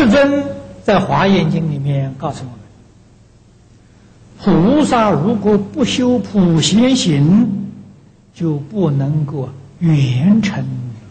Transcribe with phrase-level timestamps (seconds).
[0.00, 0.42] 世尊
[0.82, 2.50] 在《华严经》里面告诉我
[4.50, 7.46] 们：菩萨如果不修普贤行，
[8.34, 9.46] 就不能够
[9.80, 10.64] 圆成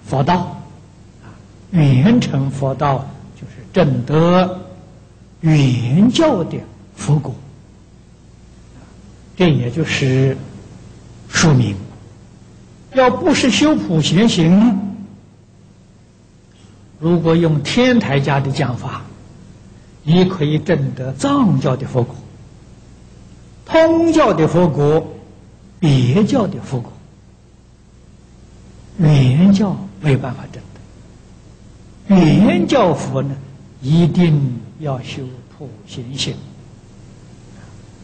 [0.07, 0.59] 佛道。
[1.21, 1.29] 啊，
[1.69, 3.07] 圆成佛道
[3.39, 4.59] 就是证得
[5.41, 6.57] 圆教的
[6.95, 7.35] 佛果。
[9.37, 10.35] 这也就是
[11.27, 11.75] 说明，
[12.95, 14.88] 要不是修普贤行，
[16.99, 19.03] 如果用天台家的讲法，
[20.03, 22.15] 你可以证得藏教的佛果、
[23.65, 25.07] 通教的佛果、
[25.79, 26.91] 别教的佛果，
[28.97, 30.61] 原教没有办法证
[32.07, 32.15] 得。
[32.15, 33.35] 原教佛呢，
[33.81, 35.23] 一定要修
[35.57, 36.35] 普贤行，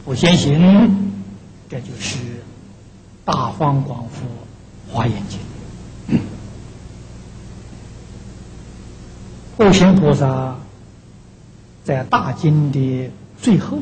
[0.05, 1.12] 普贤行。
[1.68, 2.18] 这就是
[3.26, 4.21] 《大方广佛
[4.88, 5.40] 华严经》，
[9.58, 10.55] 普贤菩萨
[11.84, 13.09] 在大经的
[13.41, 13.77] 最后，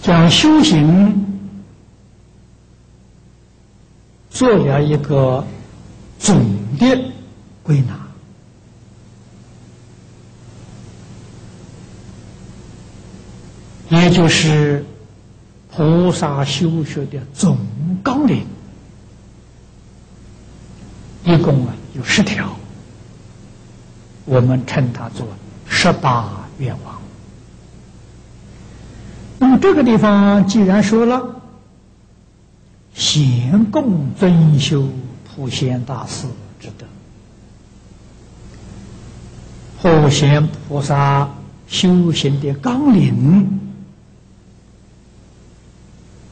[0.00, 1.26] 将修行
[4.30, 5.44] 做了一个
[6.18, 6.38] 总
[6.78, 6.98] 的
[7.62, 8.00] 归纳。
[13.90, 14.84] 也就是
[15.70, 17.58] 菩萨修学的总
[18.02, 18.46] 纲领，
[21.24, 22.56] 一共啊有十条，
[24.24, 25.26] 我们称它做
[25.66, 27.00] 十八愿望。
[29.38, 31.42] 那么这个地方既然说了，
[32.94, 34.88] 贤供尊修
[35.24, 36.26] 普贤大士
[36.58, 36.86] 之德，
[39.80, 41.28] 普贤菩萨
[41.66, 43.60] 修行的纲领。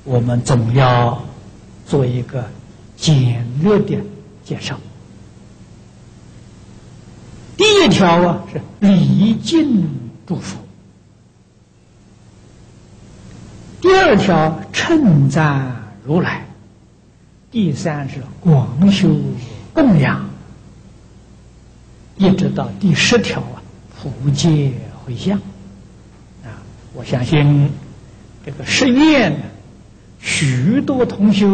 [0.04, 1.22] 我们总要
[1.86, 2.44] 做一个
[2.96, 3.98] 简略的
[4.48, 4.80] 介绍。
[7.54, 9.86] 第一条啊是礼敬
[10.26, 10.58] 祝福，
[13.82, 16.46] 第二条称赞如来，
[17.50, 19.14] 第三是广修
[19.74, 20.26] 供养，
[22.16, 23.62] 一直到第十条啊
[24.00, 24.72] 普皆
[25.04, 25.36] 回向。
[26.42, 26.56] 啊，
[26.94, 27.70] 我相信
[28.46, 29.44] 这个十愿呢。
[30.20, 31.46] 许多同学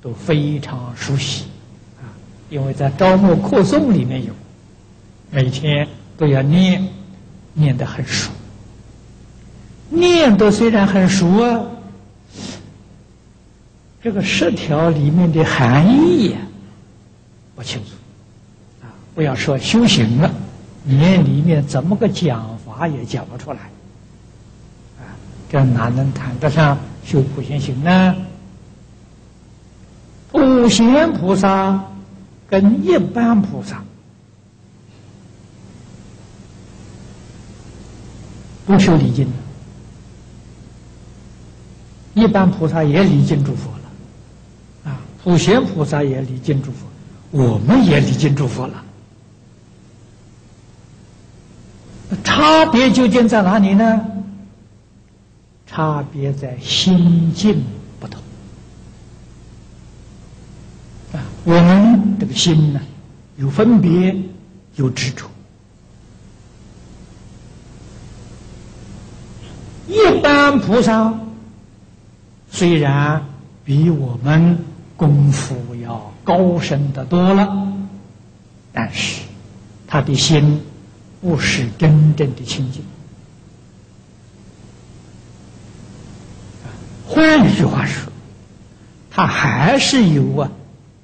[0.00, 1.46] 都非常熟悉，
[2.52, 4.32] 因为在招募课诵里面有，
[5.30, 6.86] 每天都要念，
[7.54, 8.30] 念得很熟。
[9.88, 11.62] 念的虽然很熟啊，
[14.02, 16.36] 这个十条里面的含义
[17.56, 17.92] 不清楚
[18.82, 18.92] 啊。
[19.14, 20.30] 不要说修行了，
[20.84, 23.60] 连里面怎么个讲法也讲不出来
[24.98, 25.16] 啊，
[25.50, 26.78] 这哪能谈得上？
[27.02, 28.14] 修普贤行呢？
[30.30, 31.82] 普贤菩萨
[32.52, 33.82] 跟一般菩萨
[38.66, 39.26] 不修礼敬
[42.12, 46.86] 一般菩萨也礼敬诸佛了，啊，普贤菩萨也礼敬诸佛，
[47.30, 48.84] 我们也礼敬诸佛了。
[52.22, 54.06] 差别究竟在哪里呢？
[55.66, 57.64] 差别在心境
[57.98, 58.20] 不同
[61.14, 61.24] 啊！
[61.44, 62.80] 我们这个心呢，
[63.36, 64.16] 有分别，
[64.76, 65.26] 有执着。
[69.88, 71.12] 一般菩萨
[72.50, 73.26] 虽然
[73.64, 74.58] 比我们
[74.96, 77.72] 功夫要高深的多了，
[78.72, 79.22] 但是
[79.88, 80.62] 他的心
[81.20, 82.84] 不是真正的清净。
[87.06, 88.10] 换一句话说，
[89.10, 90.50] 他还是有啊，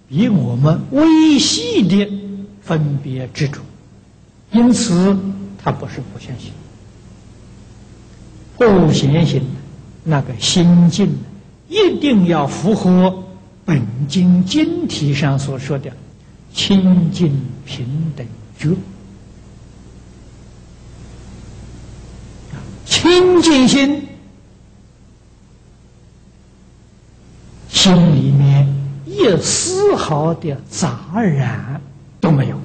[0.08, 2.10] 比我们微细的
[2.62, 3.62] 分别之处，
[4.52, 5.16] 因此
[5.62, 6.50] 它不是不相信。
[8.56, 9.42] 不相信
[10.04, 11.16] 那个心境
[11.68, 13.24] 一定要符合
[13.64, 15.92] 本经经题上所说的
[16.52, 17.86] 清净平
[18.16, 18.26] 等
[18.58, 18.74] 觉，
[22.86, 24.08] 清净心。
[27.68, 28.66] 心里面
[29.08, 31.80] 一丝毫的杂染
[32.20, 32.60] 都没有，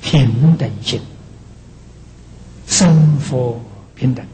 [0.00, 0.98] 平等心，
[2.66, 3.60] 生佛
[3.94, 4.24] 平等，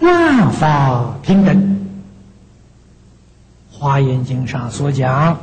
[0.00, 1.86] 万法平等。
[3.70, 5.38] 华严经上所讲，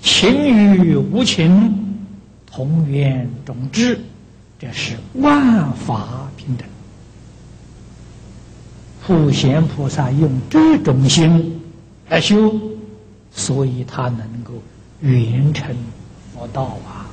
[0.00, 1.74] 情与无情
[2.46, 4.00] 同源种智，
[4.58, 6.66] 这是万法平等。
[9.06, 11.53] 普贤菩萨用这种心
[12.08, 12.54] 来修，
[13.32, 14.52] 所以他能够
[15.00, 15.74] 圆成
[16.32, 17.06] 佛道啊。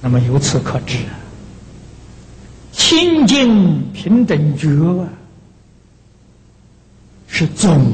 [0.00, 0.98] 那么由此可知，
[2.72, 4.68] 清净平等觉
[5.02, 5.08] 啊，
[7.26, 7.84] 是总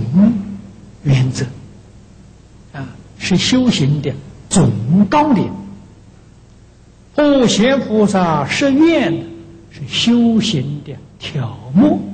[1.03, 1.47] 原则
[2.73, 2.87] 啊，
[3.19, 4.13] 是修行的
[4.49, 4.71] 总
[5.09, 5.51] 纲领。
[7.15, 9.13] 普贤菩萨誓愿
[9.71, 12.14] 是修行的条目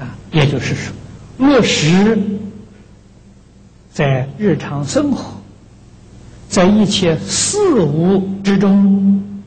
[0.00, 0.94] 啊，也就是说，
[1.36, 2.18] 落实
[3.92, 5.40] 在日常生活，
[6.48, 9.42] 在一切事物之中，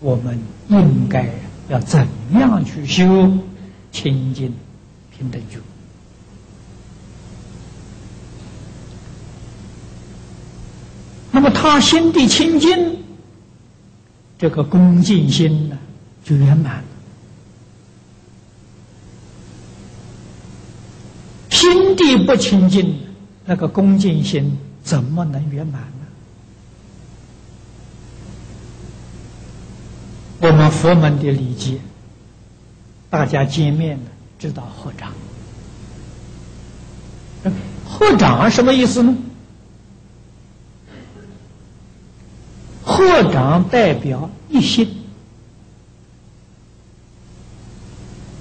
[0.00, 1.28] 我们应该
[1.68, 3.36] 要怎样去修
[3.92, 4.54] 清净
[5.16, 5.58] 平等觉？
[11.32, 12.96] 那么他心地清净，
[14.38, 15.76] 这个恭敬心呢
[16.24, 16.84] 就圆满了。
[21.56, 22.94] 心地不清净，
[23.46, 26.06] 那个恭敬心怎么能圆满呢？
[30.40, 31.78] 我们佛门的礼节，
[33.08, 35.12] 大家见面呢知道合掌，
[37.86, 39.16] 合掌什么意思呢？
[42.84, 45.02] 合掌代表一心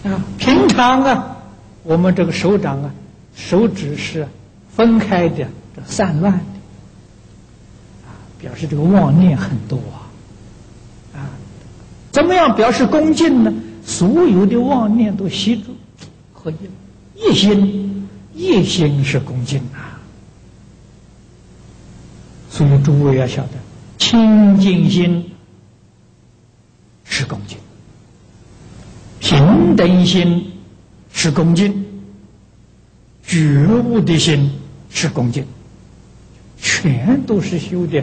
[0.03, 1.38] 啊，平常啊，
[1.83, 2.91] 我们这个手掌啊，
[3.35, 4.27] 手指是
[4.75, 6.39] 分开的，这散乱的。
[8.07, 10.07] 啊，表示这个妄念很多啊，
[11.15, 11.29] 啊，
[12.11, 13.53] 怎么样表示恭敬呢？
[13.85, 15.75] 所有的妄念都吸住
[16.33, 16.57] 合一，
[17.15, 19.99] 一心，一心是恭敬啊，
[22.49, 23.49] 所以诸位要晓得。
[23.99, 25.31] 清净心
[27.03, 27.59] 是恭敬，
[29.19, 30.51] 平等心
[31.13, 31.84] 是恭敬，
[33.35, 34.49] 觉悟的心
[34.89, 35.45] 是恭敬，
[36.57, 38.01] 全都是修的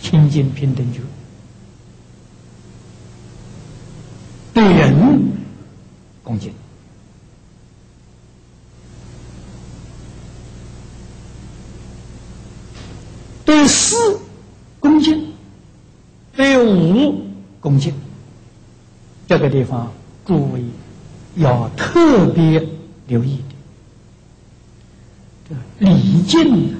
[0.00, 1.00] 清净平等觉。
[4.54, 5.20] 对人
[6.24, 6.50] 恭敬，
[13.44, 13.94] 对事
[14.80, 15.34] 恭敬。
[16.34, 17.26] 对五
[17.60, 17.92] 恭敬，
[19.28, 19.92] 这个地方
[20.24, 20.62] 诸位
[21.36, 22.66] 要特别
[23.06, 23.38] 留意。
[25.82, 26.74] 礼敬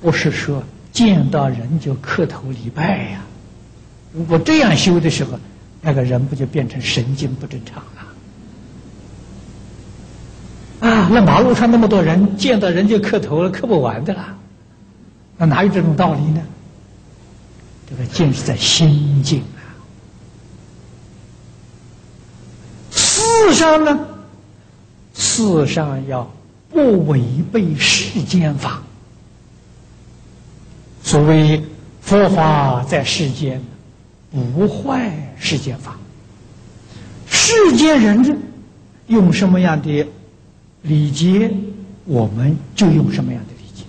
[0.00, 0.62] 不是说
[0.92, 3.20] 见到人就磕头礼拜呀。
[4.12, 5.38] 如果这样修的时候，
[5.80, 7.76] 那个人不就变成神经不正常
[10.80, 10.88] 了？
[10.88, 14.36] 啊，那马路上那么多人，见到人就磕头了，磕不完的啦。
[15.38, 16.42] 那哪有这种道理呢？
[17.88, 19.60] 这个敬是在心境啊，
[22.90, 23.98] 世上呢，
[25.14, 26.30] 世上要
[26.70, 27.22] 不违
[27.52, 28.82] 背世间法。
[31.02, 31.62] 所谓
[32.00, 33.62] 佛法在世间，
[34.30, 35.96] 不坏世间法。
[37.28, 38.42] 世间人
[39.06, 40.06] 用什么样的
[40.82, 41.52] 礼节，
[42.04, 43.84] 我们就用什么样的礼节。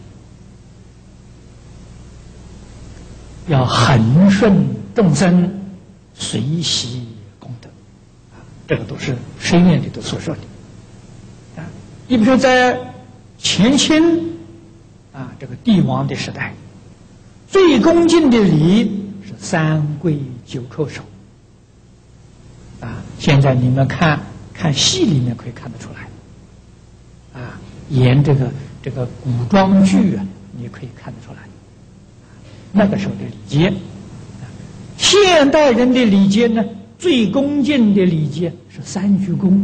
[3.47, 4.55] 要恒顺
[4.93, 5.51] 众生，
[6.13, 7.07] 随喜
[7.39, 7.69] 功德，
[8.67, 10.41] 这个都是深愿里头所说的。
[12.07, 12.79] 你比如说在
[13.37, 14.01] 前清
[15.13, 16.53] 啊这个帝王的时代，
[17.49, 21.01] 最恭敬的礼是三跪九叩首。
[22.79, 24.19] 啊，现在你们看
[24.53, 27.59] 看戏里面可以看得出来，啊，
[27.89, 30.25] 演这个这个古装剧啊，
[30.57, 31.39] 你可以看得出来。
[32.71, 33.73] 那个时候的礼节，
[34.97, 36.63] 现代人的礼节呢，
[36.99, 39.59] 最恭敬的礼节是三鞠躬。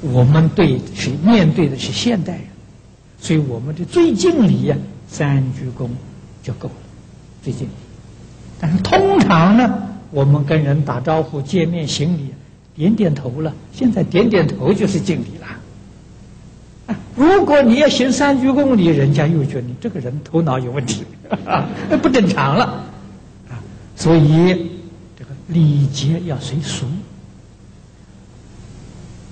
[0.00, 2.42] 我们对是面对的是现代人，
[3.20, 4.76] 所以我们的最敬礼呀，
[5.08, 5.88] 三鞠躬
[6.42, 6.74] 就够了，
[7.42, 7.72] 最敬礼。
[8.60, 12.30] 但是通常呢，我们跟人打招呼、见面行礼，
[12.74, 16.96] 点点头了，现在点点头就是敬礼了。
[17.14, 21.02] 如果你要行三鞠躬礼，人家又觉得你这个人头脑有问题，
[21.90, 22.64] 那 不正常了
[23.50, 23.58] 啊！
[23.96, 24.70] 所以
[25.18, 26.86] 这个礼节要随俗，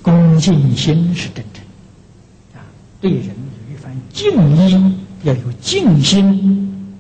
[0.07, 1.65] 恭敬心是真诚
[2.55, 2.63] 啊！
[3.01, 4.95] 对人有一番敬意，
[5.25, 6.97] 要有敬心，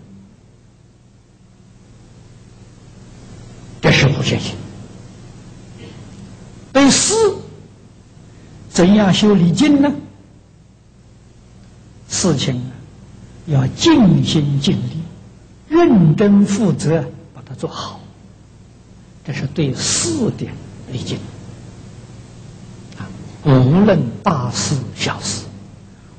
[3.80, 4.56] 这是不现行。
[6.72, 7.14] 对事，
[8.70, 9.88] 怎样修礼敬呢？
[12.08, 12.72] 事情啊，
[13.46, 15.00] 要尽心尽力、
[15.68, 18.00] 认真负责，把它做好。
[19.24, 20.48] 这是对事的
[20.90, 21.16] 礼敬。
[23.46, 25.44] 无论大事小事，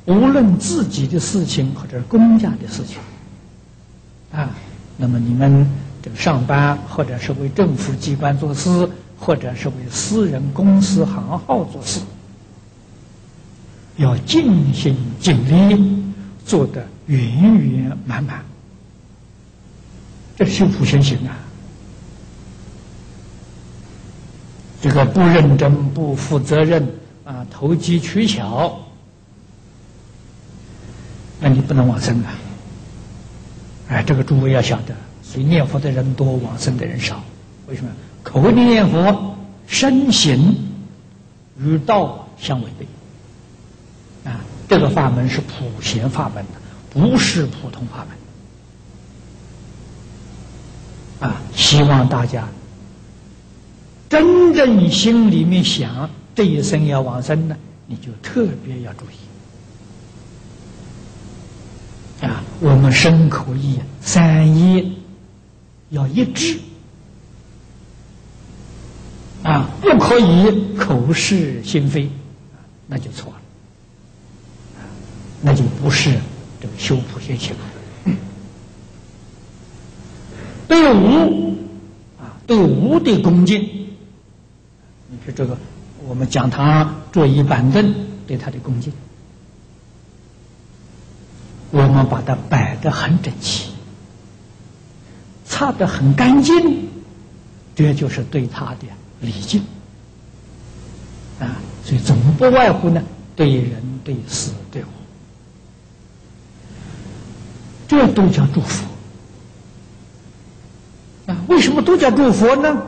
[0.06, 2.98] 无论自己的事情或者公家的事情，
[4.32, 4.50] 啊，
[4.96, 5.70] 那么你们
[6.02, 12.00] 这个上班或者是为政府机关做事，或者是为私人公司行号做事，
[13.98, 16.06] 要尽心尽力，
[16.46, 17.20] 做得圆
[17.58, 18.42] 圆满满，
[20.38, 21.36] 这修普贤行啊。
[24.80, 26.88] 这个不认真、不负责任
[27.28, 28.80] 啊，投机取巧，
[31.42, 32.34] 那你不能往生啊！
[33.90, 37.22] 哎，这个诸位要晓得，所以念佛的人多，往生的人少。
[37.68, 37.92] 为什么？
[38.24, 39.36] 口里念佛，
[39.68, 40.56] 身行
[41.60, 42.88] 与道相违背
[44.32, 44.40] 啊！
[44.70, 46.52] 这个法门是普贤法门的，
[46.90, 48.08] 不是普通法
[51.20, 51.42] 门啊！
[51.54, 52.48] 希望大家。
[54.08, 59.16] 真正心里面想这一生要往生呢，你就特别要注意
[62.24, 62.44] 啊！
[62.60, 64.86] 我们身口意三业
[65.90, 66.60] 要一致
[69.42, 72.08] 啊，不可以口是心非，
[72.86, 74.84] 那就错了，
[75.42, 76.12] 那就不是
[76.62, 77.56] 这个修普贤行。
[80.68, 81.56] 对无
[82.20, 83.60] 啊，对无的恭敬。
[85.10, 85.58] 你说这个，
[86.08, 87.94] 我们讲堂桌椅板凳
[88.26, 88.94] 对他的恭敬，
[91.72, 93.72] 我们把它摆得很整齐，
[95.46, 96.88] 擦得很干净，
[97.76, 98.88] 这就是对他的
[99.20, 99.62] 礼敬
[101.42, 101.60] 啊。
[101.84, 103.04] 所以总不外乎呢，
[103.36, 104.88] 对人、对事、对物，
[107.88, 108.86] 这都叫祝福
[111.26, 111.36] 啊。
[111.50, 112.82] 为什么都叫祝福呢？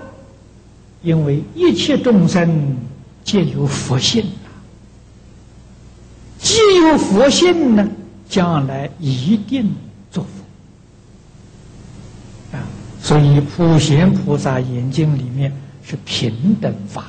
[1.02, 2.78] 因为一切众生
[3.24, 4.50] 皆有佛性啊，
[6.40, 7.88] 既有佛性呢，
[8.28, 9.72] 将来一定
[10.12, 10.30] 作佛
[12.58, 12.66] 啊。
[13.02, 17.06] 所以普贤菩萨眼睛里面是平等法。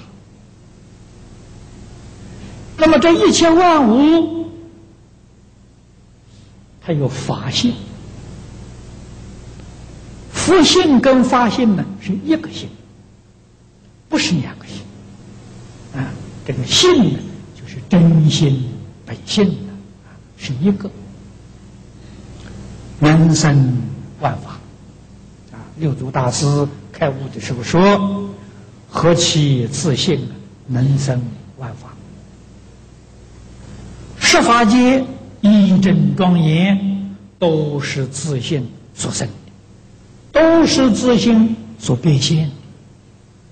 [2.77, 4.49] 那么这一切万物，
[6.81, 7.75] 它有法性，
[10.33, 12.69] 佛性跟法性呢是一个性。
[14.09, 14.77] 不是两个性
[15.95, 16.07] 啊，
[16.47, 17.19] 这个性呢，
[17.55, 18.65] 就是真心
[19.05, 19.73] 本性的，
[20.37, 20.91] 是一个
[22.99, 23.77] 能生
[24.21, 24.53] 万法
[25.53, 25.59] 啊。
[25.79, 28.31] 六祖大师开悟的时候说
[28.89, 30.33] ：“何其自信啊，
[30.67, 31.21] 能生
[31.59, 31.89] 万法！
[34.19, 35.05] 十法界
[35.41, 39.33] 一真庄严，都是自信所生的，
[40.33, 42.49] 都是自信所变现。”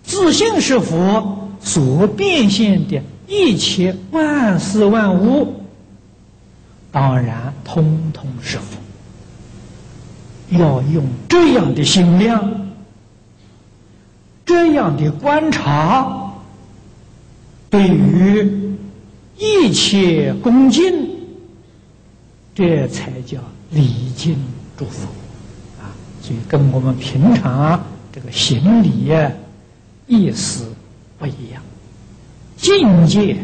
[0.04, 5.54] 自信是佛所变现的一切万事万物，
[6.90, 8.78] 当然通通是佛。
[10.50, 12.70] 要用这样的心量，
[14.46, 16.32] 这样的观察，
[17.68, 18.76] 对于
[19.36, 21.08] 一切恭敬，
[22.54, 23.38] 这才叫
[23.70, 24.36] 礼敬
[24.76, 25.06] 祝福
[25.78, 25.92] 啊！
[26.22, 29.12] 所以跟我们平常这个行礼。
[30.06, 30.72] 意思
[31.18, 31.60] 不一样，
[32.56, 33.36] 境界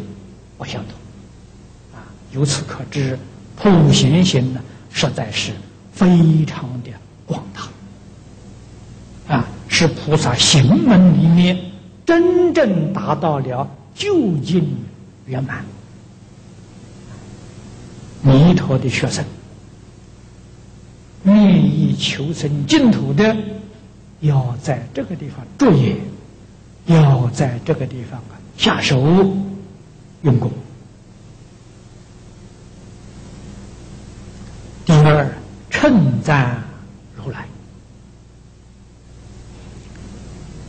[0.56, 3.18] 不相同，啊，由此可知，
[3.56, 5.52] 普贤行呢，实在是
[5.92, 6.90] 非常的
[7.26, 11.58] 广大，啊，是菩萨行门里面
[12.06, 14.64] 真正达到了究竟
[15.26, 15.64] 圆满。
[18.22, 19.24] 弥陀的学生，
[21.24, 23.36] 愿意求生净土的，
[24.20, 25.96] 要在这个地方作业。
[26.86, 29.00] 要在这个地方啊下手
[30.22, 30.50] 用功。
[34.84, 35.26] 第二，
[35.70, 36.62] 称赞
[37.16, 37.46] 如来，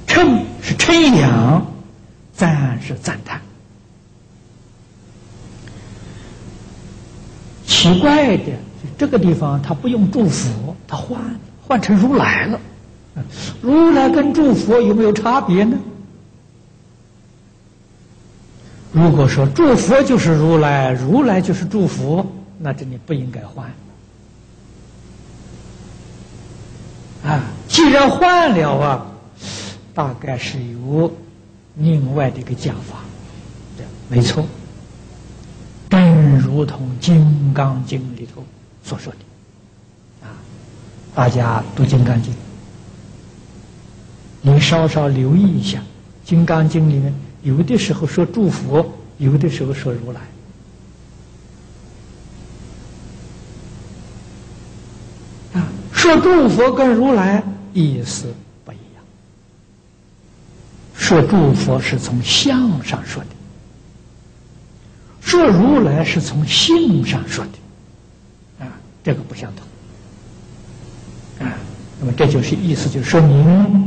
[0.07, 1.65] 称是称扬，
[2.33, 3.41] 赞是赞叹。
[7.67, 8.53] 奇怪的，
[8.97, 11.19] 这个地方他不用祝福，他换
[11.67, 12.59] 换成如来了。
[13.61, 15.77] 如来跟祝福有没有差别呢？
[18.95, 22.25] 如果说祝福就是如来，如来就是祝福，
[22.57, 23.69] 那这里不应该换。
[27.25, 29.05] 啊，既然换了啊，
[29.93, 31.13] 大概是有
[31.75, 32.99] 另外的一个讲法，
[33.75, 34.47] 对，没错。
[35.89, 38.41] 正如同《金刚经》里头
[38.81, 39.19] 所说的，
[40.25, 40.31] 啊，
[41.13, 42.31] 大家读《金刚经》，
[44.41, 45.79] 你稍稍留意一下，
[46.23, 47.13] 《金刚经》里面。
[47.45, 48.83] 有的时候说祝福，
[49.19, 50.19] 有的时候说如来。
[55.53, 58.33] 啊，说诸佛跟如来意思
[58.65, 59.03] 不一样。
[60.95, 63.29] 说诸佛是从相上说的，
[65.21, 68.67] 说如来是从性上说的，啊，
[69.03, 71.47] 这个不相同。
[71.47, 71.53] 啊，
[71.99, 73.84] 那么这就是意思，就是说明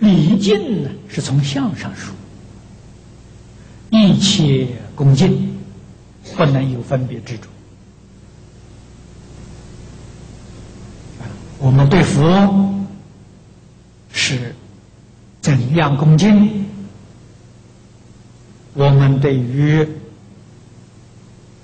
[0.00, 2.14] 礼敬呢是从相上说，
[3.90, 5.56] 一切恭敬
[6.36, 7.42] 不能有分别执着。
[11.58, 12.74] 我们对佛
[14.12, 14.54] 是
[15.42, 16.64] 怎样恭敬？
[18.72, 19.86] 我们对于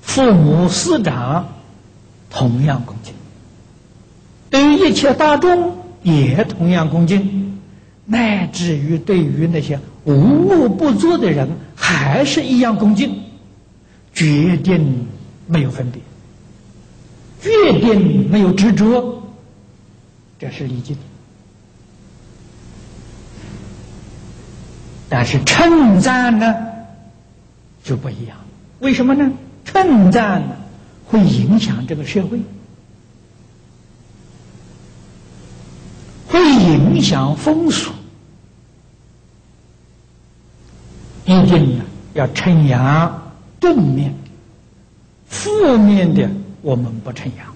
[0.03, 1.49] 父母师长
[2.29, 3.15] 同样恭敬，
[4.51, 7.46] 对于一切大众也同样恭敬，
[8.07, 13.21] 乃至于对于那些无恶不作的人，还是一样恭敬，
[14.15, 15.07] 决定
[15.47, 16.01] 没有分别，
[17.41, 19.23] 决定没有执着。
[20.39, 20.97] 这是礼敬，
[25.09, 26.55] 但是称赞呢
[27.83, 28.37] 就不一样。
[28.81, 29.33] 为什么呢？
[29.65, 30.43] 称赞
[31.07, 32.39] 会影响这个社会，
[36.29, 37.93] 会影响风俗。
[41.25, 41.81] 一定
[42.15, 44.15] 要称扬正面，
[45.29, 46.29] 负面的
[46.63, 47.47] 我们不称扬，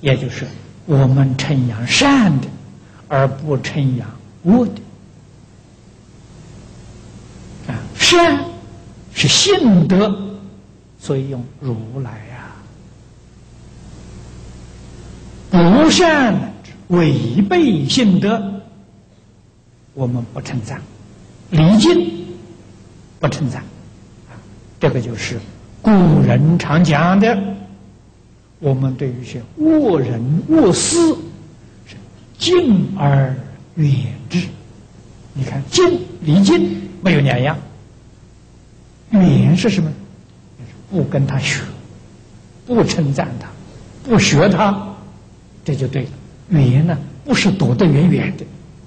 [0.00, 0.46] 也就是。
[0.84, 2.46] 我们称扬善的，
[3.08, 4.08] 而不称扬
[4.44, 4.72] 恶的。
[7.72, 8.44] 啊，善
[9.12, 10.16] 是性德，
[11.00, 12.54] 所以用如来呀。
[15.50, 16.54] 不善
[16.88, 18.60] 违背性德，
[19.94, 20.78] 我们不称赞；
[21.50, 22.26] 礼敬
[23.18, 23.62] 不称赞。
[24.78, 25.38] 这个就是
[25.82, 25.90] 古
[26.22, 27.38] 人常讲的。
[28.58, 30.96] 我们对于一些恶人恶事
[31.86, 31.96] 是
[32.38, 33.34] 敬而
[33.74, 33.92] 远
[34.30, 34.46] 之。
[35.34, 37.58] 你看，敬离敬没有两样，
[39.10, 39.92] 远是什么？
[40.90, 41.60] 不跟他学，
[42.64, 43.48] 不称赞他，
[44.08, 44.94] 不学他，
[45.64, 46.10] 这就对了。
[46.48, 48.44] 远呢，不是躲得远远的，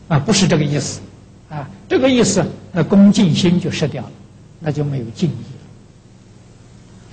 [0.07, 1.01] 啊，不是这个意思，
[1.49, 4.11] 啊，这个意思，那恭敬心就失掉了，
[4.59, 5.59] 那就没有敬意了。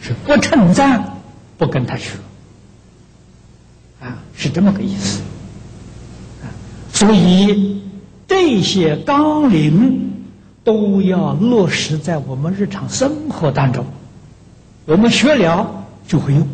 [0.02, 1.16] 是不称赞，
[1.58, 2.12] 不跟他学。
[4.00, 5.22] 啊，是这么个意思，
[6.92, 7.82] 所以
[8.28, 10.12] 这些纲领
[10.62, 13.84] 都要落实在我们日常生活当中，
[14.84, 16.46] 我们学了就会用。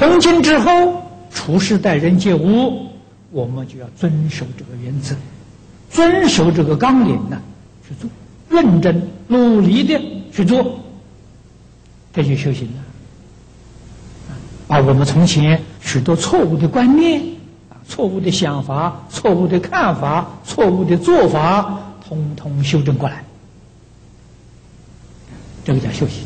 [0.00, 2.86] 从今之后，处事待人接物，
[3.30, 5.14] 我们就要遵守这个原则，
[5.90, 7.38] 遵守这个纲领呢
[7.86, 8.08] 去做，
[8.48, 10.00] 认真努力的
[10.32, 10.80] 去做，
[12.14, 14.36] 这就修行了。
[14.66, 17.22] 把我们从前许多错误的观念、
[17.86, 23.22] 错误的想法、错误的看法、错误的做法，通通修正过来，
[25.62, 26.24] 这个叫修行。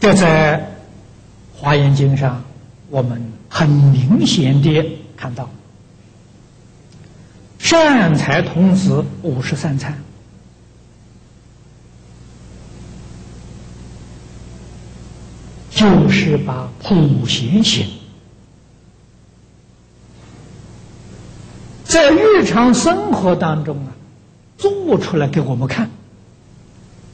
[0.00, 0.58] 这在
[1.62, 2.42] 《华严经》上，
[2.90, 5.48] 我们很明显的看到，
[7.56, 9.96] 善财童子五十三参。
[15.70, 17.86] 就是把普贤行
[21.84, 23.94] 在日常生活当中啊，
[24.58, 25.88] 做出来给我们看，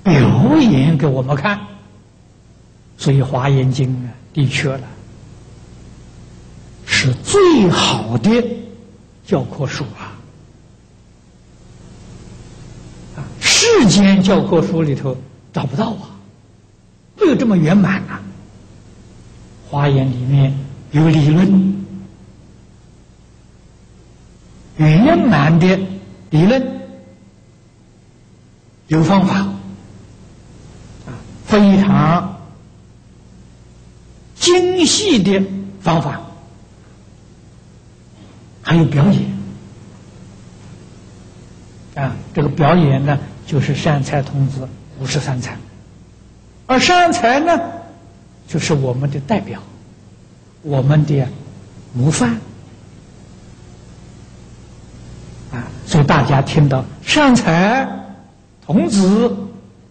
[0.02, 1.60] 表演给我们看。
[2.96, 4.86] 所以《华严经》啊，的确了，
[6.86, 8.44] 是最好的
[9.26, 10.14] 教科书啊！
[13.16, 15.16] 啊，世间教科书里头
[15.52, 16.10] 找不到啊，
[17.16, 18.20] 没有这么圆满啊。
[19.68, 20.56] 华严里面
[20.92, 21.84] 有理论，
[24.76, 25.78] 圆满的
[26.30, 26.80] 理论，
[28.86, 29.40] 有方法，
[31.06, 31.12] 啊，
[31.44, 32.27] 非常
[34.48, 35.42] 精细的
[35.82, 36.20] 方法，
[38.62, 39.22] 还有表演，
[41.94, 44.66] 啊，这个表演呢，就是善财童子
[45.00, 45.58] 五十三参，
[46.66, 47.60] 而善财呢。
[48.46, 49.60] 就是我们的代表，
[50.62, 51.28] 我们的
[51.92, 52.30] 模范
[55.52, 55.68] 啊！
[55.84, 57.86] 所以大家听到善财
[58.64, 59.36] 童子，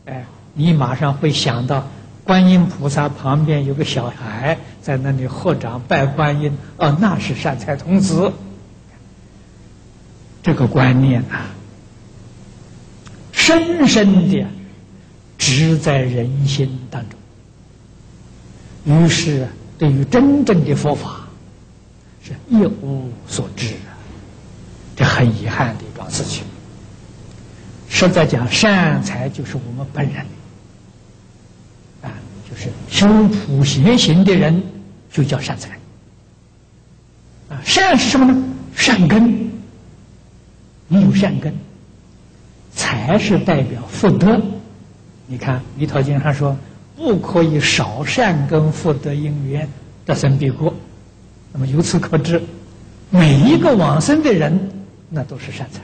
[0.06, 1.88] 哎，你马上会想到
[2.28, 8.34] 观音菩萨旁边有个小孩在那里合掌拜观音，哦，那是善财童子。
[10.44, 11.48] 这个观念啊，
[13.32, 14.46] 深深的
[15.38, 17.18] 植在人心当中。
[18.84, 21.28] 于是，对于真正的佛法，
[22.22, 23.74] 是一无所知，
[24.98, 26.44] 这很遗憾的一桩事情。
[27.88, 30.26] 实在讲，善财就是我们本人，
[32.58, 34.64] 是修普贤行的人，
[35.12, 35.78] 就叫善财。
[37.50, 38.44] 啊，善是什么呢？
[38.76, 39.48] 善根。
[40.90, 41.54] 你有善根，
[42.74, 44.42] 财是代表福德。
[45.26, 46.58] 你看《弥陀经》上说，
[46.96, 49.68] 不可以少善根福德因缘
[50.06, 50.74] 得生彼国。
[51.52, 52.42] 那么由此可知，
[53.10, 54.72] 每一个往生的人，
[55.10, 55.82] 那都是善财。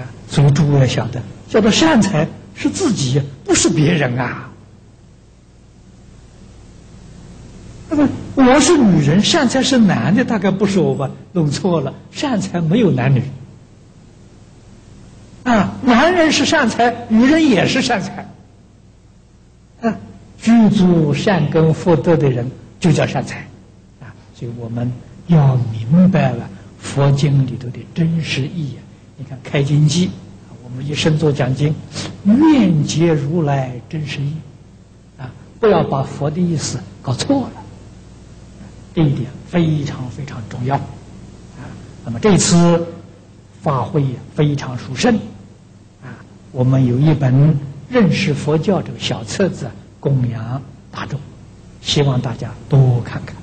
[0.00, 4.50] 啊，所以诸位要晓得，叫做善财是自己，不是别人啊。
[7.96, 11.08] 那么我是女人，善财是男的，大概不是我吧？
[11.32, 13.22] 弄错了，善财没有男女。
[15.44, 18.28] 啊，男人是善财，女人也是善财。
[19.80, 19.96] 啊，
[20.42, 23.46] 具足善根福德的人就叫善财。
[24.00, 24.90] 啊，所以我们
[25.28, 28.76] 要明白了佛经里头的真实意义。
[29.16, 30.08] 你看《开经记》，
[30.64, 31.72] 我们一生做讲经，
[32.24, 34.34] 愿解如来真实意。
[35.16, 35.30] 啊，
[35.60, 37.60] 不要把佛的意思搞错了。
[38.94, 41.66] 这一点非常非常重要，啊，
[42.04, 42.86] 那么这次
[43.60, 44.04] 法会
[44.36, 45.16] 非常殊胜，
[46.00, 46.14] 啊，
[46.52, 51.18] 我们有一本认识佛教这个小册子供养大众，
[51.82, 53.36] 希望大家多看看，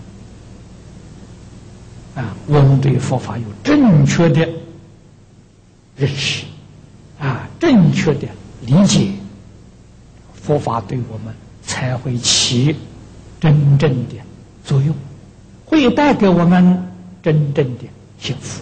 [2.24, 4.48] 啊，我们对佛法有正确的
[5.98, 6.46] 认识，
[7.20, 8.28] 啊，正确的
[8.66, 9.12] 理解，
[10.34, 12.74] 佛法对我们才会起
[13.42, 14.16] 真正的
[14.64, 14.96] 作用。
[15.72, 16.92] 会带给我们
[17.24, 17.86] 真正的
[18.20, 18.62] 幸福。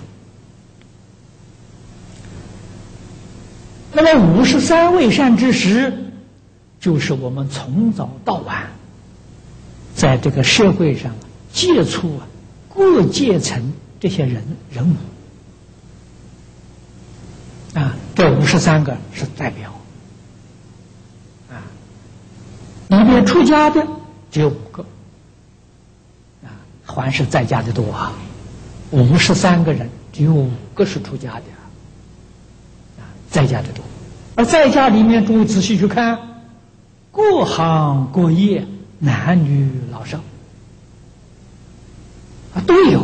[3.91, 5.91] 那么五十三位善知识，
[6.79, 8.69] 就是我们从早到晚，
[9.95, 11.11] 在这个社会上
[11.51, 12.27] 接触啊
[12.71, 14.93] 各阶层这些人人物
[17.79, 19.73] 啊，这五十三个是代表
[21.49, 21.57] 啊，
[22.89, 23.87] 里面出家的
[24.29, 24.85] 只有五个。
[26.91, 28.11] 还是在家的多啊，
[28.89, 31.43] 五十三个人，只有五个是出家的
[32.97, 33.85] 啊，在家的多。
[34.35, 36.17] 而在家里面，诸位仔细去看，
[37.11, 38.65] 各行各业，
[38.97, 40.17] 男女老少。
[42.55, 43.01] 啊都有。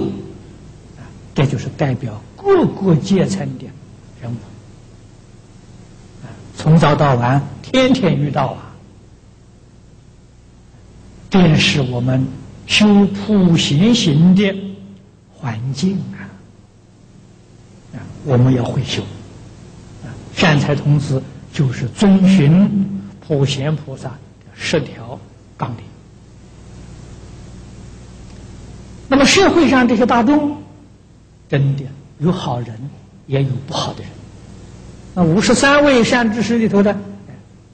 [0.97, 3.65] 啊，这就是代表各个阶层的
[4.19, 4.35] 人物
[6.25, 8.73] 啊，从早到晚，天天遇到啊，
[11.29, 12.27] 便是我们。
[12.67, 14.55] 修普贤行的
[15.33, 16.25] 环境啊，
[17.95, 19.03] 啊，我们要会修。
[20.35, 21.21] 善财童子
[21.53, 22.69] 就是遵循
[23.25, 24.11] 普贤菩萨
[24.53, 25.19] 十条
[25.55, 25.77] 纲领。
[29.07, 30.57] 那么社会上这些大众，
[31.47, 31.83] 真的
[32.19, 32.77] 有好人，
[33.27, 34.11] 也有不好的人。
[35.13, 36.97] 那五十三位善知识里头的，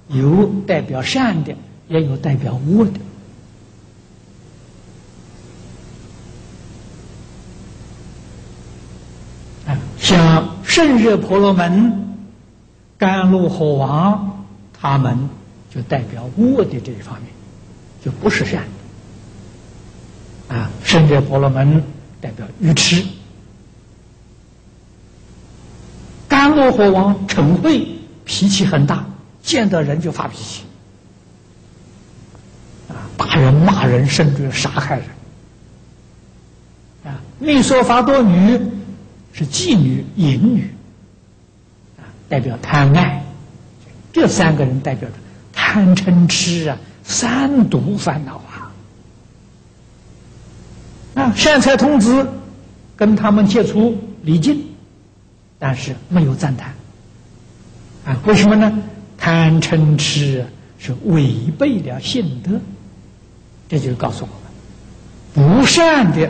[0.09, 1.55] 有代表善的，
[1.87, 2.99] 也有代表恶的。
[10.11, 12.17] 像圣热婆罗门、
[12.97, 14.45] 甘露火王，
[14.77, 15.29] 他们
[15.73, 17.31] 就代表恶的这一方面，
[18.03, 18.61] 就不是善
[20.49, 20.53] 的。
[20.53, 21.81] 啊，圣热婆罗门
[22.19, 23.01] 代表愚痴，
[26.27, 27.87] 甘露火王嗔恚，
[28.25, 29.05] 脾气很大，
[29.41, 30.63] 见到人就发脾气，
[32.89, 35.05] 啊，打人、骂人，甚至杀害人。
[37.05, 38.59] 啊，密说法多女。
[39.33, 40.69] 是妓女、淫女，
[41.97, 43.23] 啊，代表贪爱，
[44.11, 45.15] 这三个人代表着
[45.53, 48.71] 贪嗔痴啊，三毒烦恼啊。
[51.15, 52.27] 啊，善财童子
[52.95, 54.63] 跟他们接触礼敬，
[55.59, 56.73] 但是没有赞叹，
[58.05, 58.71] 啊，为什么呢？
[59.17, 60.45] 贪嗔痴
[60.79, 62.59] 是违背了性德，
[63.69, 66.29] 这就是告诉我们，不善的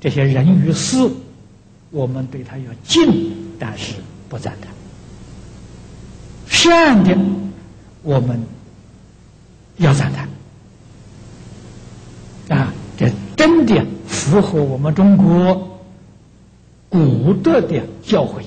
[0.00, 0.96] 这些人与事。
[1.90, 3.94] 我们对他要敬，但是
[4.28, 4.70] 不赞叹；
[6.48, 7.16] 善的，
[8.02, 8.40] 我们
[9.78, 10.28] 要赞叹。
[12.56, 15.80] 啊，这真的符合我们中国
[16.88, 18.42] 古德的教诲，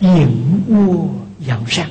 [0.00, 1.08] 隐恶
[1.40, 1.90] 扬善。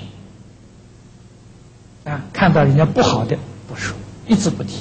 [2.06, 4.80] 啊，看到人家不好的不说，一字不提；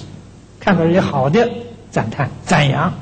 [0.61, 1.49] 看到人家好的
[1.91, 2.93] 赞叹赞扬。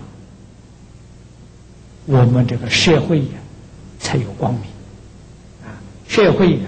[2.07, 3.33] 我们这个社会呀，
[3.99, 4.63] 才有光明，
[5.65, 5.73] 啊，
[6.07, 6.67] 社会呀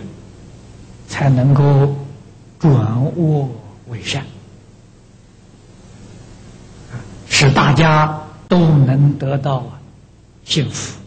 [1.08, 1.94] 才能够
[2.58, 3.48] 转恶
[3.88, 4.24] 为善，
[7.28, 8.18] 使大家
[8.48, 9.64] 都能得到
[10.44, 10.98] 幸福，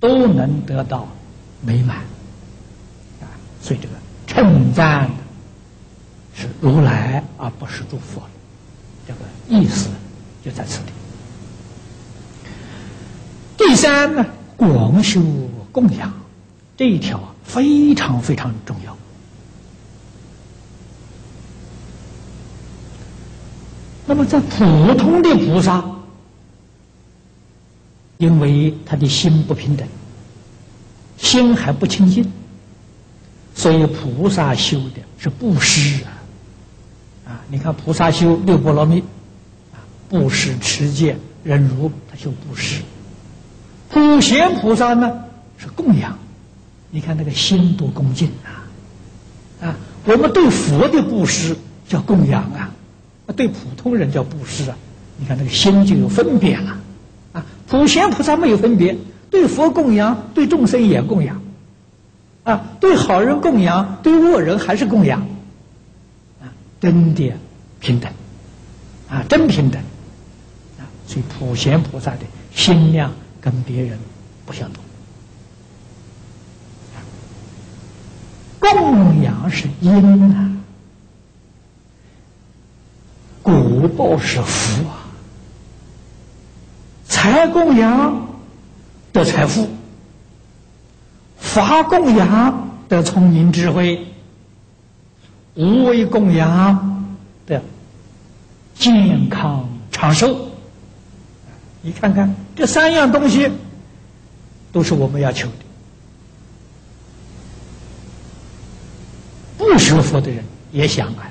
[0.00, 1.06] 都能得到
[1.60, 1.98] 美满，
[3.20, 3.28] 啊，
[3.60, 3.94] 所以这个
[4.26, 5.10] 称赞
[6.34, 8.22] 是如来，而不是诸佛，
[9.06, 9.90] 这个意思
[10.42, 10.92] 就在此地。
[13.76, 14.24] 第三呢，
[14.56, 15.20] 广修
[15.70, 16.10] 供养
[16.78, 18.96] 这一条啊，非常非常重要。
[24.06, 25.84] 那么在普通的菩萨，
[28.16, 29.86] 因为他的心不平等，
[31.18, 32.32] 心还不清净，
[33.54, 36.08] 所以菩萨修的是布施啊。
[37.26, 39.00] 啊，你看菩萨修六波罗蜜，
[39.74, 42.80] 啊，布施、持戒、忍辱，他修布施。
[43.96, 45.24] 普贤菩萨呢
[45.56, 46.18] 是供养，
[46.90, 48.68] 你看那个心多恭敬啊！
[49.66, 51.56] 啊，我们对佛的布施
[51.88, 52.70] 叫供养啊，
[53.34, 54.76] 对普通人叫布施啊。
[55.16, 56.78] 你看那个心就有分别了
[57.32, 57.46] 啊。
[57.68, 58.98] 普贤菩萨没有分别，
[59.30, 61.40] 对佛供养，对众生也供养
[62.44, 62.66] 啊。
[62.78, 65.22] 对好人供养，对恶人还是供养
[66.42, 66.52] 啊。
[66.82, 67.32] 真的
[67.80, 68.12] 平等
[69.08, 69.80] 啊，真平等
[70.78, 70.84] 啊。
[71.06, 72.18] 所以普贤菩萨的
[72.54, 73.10] 心量。
[73.46, 73.96] 跟别人
[74.44, 74.82] 不相同，
[78.58, 80.50] 供养是因啊，
[83.44, 85.06] 果报是福啊。
[87.06, 88.26] 财供养
[89.12, 89.68] 得财富，
[91.38, 94.08] 法供养得聪明智慧，
[95.54, 97.14] 无为供养
[97.46, 97.62] 得
[98.74, 100.45] 健康长寿。
[101.86, 103.48] 你看看这三样东西，
[104.72, 105.54] 都是我们要求的。
[109.56, 111.30] 不学佛的人也想啊，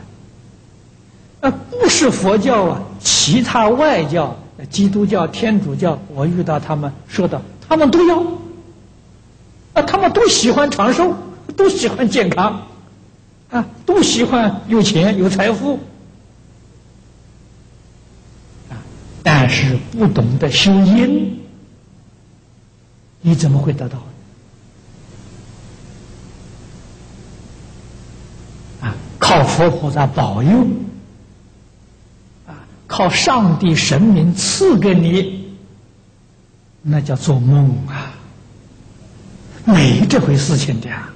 [1.42, 4.34] 啊，不是佛教啊，其他外教，
[4.70, 8.24] 基督教、天主教，我遇到他们说的，他们都要，
[9.74, 11.14] 啊，他们都喜欢长寿，
[11.58, 12.62] 都喜欢健康，
[13.50, 15.78] 啊，都喜欢有钱有财富。
[19.28, 21.40] 但是不懂得修因，
[23.22, 23.98] 你怎么会得到？
[28.82, 30.68] 啊，靠佛菩萨保佑，
[32.46, 32.54] 啊，
[32.86, 35.48] 靠上帝神明赐给你，
[36.84, 38.14] 那叫做梦啊，
[39.66, 41.12] 没这回事情的啊。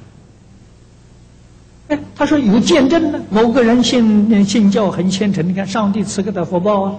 [1.90, 6.96] 哎，他说有见证呢，某个人信信教很虔诚，你看上帝赐给他福报啊。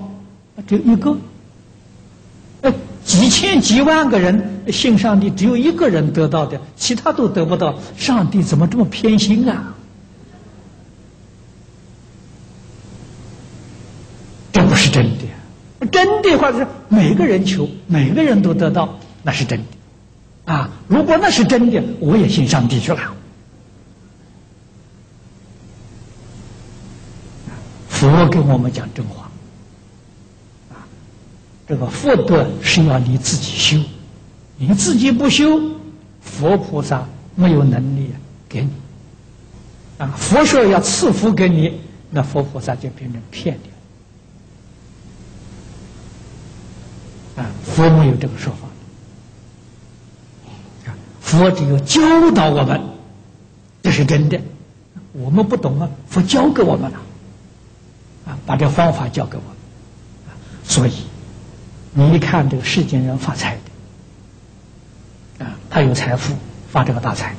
[0.67, 1.17] 只有一个，
[2.63, 2.73] 呃，
[3.05, 7.75] 几千几万个人信上帝，只有一个人得到的，其他都得不到。
[7.97, 9.75] 上帝怎么这么偏心啊？
[14.53, 20.53] 这不是真的，真的话是每个人求，每个人都得到，那是真的。
[20.53, 22.99] 啊，如果那是真的，我也信上帝去了。
[27.89, 29.20] 佛跟我们讲真话。
[31.71, 33.81] 这个福德是要你自己修，
[34.57, 35.61] 你自己不修，
[36.21, 37.07] 佛菩萨
[37.37, 38.11] 没有能力
[38.49, 38.71] 给你。
[39.99, 41.81] 啊，佛说要赐福给你，
[42.11, 43.57] 那佛菩萨就变成骗
[47.37, 47.41] 你。
[47.41, 48.67] 啊，佛没有这个说法。
[51.21, 52.81] 佛只有教导我们，
[53.81, 54.41] 这是真的。
[55.13, 56.99] 我们不懂啊，佛教给我们了，
[58.27, 59.55] 啊，把这方法教给我们，
[60.65, 60.95] 所以。
[61.93, 63.59] 你一看这个世间人发财
[65.39, 66.35] 的，啊，他有财富
[66.71, 67.35] 发这个大财；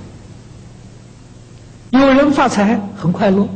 [1.92, 3.48] 有人发财很快乐，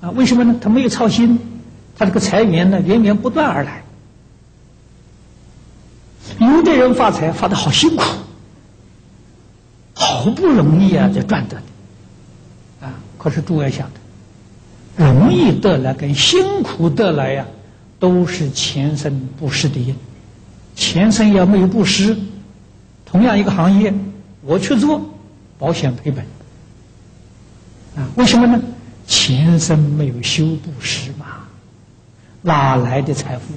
[0.00, 0.56] 啊，为什么呢？
[0.60, 1.38] 他没有操心，
[1.98, 3.82] 他这个财源呢源源不断而来。
[6.38, 8.04] 有的人发财发的好辛苦，
[9.92, 13.84] 好不容易啊才赚得的，啊，可是诸位晓
[14.96, 17.44] 得，容易得来跟辛苦得来呀。
[18.02, 19.94] 都是前生布施的因，
[20.74, 22.18] 前生要没有布施，
[23.06, 23.94] 同样一个行业，
[24.40, 25.00] 我去做
[25.56, 26.24] 保险赔本，
[27.94, 28.60] 啊，为什么呢？
[29.06, 31.46] 前生没有修布施嘛，
[32.40, 33.54] 哪来的财富？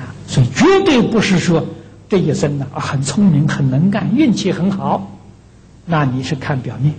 [0.00, 1.66] 啊，所以绝对不是说
[2.08, 5.10] 这一生呢啊很聪明很能干运气很好，
[5.84, 6.94] 那你是看表面，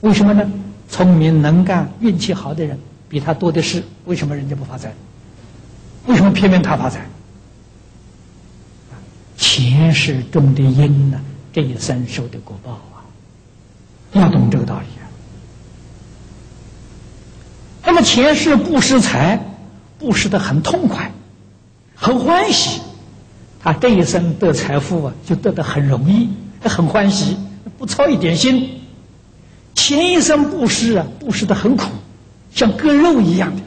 [0.00, 0.50] 为什么呢？
[0.88, 2.78] 聪明能干运气好的人
[3.10, 4.94] 比他多的是，为什么人家不发财？
[6.06, 7.06] 为什么偏偏他发财？
[9.36, 11.20] 前世种的因呢，
[11.52, 13.02] 这一生受的果报啊！
[14.12, 15.04] 要懂这个道理啊。
[17.84, 19.38] 那么前世布施财，
[19.98, 21.10] 布施的很痛快，
[21.94, 22.80] 很欢喜，
[23.60, 26.28] 他这一生得财富啊，就得的很容易，
[26.60, 27.36] 他很欢喜，
[27.78, 28.80] 不操一点心。
[29.74, 31.84] 前一生布施啊，布施的很苦，
[32.54, 33.62] 像割肉一样的。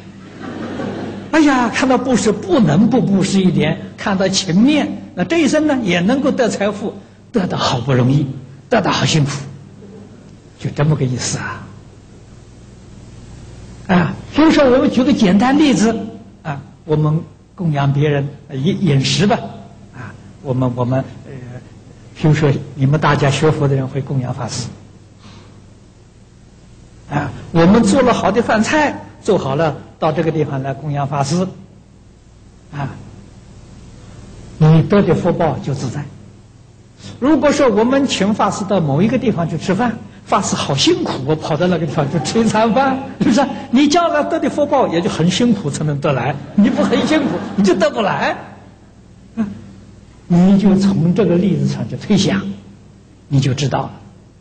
[1.35, 6.93] 哎呀，看到布施不能不布施一点，看到情面，那这一生呢也能够得财富，
[7.33, 8.25] 得的好不容易，
[8.69, 9.31] 得的好辛苦，
[10.57, 11.67] 就这么个意思啊。
[13.87, 15.93] 啊，所以说我们举个简单例子
[16.41, 17.21] 啊，我们
[17.53, 19.37] 供养别人饮饮食吧，
[19.93, 21.33] 啊，我们我们呃，
[22.15, 24.67] 比如说你们大家学佛的人会供养法师，
[27.11, 29.75] 啊，我们做了好的饭菜，做好了。
[29.99, 31.47] 到这个地方来供养法师，
[32.73, 32.89] 啊，
[34.57, 36.03] 你得的福报就自在。
[37.19, 43.45] 如果说我们请法师到某一个地方去吃饭，法师好辛苦，我跑到那个地方去吃一餐饭，是不是？
[43.71, 48.35] 你将来得的福报也就很辛苦才能得来，你不很辛苦，你就得不来。
[49.35, 49.47] 啊，
[50.27, 52.41] 你就从这个例子上去推想，
[53.27, 53.91] 你就知道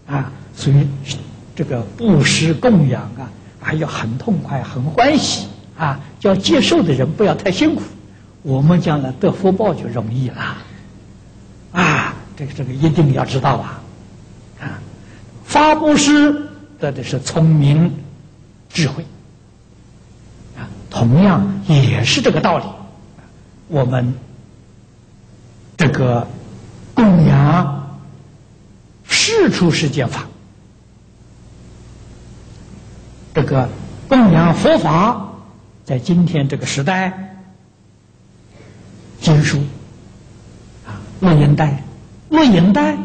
[0.06, 0.86] 了，啊，所以
[1.54, 3.30] 这个布施供养啊。
[3.64, 5.46] 还要很痛快，很欢喜
[5.78, 5.98] 啊！
[6.20, 7.82] 叫接受的人不要太辛苦，
[8.42, 10.56] 我们将来得福报就容易了
[11.72, 12.14] 啊！
[12.36, 13.80] 这个这个一定要知道啊！
[14.60, 14.78] 啊，
[15.44, 16.46] 发布施
[16.78, 17.90] 得的是聪明
[18.68, 19.02] 智慧
[20.58, 22.64] 啊，同样也是这个道理。
[23.68, 24.14] 我们
[25.78, 26.28] 这个
[26.92, 27.98] 供养
[29.08, 30.26] 是出世间法。
[33.34, 33.68] 这个
[34.08, 35.32] 供养佛法，
[35.84, 37.36] 在今天这个时代，
[39.20, 39.58] 经书
[40.86, 41.82] 啊、录音带、
[42.28, 42.96] 录音带，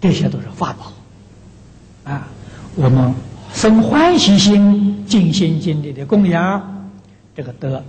[0.00, 2.26] 这些都是法宝啊。
[2.74, 3.14] 我们
[3.52, 6.88] 生欢喜心、尽心尽力的供养，
[7.36, 7.84] 这个得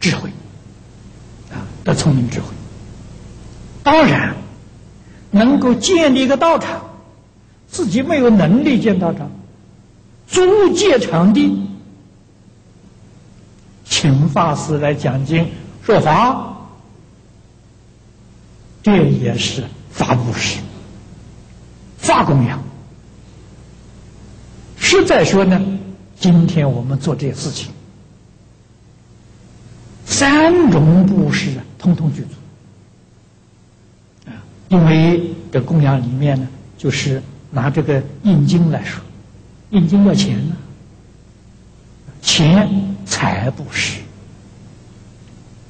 [0.00, 0.30] 智慧
[1.50, 2.46] 啊，得聪明智慧。
[3.82, 4.34] 当然，
[5.30, 6.80] 能够建立一个道场，
[7.68, 9.30] 自己没有能力建道场。
[10.32, 11.54] 租借场地，
[13.84, 15.46] 请法师来讲经
[15.84, 16.56] 说法，
[18.82, 20.58] 这也是法布施、
[21.98, 22.62] 法供养。
[24.78, 25.60] 实在说呢，
[26.18, 27.70] 今天我们做这些事情，
[30.06, 32.30] 三种布施啊，通通具足
[34.30, 34.32] 啊。
[34.68, 39.02] 因为这供养里面呢，就是拿这个印经来说。
[39.72, 40.56] 印经要钱呢，
[42.20, 42.68] 钱
[43.06, 44.02] 财不施。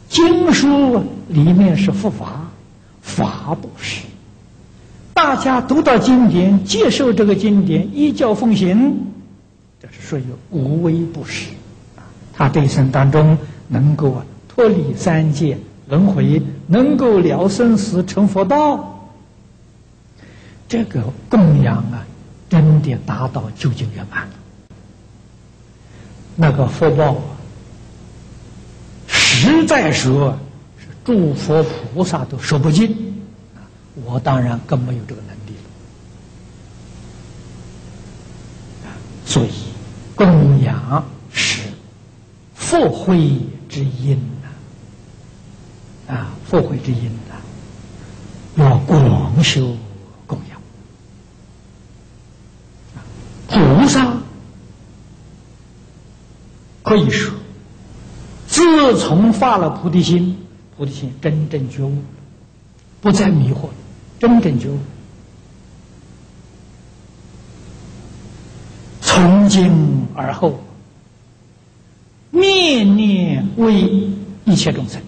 [0.09, 2.51] 经书里面是佛法，
[3.01, 4.03] 法不施。
[5.15, 9.07] 大家读到经典，接受这个经典，依教奉行，
[9.81, 11.51] 这是属于无微不施。
[12.33, 13.39] 他这一生当中
[13.69, 15.57] 能够脱离三界
[15.89, 19.09] 轮回，能够了生死成佛道，
[20.69, 22.05] 这个供养啊。
[22.53, 24.35] 真的达到究竟圆满了，
[26.37, 27.17] 那个福报，
[29.07, 30.37] 实在说，
[30.79, 32.95] 是诸佛菩萨都说不尽，
[34.05, 35.57] 我当然更没有这个能力
[38.85, 38.91] 了。
[39.25, 39.53] 所以，
[40.15, 41.63] 供养是
[42.55, 44.21] 福慧之因
[46.07, 49.75] 呐，啊，福慧之因呐，要广修。
[53.53, 54.17] 菩萨
[56.83, 57.35] 可以说，
[58.49, 60.37] 自从发了菩提心，
[60.77, 62.03] 菩提心真正觉悟，
[63.01, 63.69] 不再迷惑，
[64.19, 64.79] 真正觉悟，
[69.01, 70.59] 从今而后，
[72.31, 74.11] 念念为
[74.45, 75.01] 一切众生，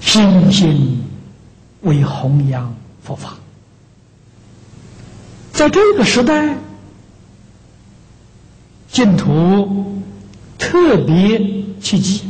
[0.00, 1.04] 心心
[1.82, 3.34] 为弘扬佛法。
[5.58, 6.56] 在这个时代，
[8.92, 10.00] 净土
[10.56, 11.36] 特别
[11.80, 12.22] 契机。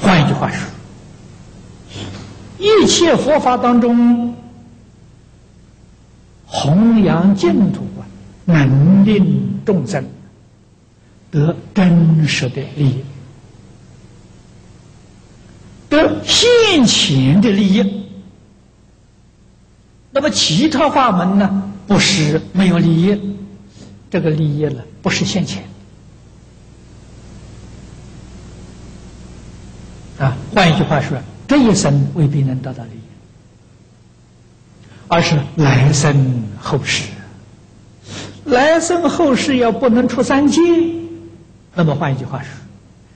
[0.00, 0.66] 换一句话说，
[2.58, 4.34] 一切佛法当中，
[6.46, 8.08] 弘扬净土啊，
[8.46, 10.02] 能令众生
[11.30, 13.04] 得真实的利益，
[15.90, 18.05] 得现前的利益。
[20.16, 21.62] 那么其他法门呢？
[21.86, 23.36] 不是没有利益，
[24.10, 25.62] 这个利益呢，不是现前，
[30.18, 33.00] 啊换一句话说，这一生未必能得到利益，
[35.06, 37.02] 而是来生后世。
[38.46, 40.62] 来生后世要不能出三界，
[41.74, 42.48] 那么换一句话说，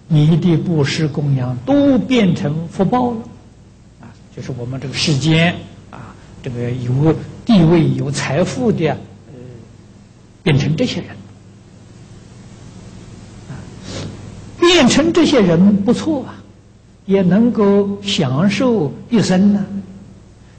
[0.07, 3.17] 你的布施供养都变成福报了，
[4.03, 5.57] 啊，就是我们这个世间，
[6.43, 7.15] 这个有
[7.45, 9.35] 地位、有财富的，呃，
[10.43, 11.11] 变成这些人，
[13.49, 13.53] 啊，
[14.59, 16.35] 变成这些人不错啊，
[17.07, 19.65] 也能够享受一生呢。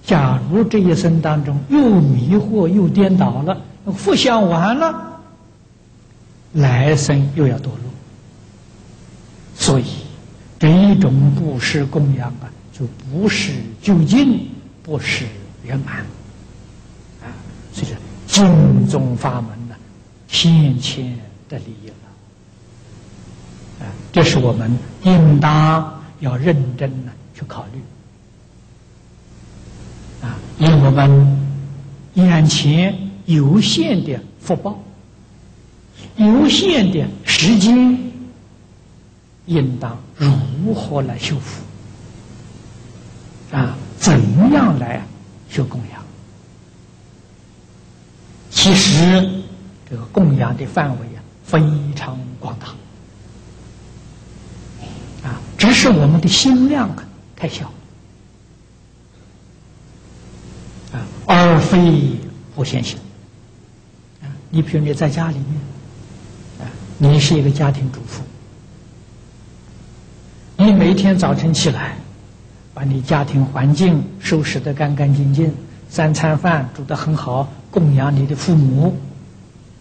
[0.05, 3.61] 假如这一生当中又迷惑又颠倒了。
[3.83, 5.19] 互相完了，
[6.53, 7.79] 来生又要堕落，
[9.55, 9.85] 所以
[10.59, 14.47] 这一种布施供养啊，就不是究竟，
[14.83, 15.25] 不是
[15.71, 15.99] 圆满，
[17.21, 17.31] 啊，
[17.71, 17.95] 所以说
[18.27, 19.75] 净宗法门呢，
[20.27, 21.17] 先前
[21.47, 24.69] 的利益了，啊，这是我们
[25.03, 27.81] 应当要认真的去考虑，
[30.27, 31.39] 啊，因为我们
[32.15, 32.93] 眼前。
[33.27, 34.77] 有限的福报，
[36.17, 37.97] 有限的时间，
[39.45, 41.63] 应当如何来修复？
[43.55, 44.19] 啊，怎
[44.51, 45.01] 样来
[45.51, 46.01] 修供养？
[48.49, 49.43] 其实，
[49.89, 51.59] 这个供养的范围啊，非
[51.95, 52.67] 常广大，
[55.27, 57.03] 啊，只是我们的心量啊
[57.35, 57.71] 太小，
[60.91, 62.19] 啊，而非
[62.55, 62.97] 不现行。
[64.49, 65.47] 你比如你在家里面，
[66.59, 68.21] 啊，你是一个家庭主妇，
[70.57, 71.95] 你每天早晨起来，
[72.73, 75.53] 把你家庭环境收拾得干干净净，
[75.89, 78.95] 三餐饭煮得很好，供养你的父母，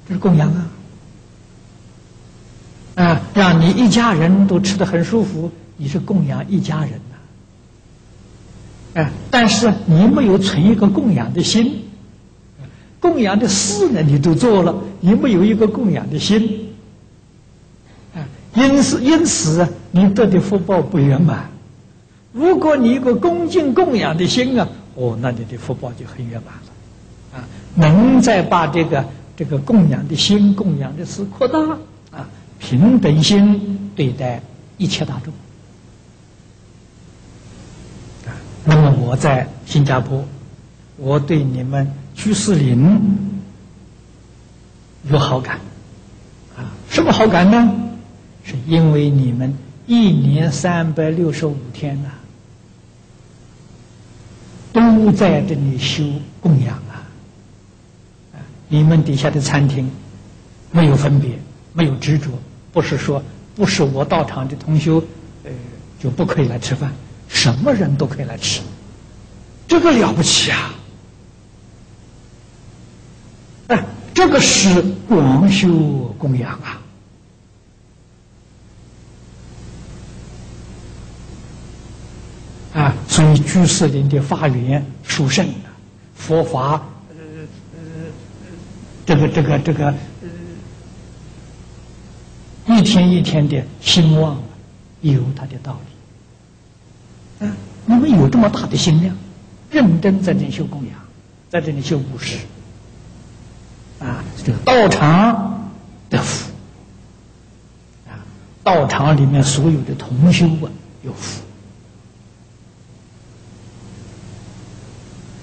[0.09, 0.71] 这是供养啊，
[2.97, 6.91] 啊，让你一家人都吃得很舒服，你是供养一家人
[8.95, 11.85] 呐，啊，但是你没有存一个供养的心。
[12.99, 16.67] 供养的事呢，你都做了，你没有一个供养的心，
[18.15, 18.21] 啊，
[18.55, 21.49] 因此因此你得的福报不圆满。
[22.33, 29.05] 如果你一个恭敬供养的心啊，哦，那你的福报就很圆满了，啊，能再把这个
[29.37, 31.59] 这个供养的心、供养的事扩大，
[32.11, 32.29] 啊，
[32.59, 34.43] 平等心对待
[34.79, 35.35] 一切大众，
[38.27, 40.25] 啊，那么我在新加坡，
[40.97, 41.91] 我对你们。
[42.13, 42.99] 居士林
[45.05, 45.59] 有好感
[46.55, 46.69] 啊？
[46.91, 47.73] 什么好感呢？
[48.45, 49.57] 是因为你们
[49.87, 52.11] 一年三百六十五天呐，
[54.73, 56.05] 都在这里修
[56.41, 57.03] 供养啊！
[58.69, 59.91] 你们底下的餐厅
[60.71, 61.39] 没有分别，
[61.73, 62.31] 没有执着，
[62.73, 63.23] 不是说
[63.55, 65.03] 不是我到场的同修，
[65.45, 65.51] 呃，
[65.99, 66.93] 就不可以来吃饭，
[67.29, 68.61] 什么人都可以来吃，
[69.69, 70.75] 这个了不起啊！
[73.69, 75.69] 哎这个是广修
[76.19, 76.80] 供养啊！
[82.73, 85.45] 啊，所以居士林的发源殊胜，
[86.15, 87.17] 佛法呃
[87.75, 87.79] 呃
[89.05, 89.93] 这个这个这个
[92.67, 94.41] 一天一天的兴旺，
[95.01, 95.77] 有它的道
[97.41, 97.47] 理。
[97.47, 97.53] 啊，
[97.87, 99.17] 你们有这么大的心量，
[99.71, 100.95] 认真在这里修供养，
[101.49, 102.39] 在这里修布施。
[103.99, 105.71] 啊，这个道场
[106.09, 106.53] 的福
[108.09, 108.15] 啊，
[108.63, 110.71] 道场里面所有的同修啊
[111.03, 111.43] 有福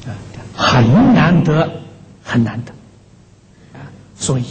[0.05, 0.15] 啊，
[1.47, 1.69] 得，
[2.23, 2.71] 很难得
[3.73, 3.79] 啊，
[4.17, 4.45] 所以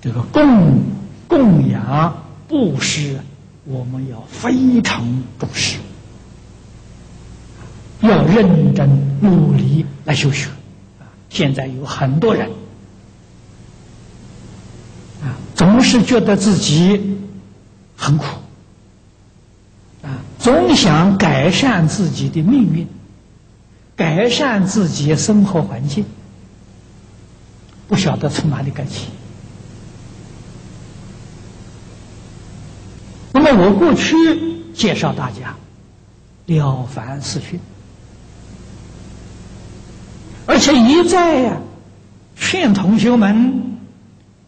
[0.00, 0.82] 这个供
[1.26, 3.18] 供养布施，
[3.64, 5.02] 我们要非常
[5.38, 5.78] 重视，
[8.00, 8.88] 要认真
[9.20, 10.48] 努力来修学
[11.00, 11.08] 啊。
[11.30, 12.50] 现在有很多人
[15.22, 15.34] 啊。
[15.54, 17.16] 总是觉得自己
[17.96, 18.24] 很苦，
[20.02, 22.86] 啊，总想改善自己的命运，
[23.96, 26.04] 改善自己生活环境，
[27.88, 29.08] 不晓得从哪里改起。
[33.32, 34.14] 那么我过去
[34.74, 35.54] 介绍大家
[36.54, 37.58] 《了凡四训》，
[40.46, 41.56] 而且一再呀
[42.36, 43.62] 劝同学们。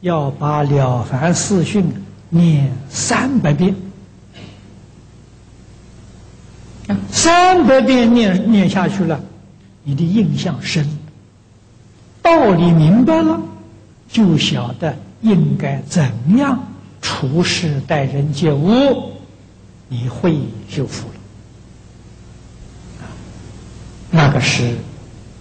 [0.03, 1.83] 要把《了凡四训》
[2.29, 3.75] 念三百遍，
[7.11, 9.19] 三百遍念念下去了，
[9.83, 10.96] 你的印象深，
[12.27, 13.41] 道理明白了，
[14.09, 16.61] 就晓得应该怎样
[17.01, 19.13] 处事待人接物，
[19.89, 20.37] 你会
[20.69, 21.15] 修复了。
[24.11, 24.75] 那个是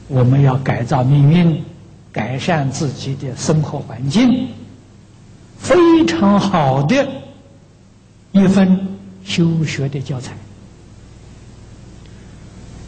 [0.07, 1.63] 我们要改造命运、
[2.11, 4.49] 改善自己的生活环境，
[5.57, 7.07] 非常好的
[8.31, 8.87] 一份
[9.23, 10.37] 修学的教材。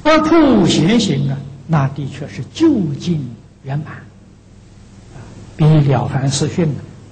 [0.03, 3.27] 而普贤行啊，那的确是就近
[3.67, 3.97] 圆满，
[5.57, 6.65] 比《了凡四训》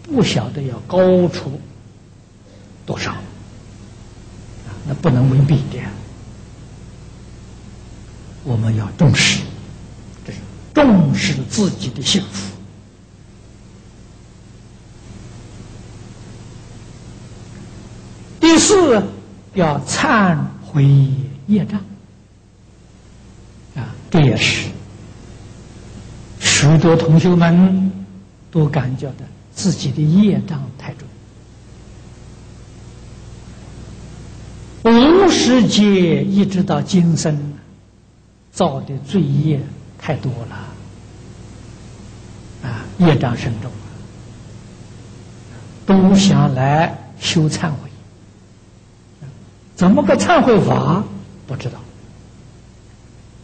[0.04, 1.60] 不晓得要高出
[2.86, 3.14] 多少，
[4.88, 5.80] 那不能为比的。
[8.46, 9.42] 我们要重视，
[10.26, 10.40] 这是
[10.74, 12.56] 重视自己的幸福。
[18.40, 19.04] 第四，
[19.56, 20.86] 要忏悔
[21.48, 21.82] 业障，
[23.76, 24.70] 啊，这也是
[26.58, 27.92] 许多同学们
[28.50, 31.06] 都感觉到自己的业障太重，
[34.84, 37.54] 无始劫一直到今生。
[38.54, 39.60] 造的罪业
[40.00, 40.56] 太多了，
[42.70, 43.70] 啊，业障深重
[45.86, 47.90] 都想来修忏悔，
[49.76, 51.04] 怎么个忏悔法？
[51.46, 51.80] 不知道，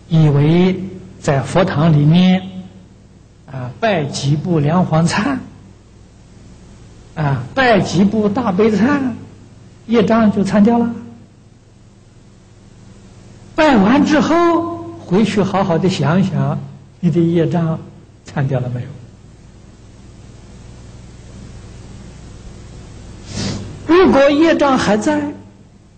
[0.07, 0.81] 以为
[1.19, 2.41] 在佛堂里面，
[3.51, 5.37] 啊，拜几部梁皇忏，
[7.15, 8.99] 啊，拜几部大悲忏，
[9.87, 10.89] 业障就参掉了。
[13.55, 14.71] 拜完之后。
[15.11, 16.57] 回去好好的想想，
[17.01, 17.77] 你的业障
[18.23, 18.87] 参掉了没有？
[23.93, 25.33] 如果业障还在，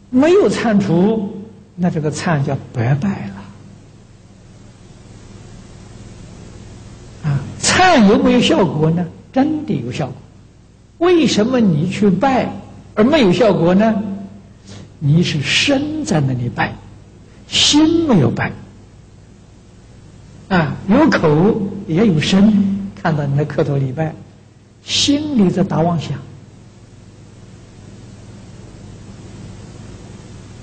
[0.10, 1.44] 没有参除，
[1.76, 3.33] 那这个忏叫白拜了。
[7.84, 9.06] 啊，参有没有效果呢？
[9.32, 10.16] 真的有效果。
[11.00, 12.50] 为什么你去拜
[12.96, 14.02] 而没有效果呢？
[15.00, 16.74] 你是身在那里拜，
[17.48, 18.52] 心没有拜。
[20.48, 24.14] 啊，有口也有身，看到你的磕头礼拜，
[24.84, 26.18] 心里在打妄想，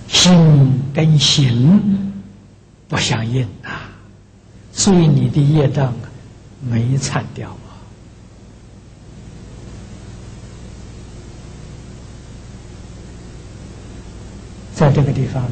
[0.09, 2.13] 心跟行
[2.89, 3.91] 不相应啊，
[4.73, 5.93] 所以你的业障
[6.61, 7.81] 没铲掉啊。
[14.75, 15.45] 在这个地方，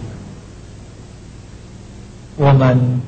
[2.37, 3.01] 我们。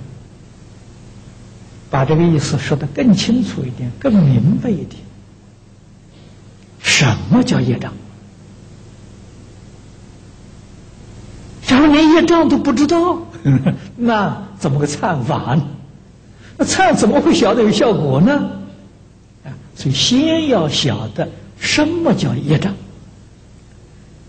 [1.92, 5.02] 把这个意思说的更清楚一点，更明白一点。
[6.78, 7.92] 什么叫业障？
[11.66, 13.18] 假如连业障都不知道，
[13.98, 15.66] 那怎么个忏法呢？
[16.60, 18.34] 那唱怎么会晓得有效果呢？
[19.46, 21.26] 啊，所以先要晓得
[21.58, 22.74] 什么叫业障。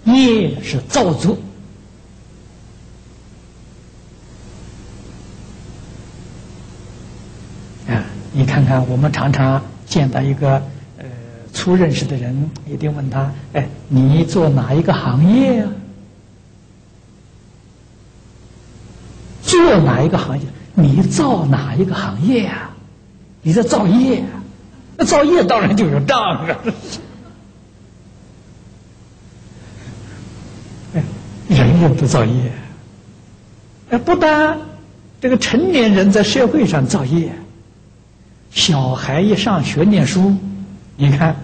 [0.06, 1.38] 业是造作。
[7.90, 8.02] 啊
[8.32, 10.54] 你看看，我们常常见到一个
[11.00, 11.06] 呃
[11.54, 15.70] 初认识的人，一定问他：“哎，你做哪一个行业啊？
[19.44, 20.46] 做哪一个行业？
[20.82, 22.70] 你造哪一个行业呀？
[23.44, 24.24] 你在造业，
[24.98, 26.46] 那造业当然就有账啊！
[30.94, 31.04] 哎，
[31.50, 32.52] 人人都造业，
[33.90, 34.58] 哎，不但
[35.20, 37.32] 这个成年人在社会上造业。”
[38.54, 40.36] 小孩一上学念书，
[40.98, 41.36] 你看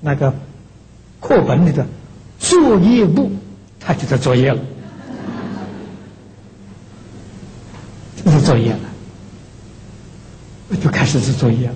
[0.00, 0.32] 那个
[1.20, 1.84] 课本里的
[2.38, 3.32] 作业簿，
[3.80, 4.60] 他就在作业了，
[8.24, 8.80] 就是作业了，
[10.82, 11.74] 就开始做作业了。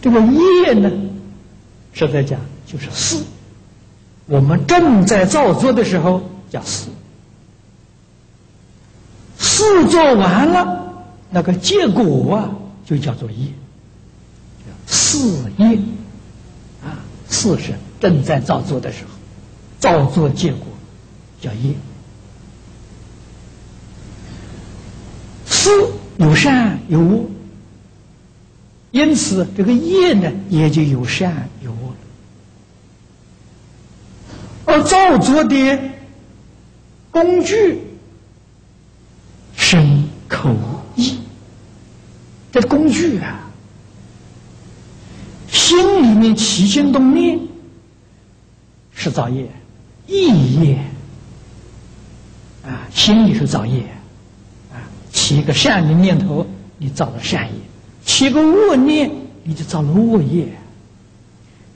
[0.00, 0.90] 这个业呢，
[1.92, 3.22] 实在讲就是事。
[4.26, 6.88] 我们正在造作的时候叫事，
[9.38, 12.50] 事做完了，那个结果啊。
[12.88, 13.48] 就叫做业，
[14.86, 15.76] 四业
[16.82, 16.96] 啊，
[17.28, 19.10] 四是正在造作的时候，
[19.78, 20.66] 造作结果
[21.38, 21.74] 叫业。
[25.68, 27.28] 四有善有恶，
[28.90, 31.96] 因此这个业呢也就有善有恶了。
[34.64, 35.78] 而造作的
[37.10, 37.82] 工具，
[39.54, 40.56] 身口
[40.96, 41.18] 意。
[42.50, 43.50] 这工具啊，
[45.52, 47.38] 心里面起心动念
[48.94, 49.46] 是造业，
[50.06, 50.78] 意业
[52.64, 53.86] 啊，心里是造业，
[55.28, 56.46] 起一个善的念头，
[56.78, 57.60] 你造了善业；
[58.02, 59.10] 起个恶念，
[59.44, 60.48] 你就造了恶业。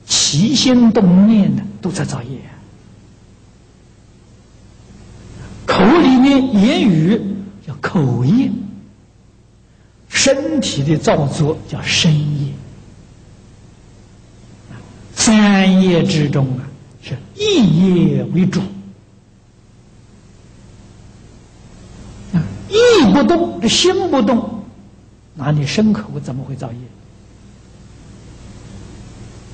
[0.07, 2.39] 起心动念的都在造业，
[5.67, 6.23] 口里面。
[6.51, 7.21] 言言语
[7.65, 8.49] 叫口业，
[10.09, 12.51] 身体的造作叫身业。
[15.15, 16.65] 三业之中啊，
[17.03, 18.59] 是一业为主。
[22.33, 22.41] 啊，
[23.11, 24.63] 不动，这心不动，
[25.33, 26.77] 那你身口怎么会造业？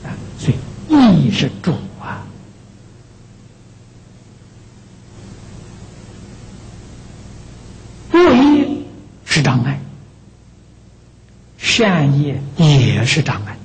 [0.04, 0.58] 啊，所以
[1.26, 1.72] 意是主
[2.02, 2.26] 啊。
[8.12, 8.68] 恶业
[9.26, 9.80] 是障碍，
[11.58, 13.58] 善业也是障碍。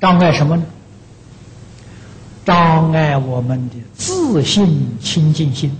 [0.00, 0.64] 障碍什么呢？
[2.44, 5.70] 障碍我们的自信清净心，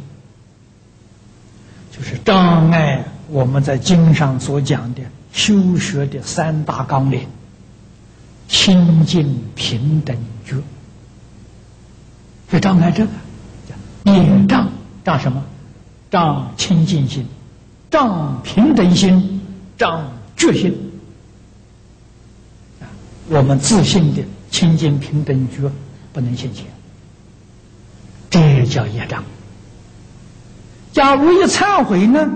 [2.25, 5.03] 障碍我们在经上所讲的
[5.33, 7.27] 修学的三大纲领：
[8.49, 10.57] 清净平等觉。
[12.51, 13.11] 就障碍这个，
[14.05, 14.69] 业障
[15.05, 15.43] 障什么？
[16.11, 17.27] 障清净心，
[17.91, 19.41] 障平等心，
[19.79, 20.77] 障觉心。
[22.81, 22.85] 啊，
[23.31, 25.71] 我们自信的清净平等觉
[26.13, 26.67] 不能现前，
[28.29, 29.25] 这叫业障。
[30.93, 32.31] 假如一忏悔呢，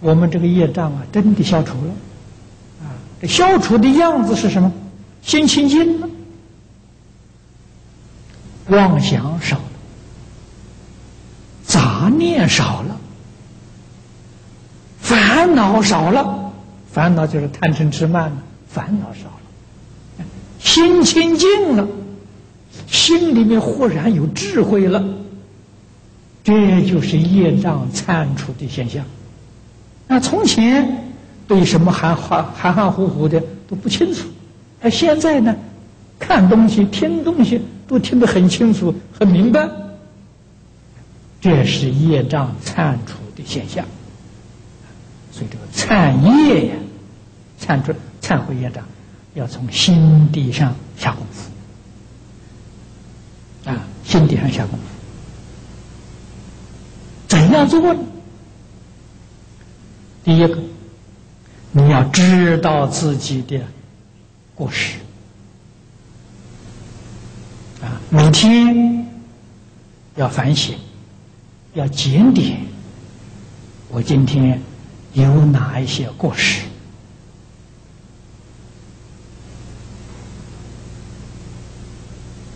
[0.00, 1.90] 我们这个业障啊，真的消除了。
[2.82, 4.72] 啊，这消除的样子是什么？
[5.22, 6.08] 心清净了，
[8.68, 9.58] 妄想少。
[11.66, 12.96] 杂念少了，
[15.00, 16.52] 烦恼少了，
[16.92, 18.36] 烦恼就是贪嗔痴慢了，
[18.68, 20.26] 烦恼少了，
[20.60, 21.88] 心清净了，
[22.86, 25.02] 心里面忽然有智慧了，
[26.44, 29.04] 这就是业障铲除的现象。
[30.06, 31.12] 那从前
[31.48, 34.28] 对什么含含含含糊糊的都不清楚，
[34.82, 35.56] 而现在呢，
[36.18, 39.66] 看东西、听东西都听得很清楚、很明白。
[41.40, 43.84] 这是业障忏除的现象，
[45.32, 46.74] 所以这个忏业呀，
[47.60, 47.92] 忏除
[48.22, 48.84] 忏悔业障，
[49.34, 51.50] 要从心地上下功夫
[53.70, 54.84] 啊，心地上下功夫，
[57.28, 57.98] 怎样做呢？
[60.24, 60.58] 第一个，
[61.72, 63.60] 你要知道自己的
[64.54, 64.98] 过失
[67.82, 69.06] 啊，每天
[70.16, 70.76] 要反省。
[71.74, 72.60] 要检点，
[73.88, 74.62] 我今天
[75.12, 76.62] 有哪一些过失？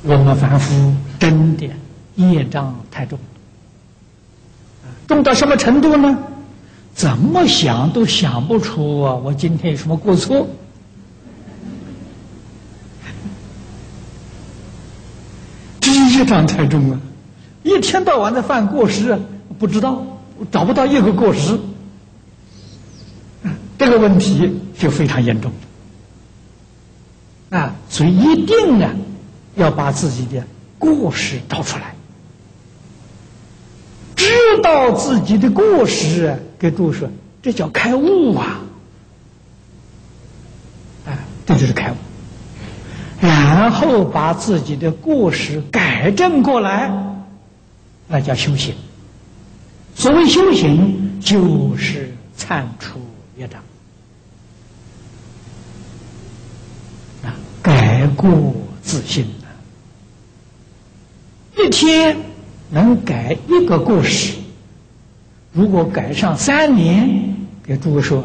[0.04, 1.68] 我们凡夫真的
[2.14, 3.18] 业障太重，
[5.08, 6.16] 重到什么程度呢？
[6.94, 9.14] 怎么想都想不出啊！
[9.14, 10.46] 我今天有什么过错？
[15.80, 17.00] 第一张太重了。
[17.62, 19.18] 一天到晚的犯过失，
[19.58, 20.04] 不知道
[20.50, 21.58] 找不到一个过失，
[23.78, 25.50] 这个问题就非常严重
[27.50, 27.74] 啊！
[27.88, 28.90] 所以一定呢，
[29.54, 30.44] 要把自己的
[30.78, 31.94] 过失找出来，
[34.18, 37.08] 知道自己的过失，给诸位说，
[37.40, 38.60] 这叫开悟啊！
[41.06, 41.94] 啊，这就是开悟，
[43.20, 46.92] 然后把自己的过失改正过来。
[48.08, 48.74] 那叫修行。
[49.94, 53.00] 所谓修行，就是铲除
[53.36, 53.62] 业障，
[57.22, 58.52] 啊，改过
[58.82, 59.26] 自新。
[61.56, 62.16] 一天
[62.70, 64.34] 能改一个过失，
[65.52, 68.24] 如果改上三年，给诸位说，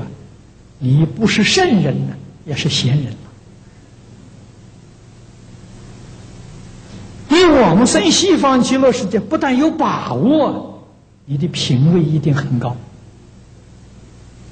[0.80, 2.16] 你不是圣人呢，
[2.46, 3.14] 也是贤人。
[7.30, 10.88] 对我们生西方极乐世界，不但有把握，
[11.26, 12.76] 你的品位一定很高。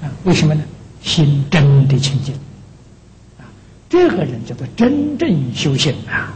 [0.01, 0.63] 啊，为什么呢？
[1.03, 2.35] 心真的清净，
[3.39, 3.45] 啊，
[3.89, 6.33] 这个人叫做真正修行啊，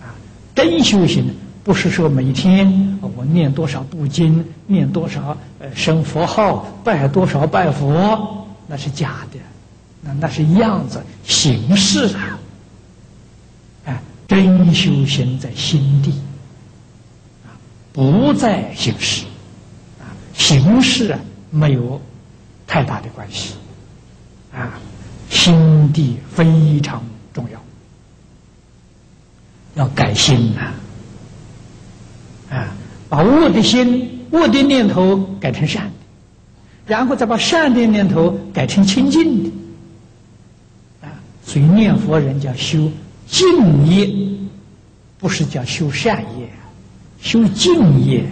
[0.00, 0.14] 啊，
[0.54, 1.32] 真修行
[1.64, 9.38] 不是说每天我念多少部经，念多少呃生佛号，拜多少拜佛，那是假的，
[10.00, 12.38] 那那是样子形式啊。
[14.28, 16.10] 真修行在心地，
[17.44, 17.52] 啊，
[17.92, 19.26] 不在形式，
[20.00, 21.18] 啊，形式啊
[21.50, 22.00] 没有
[22.66, 23.56] 太大的关系，
[24.54, 24.72] 啊，
[25.28, 27.02] 心地非常
[27.34, 27.60] 重要，
[29.74, 30.74] 要改心呐，啊，
[32.52, 32.68] 啊
[33.08, 35.92] 把恶的心、恶的念头改成善的，
[36.86, 39.50] 然后再把善的念头改成清净的，
[41.02, 41.08] 啊，
[41.44, 42.90] 所以念佛人叫修。
[43.28, 44.10] 净业
[45.18, 46.46] 不是叫修善业，
[47.22, 48.24] 修净业，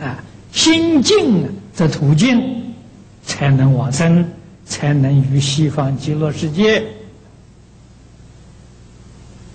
[0.00, 0.18] 啊，
[0.50, 2.42] 心净则途径，
[3.24, 4.28] 才能往生，
[4.66, 6.82] 才能与西方极乐世界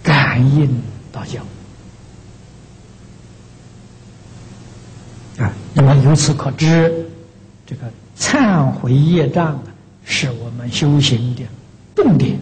[0.01, 1.41] 感应道交。
[5.79, 7.05] 那么由此可知，
[7.63, 7.83] 这个
[8.17, 9.63] 忏悔业障啊
[10.03, 11.43] 是我们修行的
[11.95, 12.39] 重点。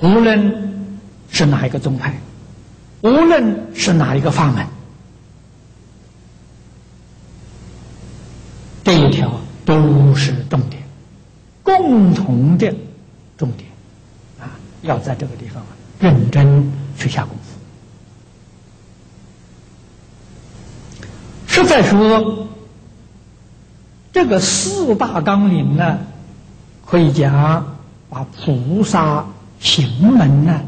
[0.00, 0.72] 无论
[1.30, 2.18] 是哪一个宗派，
[3.02, 4.66] 无论是哪一个法门，
[8.82, 10.82] 这一条都是重点，
[11.62, 12.74] 共同的
[13.36, 13.68] 重点
[14.40, 14.56] 啊！
[14.80, 15.62] 要在这个地方
[15.98, 17.50] 认真去下功夫。
[21.62, 22.48] 实在说，
[24.12, 25.98] 这个四大纲领呢，
[26.86, 27.76] 可以讲
[28.08, 29.26] 把菩萨。
[29.62, 30.62] 行门呢，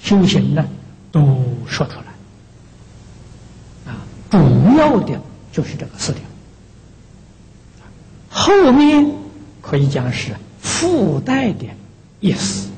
[0.00, 0.66] 修行呢，
[1.12, 5.20] 都说出来，啊，主要的
[5.52, 6.22] 就是这个四条，
[8.28, 9.12] 后面
[9.62, 11.66] 可以讲是附带的
[12.18, 12.68] 意思，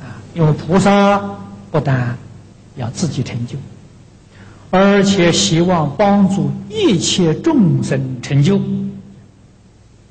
[0.00, 1.18] 啊，因为菩萨
[1.72, 2.16] 不但
[2.76, 3.58] 要自己成就，
[4.70, 8.60] 而且希望帮助一切众生成就，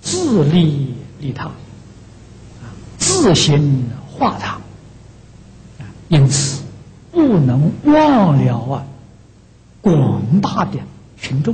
[0.02, 1.52] 自利利他。
[2.98, 4.60] 自行化他，
[6.08, 6.64] 因此
[7.12, 8.86] 不能忘了啊
[9.82, 10.80] 广大的
[11.20, 11.54] 群众，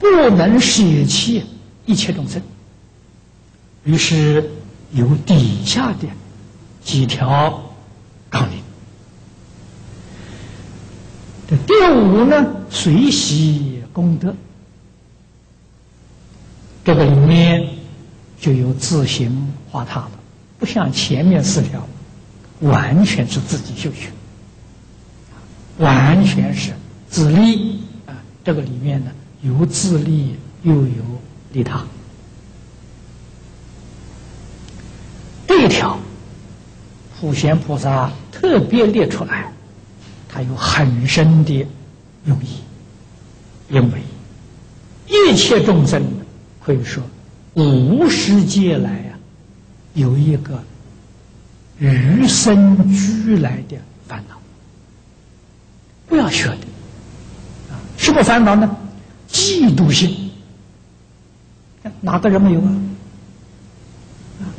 [0.00, 1.44] 不能舍弃
[1.86, 2.42] 一切众生。
[3.84, 4.50] 于是
[4.92, 6.08] 有底下的
[6.82, 7.62] 几条
[8.28, 8.63] 纲领。
[11.48, 14.34] 这第五呢，随喜功德，
[16.84, 17.68] 这个里面
[18.40, 20.10] 就有自行化他了。
[20.58, 21.86] 不像前面四条，
[22.60, 24.08] 完全是自己修学，
[25.76, 26.72] 完全是
[27.10, 28.16] 自利啊！
[28.42, 29.10] 这个里面呢，
[29.42, 31.04] 有自利又有
[31.52, 31.84] 利他。
[35.46, 35.98] 这一条，
[37.20, 39.52] 普贤菩萨特别列出来，
[40.34, 41.64] 他有很深的
[42.24, 42.48] 用意，
[43.68, 44.02] 因为
[45.06, 46.02] 一切众生
[46.60, 47.04] 可以说
[47.54, 49.14] 无世界来啊。
[49.92, 50.60] 有一个
[51.78, 53.76] 与生俱来的
[54.08, 54.34] 烦恼，
[56.08, 56.56] 不要学的
[57.70, 57.78] 啊！
[57.96, 58.76] 什么烦恼呢？
[59.30, 60.32] 嫉妒心，
[62.00, 62.74] 哪个人没有啊？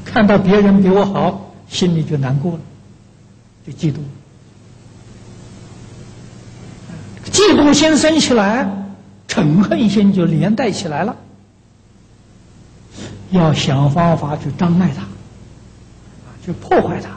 [0.05, 2.59] 看到别人比我好，心里就难过了，
[3.67, 3.97] 就嫉妒。
[7.36, 8.66] 嫉妒心生起来，
[9.28, 11.14] 嗔恨心就连带起来了，
[13.32, 15.04] 要想方法去障碍他。
[16.46, 17.10] 去破坏他，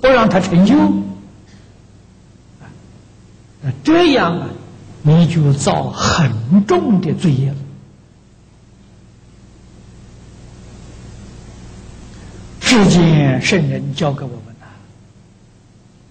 [0.00, 0.74] 不让他成就，
[3.62, 4.48] 那这样啊，
[5.02, 7.56] 你就造很重的罪业了。
[12.60, 14.66] 世间圣人教给我们呐，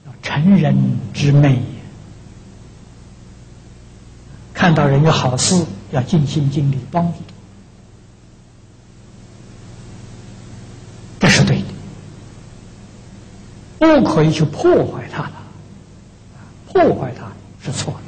[0.08, 0.74] 要成人
[1.14, 1.62] 之美，
[4.60, 7.20] 看到人有好事，要尽心尽力帮助，
[11.18, 11.64] 这是对的。
[13.80, 15.32] 不可以去破坏它的，
[16.68, 17.26] 破坏它
[17.64, 18.00] 是错的，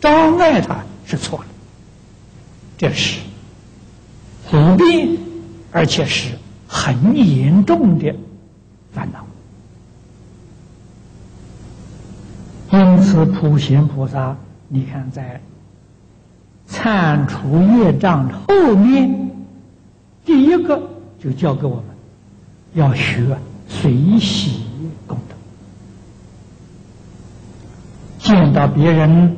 [0.00, 1.44] 障碍它是错的，
[2.78, 3.20] 这是
[4.50, 5.14] 普遍
[5.70, 6.30] 而且是
[6.66, 8.16] 很严重的
[8.94, 9.26] 烦恼。
[12.72, 14.34] 因此，普贤菩萨，
[14.68, 15.38] 你看在
[16.68, 19.30] 铲除业障后面，
[20.24, 20.80] 第一个
[21.18, 21.84] 就教给我们
[22.74, 24.60] 要学随喜
[25.06, 25.34] 功德。
[28.18, 29.36] 见到别人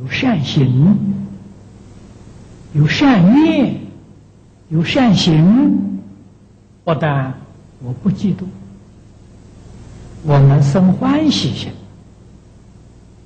[0.00, 0.98] 有善行、
[2.72, 3.76] 有善念、
[4.70, 6.00] 有善行，
[6.82, 7.34] 不但
[7.82, 8.44] 我不嫉妒，
[10.24, 11.70] 我们生欢喜心，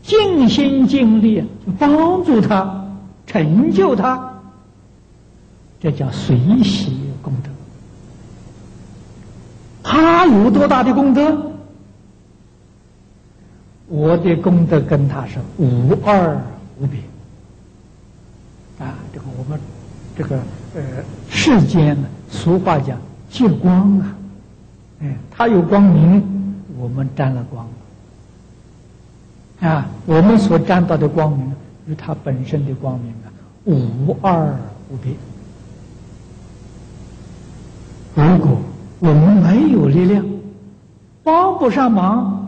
[0.05, 1.43] 尽心尽力
[1.79, 2.85] 帮助他、
[3.27, 4.33] 成就他，
[5.81, 6.93] 这叫随喜
[7.23, 7.51] 功德。
[9.83, 11.53] 他有多大的功德？
[13.87, 16.41] 我的功德跟他是无二
[16.81, 16.99] 无别
[18.79, 18.95] 啊！
[19.13, 19.61] 这个我们
[20.17, 20.37] 这个
[20.75, 20.83] 呃
[21.29, 22.99] 世间呢，俗话讲
[23.31, 24.17] 借光啊，
[25.01, 26.23] 哎，他有光明，
[26.79, 27.67] 我们沾了光
[29.69, 31.53] 啊，我们所沾到的光明
[31.87, 33.33] 与他本身的光明啊，
[33.65, 34.57] 无二
[34.91, 35.13] 无别。
[38.15, 38.61] 如果
[38.99, 40.25] 我们没有力量，
[41.23, 42.43] 帮不上忙。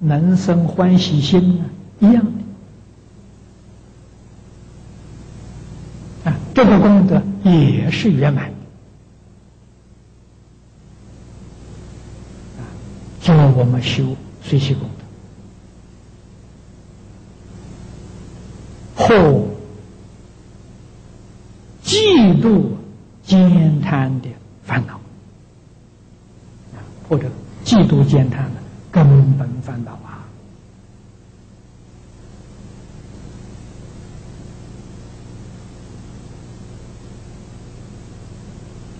[0.00, 1.60] 能生欢喜心，
[1.98, 2.24] 一样
[6.24, 8.52] 的啊，这个功德也是圆满的
[12.62, 12.62] 啊，
[13.20, 14.88] 教我们修随喜功
[18.98, 19.14] 或
[21.84, 22.64] 嫉妒
[23.22, 24.28] 兼贪的
[24.64, 25.00] 烦恼，
[27.08, 27.30] 或者
[27.64, 28.60] 嫉妒兼贪的。
[28.90, 29.04] 根
[29.38, 30.26] 本烦恼啊！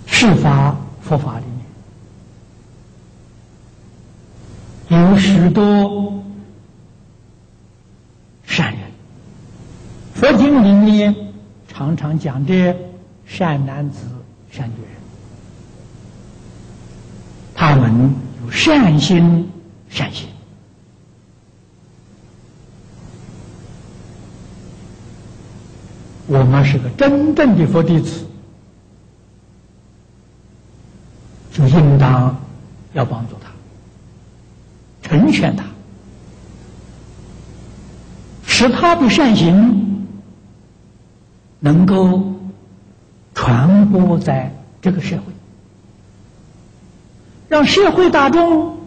[0.06, 1.44] 世法佛法里
[4.90, 6.22] 面有许多
[8.44, 8.87] 善人，
[10.18, 11.14] 佛经里面
[11.68, 12.76] 常常讲的
[13.24, 14.00] 善男子、
[14.50, 14.90] 善女人，
[17.54, 18.12] 他们
[18.44, 19.48] 有善心。
[19.88, 20.28] 善心，
[26.26, 28.26] 我们是个真正的佛弟子，
[31.52, 32.36] 就应当
[32.92, 35.64] 要帮助他，成全他，
[38.46, 39.77] 使他的善行
[41.68, 42.22] 能够
[43.34, 45.22] 传播在这个社会，
[47.48, 48.78] 让社会大众。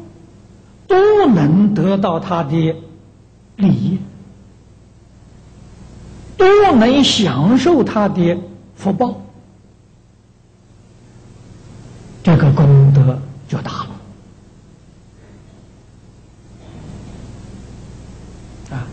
[0.87, 2.75] 都能得到他的
[3.55, 3.97] 利益，
[6.35, 8.37] 都能享受他的
[8.75, 9.21] 福报，
[12.23, 13.17] 这个功德
[13.47, 13.89] 就大了
[18.71, 18.85] 啊！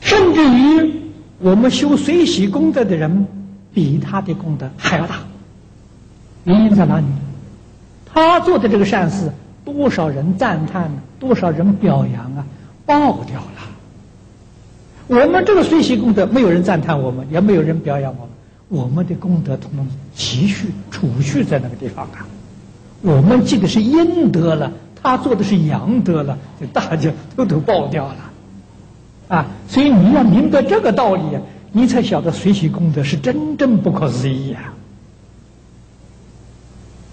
[0.00, 1.00] 甚至于
[1.48, 3.26] 我们修随喜功德的人，
[3.72, 5.20] 比他的功德还要大。
[6.44, 7.06] 原因在哪里？
[8.04, 9.32] 他做的这个善事。
[9.64, 12.44] 多少人赞叹，多少人表扬啊，
[12.84, 13.60] 爆掉了。
[15.06, 22.26] 我们这个随喜功德，没有人赞叹我们，也没有人表扬我们，我们的功德统统积蓄储蓄在那个地方啊。
[23.00, 24.70] 我们积的是阴德了，
[25.02, 28.27] 他做的是阳德了，就大家都都爆掉了。
[29.28, 34.74] 啊，所以你要明白这个道理啊，你才晓得随喜功德是真正不可思议啊。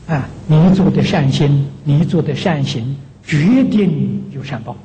[0.07, 2.95] 啊，你做的善心，你做的善行，
[3.25, 4.77] 决定有善报。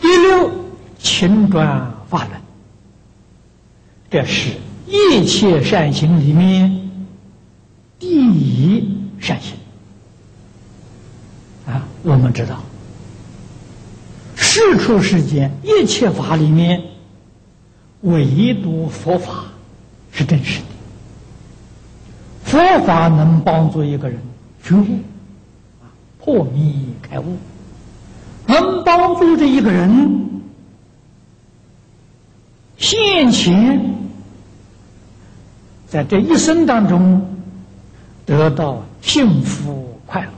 [0.00, 0.50] 第六，
[0.98, 2.40] 勤转法轮，
[4.10, 4.50] 这是
[4.88, 6.90] 一切善行里面
[7.98, 9.54] 第一善行。
[11.66, 12.58] 啊，我们知道，
[14.52, 16.82] 世出世间一切法里面，
[18.00, 19.44] 唯独佛法
[20.10, 20.66] 是真实的。
[22.42, 24.18] 佛法能帮助一个人
[24.60, 24.98] 觉悟，
[25.80, 25.86] 啊，
[26.18, 27.36] 破迷开悟，
[28.46, 30.42] 能帮助这一个人
[32.76, 33.80] 现前
[35.86, 37.24] 在这一生当中
[38.26, 40.32] 得到幸福快乐，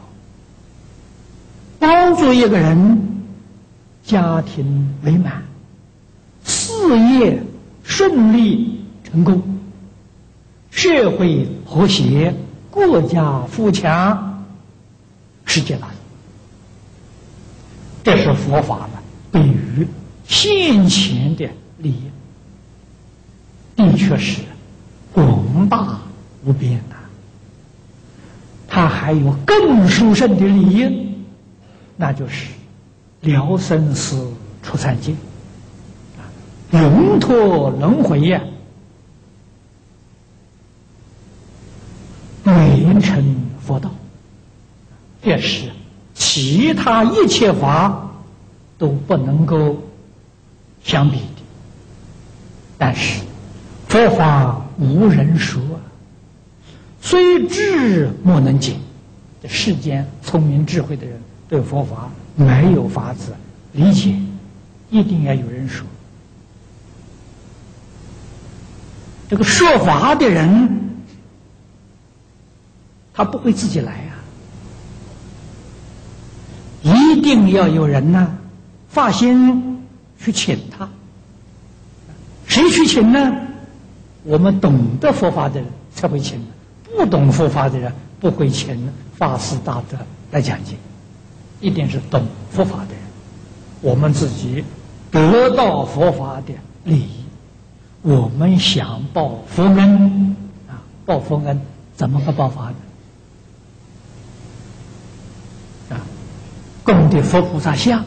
[1.79, 3.09] 帮助一个人
[4.05, 5.43] 家庭美满，
[6.45, 7.43] 事业
[7.85, 9.43] 顺利成功。
[10.71, 12.35] 社会和谐，
[12.71, 14.45] 国家富强，
[15.45, 15.89] 世界大
[18.03, 18.99] 这是佛法呢
[19.31, 19.87] 对于
[20.27, 21.49] 现前的
[21.79, 22.11] 利益，
[23.77, 24.41] 的确是
[25.13, 26.01] 广大
[26.45, 26.97] 无边呐。
[28.67, 31.15] 它还有更殊胜的利益，
[31.97, 32.47] 那就是
[33.23, 34.31] 了生死
[34.63, 35.15] 出三界，
[36.71, 38.41] 永脱轮回呀。
[42.45, 43.91] 名成佛道，
[45.23, 45.71] 这是
[46.15, 48.11] 其他一切法
[48.77, 49.81] 都不能够
[50.83, 51.43] 相比的。
[52.77, 53.23] 但是
[53.87, 55.63] 佛法无人说，
[57.01, 58.75] 虽智莫能解。
[59.41, 63.35] 这世间聪明智慧的人对佛法没有法子
[63.73, 64.17] 理解，
[64.91, 65.87] 一定要有人说。
[69.29, 70.81] 这个说法的人。
[73.15, 74.15] 他不会自己来呀，
[76.81, 78.39] 一定要有人呢，
[78.89, 79.85] 发心
[80.19, 80.89] 去请他。
[82.47, 83.31] 谁去请呢？
[84.25, 86.43] 我们懂得佛法的人才会请，
[86.97, 89.99] 不懂佛法的人不会请法师大德
[90.31, 90.75] 来讲经。
[91.63, 92.99] 一定是懂佛法的人，
[93.81, 94.63] 我们自己
[95.11, 96.53] 得到佛法的
[96.85, 97.25] 利益，
[98.03, 100.37] 我们想报佛恩
[100.69, 101.59] 啊，报佛恩
[101.97, 102.65] 怎么个报法
[105.89, 105.97] 呢？
[106.85, 108.05] 供的佛菩萨像，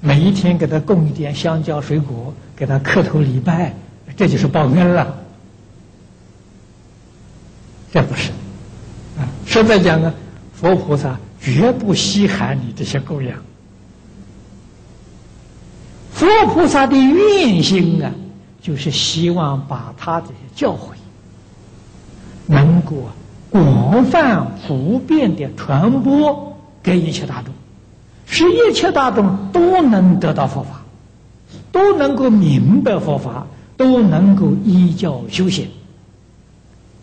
[0.00, 3.74] 每一天给他供一点香蕉、水果，给他磕头礼拜，
[4.16, 5.14] 这就是报恩了。
[7.92, 8.30] 这不是，
[9.18, 10.14] 啊，实在讲呢，
[10.54, 13.38] 佛菩萨绝不稀罕你这些供养。
[16.12, 18.10] 佛菩萨的愿心啊，
[18.60, 20.94] 就是希望把他这些教诲
[22.46, 23.08] 能够
[23.50, 27.54] 广泛普遍的传播给一切大众，
[28.26, 30.82] 使一切大众都能得到佛法，
[31.70, 35.68] 都能够明白佛法，都能够依教修行。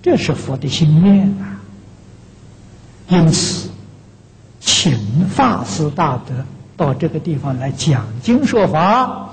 [0.02, 1.60] 这是佛的心愿啊！
[3.08, 3.65] 因此，
[4.66, 6.34] 请法师大德
[6.76, 9.30] 到这个地方来讲经说法，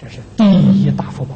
[0.00, 1.34] 这是第一大福报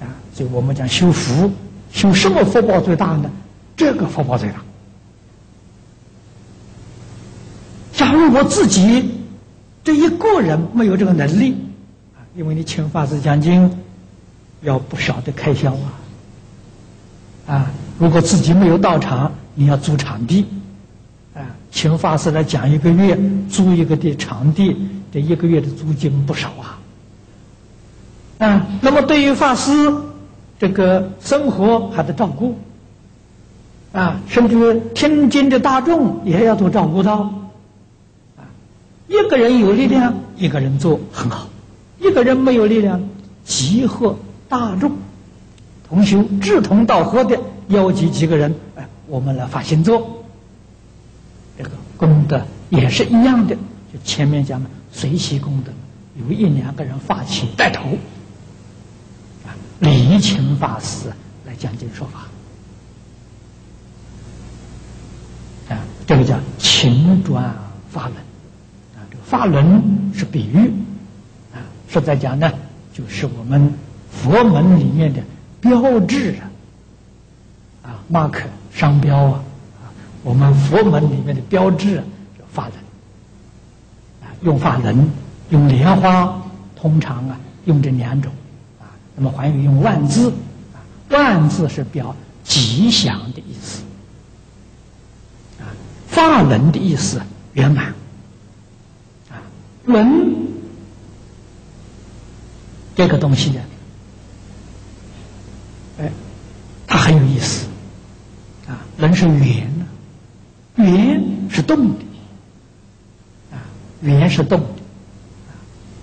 [0.00, 0.08] 啊！
[0.34, 1.52] 所以我们讲修福，
[1.92, 3.30] 修什么福报最大呢？
[3.76, 4.56] 这个福报最大。
[7.92, 9.14] 假如我自己
[9.84, 11.54] 这一个人没有这个能力
[12.16, 13.78] 啊，因为你请法师讲经。
[14.62, 15.90] 要不少的开销啊！
[17.48, 20.46] 啊，如果自己没有到场，你要租场地，
[21.34, 24.76] 啊，请法师来讲一个月，租一个的场地，
[25.12, 26.78] 这一个月的租金不少啊！
[28.38, 29.92] 啊，那么对于法师
[30.58, 32.56] 这个生活还得照顾，
[33.92, 37.32] 啊，甚至天津的大众也要都照顾到，
[38.36, 38.44] 啊，
[39.08, 41.46] 一个人有力量，一个人做很好；
[42.00, 43.00] 一个人没有力量，
[43.44, 44.16] 集合。
[44.48, 44.92] 大众。
[45.88, 47.38] 同修志同道合的
[47.68, 50.24] 邀集几个人，哎，我们来发心做，
[51.58, 53.54] 这个功德也是一样的。
[53.92, 55.70] 就前面讲的随喜功德，
[56.18, 57.98] 有一两个人发起带头，
[59.44, 61.12] 啊，礼请法师
[61.46, 62.20] 来讲经说法，
[65.74, 67.54] 啊，这个叫勤转
[67.90, 68.16] 法轮，
[68.96, 70.72] 啊，这个法轮是比喻，
[71.52, 72.50] 啊，是在讲呢，
[72.94, 73.74] 就是我们。
[74.14, 75.22] 佛门里面的
[75.58, 76.36] 标志
[77.82, 78.42] 啊，啊，mark
[78.74, 79.42] 商标啊，
[80.22, 82.04] 我们佛门里面的标志啊，
[82.38, 82.74] 叫法轮，
[84.22, 85.10] 啊，用法轮，
[85.50, 86.42] 用莲花，
[86.74, 88.32] 通常啊，用这两种，
[88.80, 90.30] 啊，那么还有用万字，
[90.72, 93.82] 啊，万字是表吉祥的意思，
[95.60, 95.68] 啊，
[96.08, 97.20] 法轮的意思
[97.52, 97.94] 圆满，
[99.30, 99.36] 啊，
[99.84, 100.34] 轮
[102.96, 103.60] 这个东西呢。
[105.98, 106.10] 哎，
[106.86, 107.66] 它很有意思，
[109.02, 109.66] 人是圆
[110.76, 112.04] 的，圆是动的，
[113.50, 113.58] 啊，
[114.00, 114.66] 圆是动的，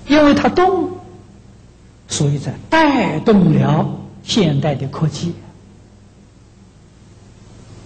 [0.07, 0.89] 因为它动，
[2.09, 3.89] 所以才带动了
[4.21, 5.33] 现代的科技，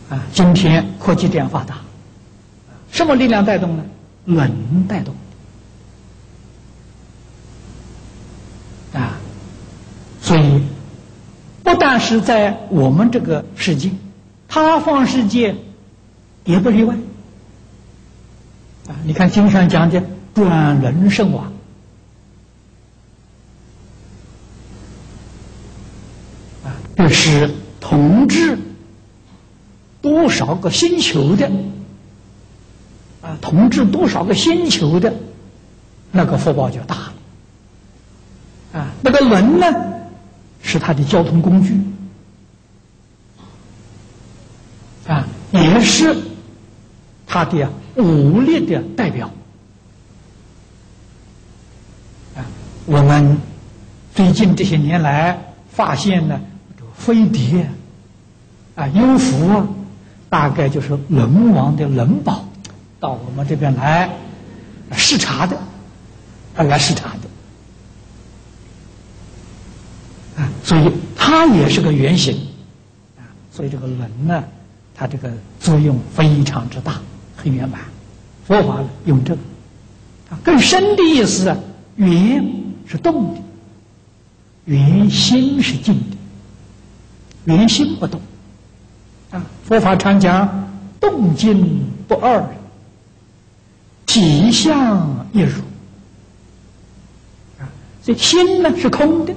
[0.10, 1.76] 啊，今天科技这样发达，
[2.92, 3.86] 什么力量带动呢？
[4.26, 4.52] 轮
[4.88, 5.14] 带动，
[8.94, 9.16] 啊，
[10.22, 10.64] 所以。
[11.64, 13.90] 不但是在我们这个世界，
[14.54, 15.56] 他方世界
[16.46, 16.94] 也不例外。
[18.88, 20.04] 啊，你看经上讲的
[20.36, 21.46] 转轮圣王，
[26.64, 27.50] 啊，这是
[27.80, 28.60] 统治
[30.04, 31.50] 多少个星球的，
[33.24, 35.16] 啊，统治多少个星球的，
[36.12, 37.14] 那个福报就大了。
[38.74, 39.66] 啊，那个轮呢？
[40.62, 41.78] 是他的交通工具，
[45.06, 45.28] 啊，
[45.74, 46.16] 也是
[47.26, 49.32] 他的武力的代表，
[52.36, 52.46] 啊，
[52.86, 53.38] 我们
[54.14, 55.40] 最近这些年来
[55.72, 56.40] 发现呢，
[56.96, 57.68] 飞碟
[58.76, 59.68] 啊、幽浮啊，
[60.30, 62.48] 大概就是龙王的龙宝
[63.00, 64.10] 到我们这边来
[64.92, 65.58] 视察的，
[66.56, 67.20] 啊，来视察的。
[70.42, 72.36] 啊，所以它也是个圆形，
[73.18, 74.44] 啊，所以这个轮呢，
[74.96, 77.02] 它这个作用非常之大，
[77.36, 77.82] 很圆满。
[78.46, 79.42] 佛法用这个，
[80.30, 81.58] 啊，更深的意思啊，
[81.96, 82.46] 圆
[82.86, 83.42] 是动的，
[84.66, 86.18] 圆心是静的，
[87.46, 88.22] 圆心不动，
[89.32, 90.70] 啊，佛法常讲
[91.00, 92.46] 动静不二，
[94.06, 95.62] 体相一如，
[97.60, 97.66] 啊，
[98.04, 99.34] 所以心呢是空的。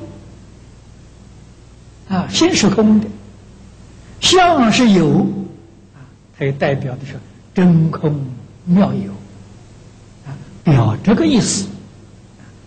[2.08, 3.08] 啊，心是空的，
[4.20, 5.26] 相是有，
[6.38, 7.14] 它也代表的是
[7.54, 8.14] 真空
[8.64, 9.10] 妙有，
[10.26, 11.66] 啊，表这个意思。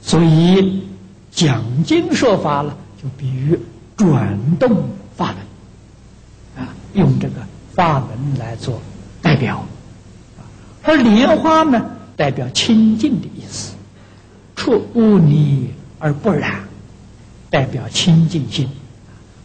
[0.02, 0.88] 所以
[1.32, 3.60] 讲经说法了，就比喻
[3.96, 4.84] 转动
[5.16, 5.36] 法
[6.56, 7.36] 门，啊，用这个
[7.74, 8.10] 法门
[8.40, 8.82] 来做
[9.22, 9.64] 代表，
[10.82, 13.74] 而莲花呢，代表清净的意思，
[14.56, 16.64] 出污泥而不染，
[17.50, 18.68] 代表清净心。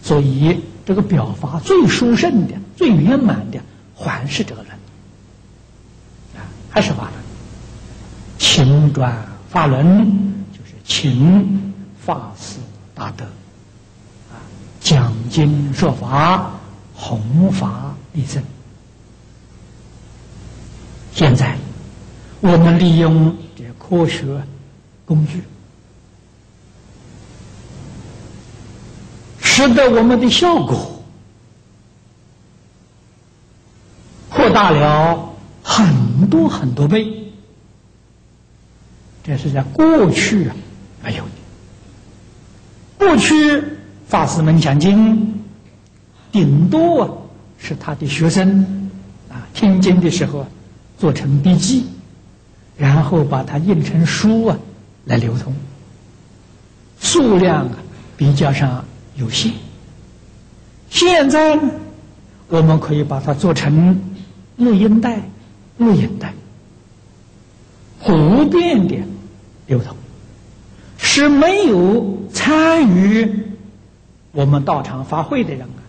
[0.01, 3.59] 所以这个表法最殊胜的、最圆满的，
[3.95, 4.72] 还是这个人
[6.36, 7.12] 啊，还是法轮。
[8.38, 10.07] 勤转法轮，
[10.53, 11.72] 就是勤
[12.05, 12.59] 法师
[12.95, 13.24] 大德
[14.30, 14.36] 啊，
[14.80, 16.51] 讲经说法，
[16.95, 18.42] 弘法利生。
[21.12, 21.57] 现在，
[22.40, 24.24] 我们利用这科学
[25.05, 25.42] 工具，
[29.40, 30.93] 使得我们的效果
[34.35, 35.32] 扩大了
[35.62, 37.07] 很多很多倍。
[39.22, 40.57] 这是在过去啊
[41.03, 41.30] 没有的。
[42.99, 43.62] 过去
[44.07, 45.43] 法师们讲经，
[46.32, 47.09] 顶多啊
[47.59, 48.91] 是他的学生
[49.30, 50.45] 啊听经的时候。
[50.97, 51.87] 做成笔记，
[52.78, 54.57] 然后把它印成书啊，
[55.07, 55.53] 来流通。
[57.01, 57.72] 数量啊
[58.16, 58.82] 比较上
[59.16, 59.53] 有限。
[60.89, 61.62] 现在呢，
[62.49, 64.01] 我们可以把它做成
[64.57, 65.21] 录音带、
[65.79, 66.33] 录影带，
[68.05, 68.97] 不变的
[69.67, 69.97] 流通，
[70.99, 73.31] 是没有参与
[74.33, 75.81] 我们道场发会的人啊，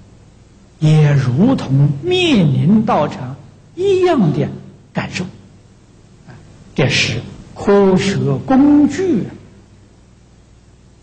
[0.80, 3.36] 也如同面临道场
[3.76, 4.48] 一样的。
[4.94, 5.26] 感受，
[6.74, 7.20] 这是
[7.54, 9.24] 科学工具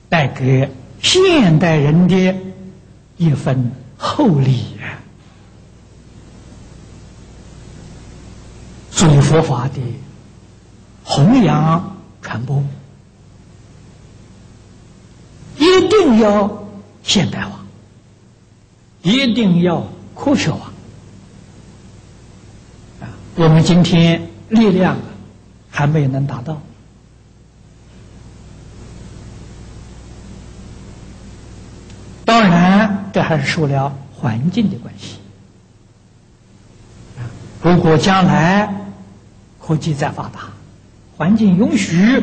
[0.09, 0.71] 带给
[1.03, 2.35] 现代人的
[3.19, 4.97] 一份厚礼啊！
[8.91, 9.80] 所以佛法的
[11.05, 12.62] 弘扬传播
[15.57, 16.64] 一定要
[17.03, 17.59] 现代化，
[19.01, 20.70] 一定要科学化。
[23.35, 24.99] 我们今天力量
[25.70, 26.61] 还没有能达到，
[32.26, 35.16] 当然这还是受了环境的关系。
[37.62, 38.82] 如果将来
[39.65, 40.41] 科技再发达，
[41.17, 42.23] 环境允许，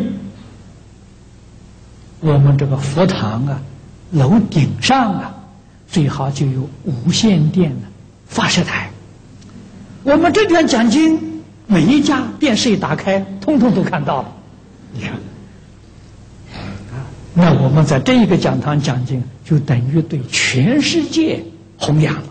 [2.19, 3.61] 我们这个佛堂啊，
[4.11, 5.33] 楼顶上啊，
[5.87, 7.87] 最好就有无线电的
[8.27, 8.91] 发射台。
[10.03, 14.31] 我们这边讲经，每一家电视一打开，通通都看到了。
[14.91, 15.11] 你看，
[17.33, 21.43] 那我们在这一个讲堂讲经，就等于对全世界
[21.77, 22.23] 弘扬了。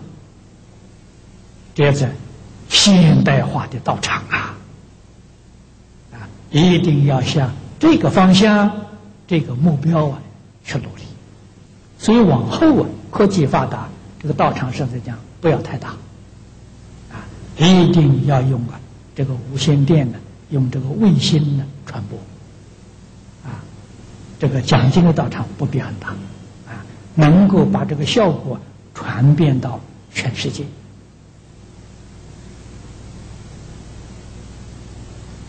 [1.74, 2.10] 这在
[2.68, 4.57] 现代化的道场，啊，
[6.50, 8.70] 一定要向这个方向、
[9.26, 10.18] 这个目标啊
[10.64, 11.02] 去努力。
[11.98, 13.88] 所以往后啊，科技发达，
[14.20, 15.90] 这个道场上在讲不要太大。
[17.10, 17.24] 啊
[17.56, 18.80] 一定要用啊，
[19.16, 20.18] 这个无线电呢，
[20.50, 22.16] 用这个卫星呢传播，
[23.44, 23.58] 啊，
[24.38, 26.10] 这个讲经的道场不必很大，
[26.68, 26.86] 啊，
[27.16, 28.60] 能够把这个效果
[28.94, 29.80] 传遍到
[30.14, 30.64] 全世界。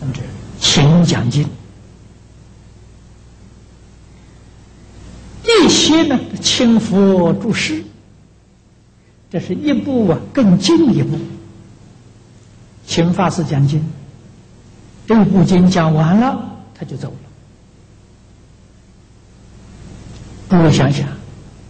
[0.00, 0.08] 那
[0.72, 1.44] 请讲经，
[5.42, 7.82] 一些呢轻佛注释，
[9.28, 11.18] 这是一步啊更进一步。
[12.86, 13.84] 请法师讲经，
[15.08, 16.40] 这部经讲完了，
[16.72, 17.16] 他就走了。
[20.50, 21.08] 各位想想，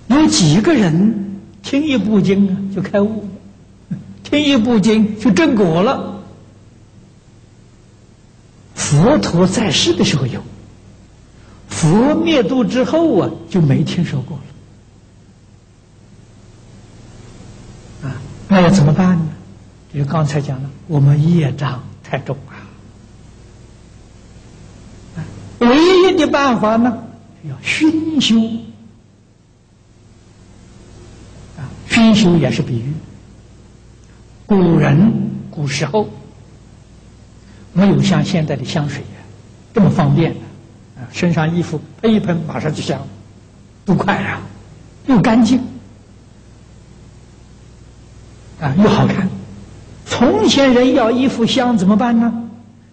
[0.08, 3.26] 有几个人听一部经啊就开悟，
[4.22, 6.19] 听一部经就正果了？
[8.90, 10.42] 佛陀在世的时候有，
[11.68, 14.36] 佛灭度之后啊就没听说过
[18.02, 18.08] 了。
[18.10, 19.28] 啊，那要怎么办呢？
[19.94, 22.66] 就刚才讲了，我们业障太重啊！
[25.60, 27.04] 唯一的办法呢，
[27.48, 28.40] 要熏修
[31.56, 32.92] 啊，熏修也是比喻。
[34.46, 36.08] 古人古时候
[37.72, 39.02] 没有像现在的香水
[39.72, 40.32] 这么方便
[40.96, 43.00] 啊，身上衣服喷一喷马上就香，
[43.84, 44.40] 多快啊，
[45.06, 45.60] 又干净
[48.60, 49.28] 啊，又好看。
[50.04, 52.32] 从前人要衣服香怎么办呢？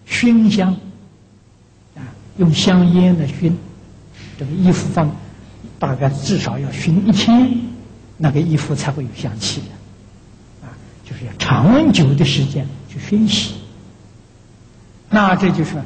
[0.06, 0.76] 熏香，
[1.96, 2.00] 啊，
[2.36, 3.58] 用香烟来熏，
[4.38, 5.10] 这个衣服放，
[5.78, 7.50] 大概至少要熏一天，
[8.16, 10.70] 那个衣服才会有香气的，啊，
[11.04, 13.54] 就是要长久的时间去熏洗。
[15.10, 15.82] 那这就是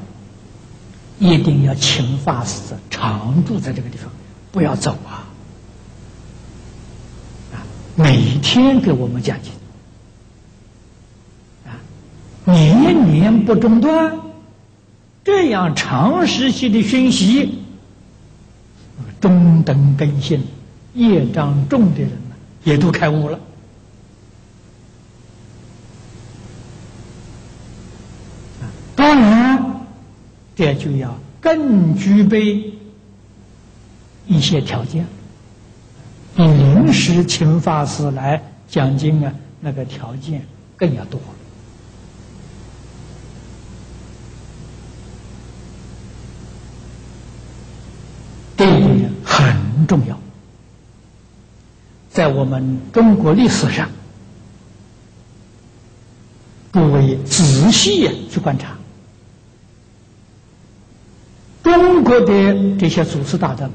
[1.18, 4.10] 一定要勤发师常住在这个地方，
[4.50, 5.24] 不要走啊，
[7.54, 7.62] 啊，
[7.94, 9.52] 每天给我们讲经。
[12.44, 14.18] 年年年不中断，
[15.22, 17.62] 这样长时期的熏习，
[19.20, 20.44] 中等根性、
[20.94, 22.34] 业障重的人呢，
[22.64, 23.38] 也都开悟了。
[28.96, 29.86] 当然，
[30.62, 32.72] 这就要更具备
[34.28, 35.04] 一些条件，
[36.36, 41.20] 比临时请法师来讲经啊，那个条件更要多。
[48.56, 50.16] 这一点很重要，
[52.08, 53.90] 在我们中国历史上，
[56.72, 58.76] 诸位仔细去观察。
[61.62, 63.74] 中国的这些祖师大德们，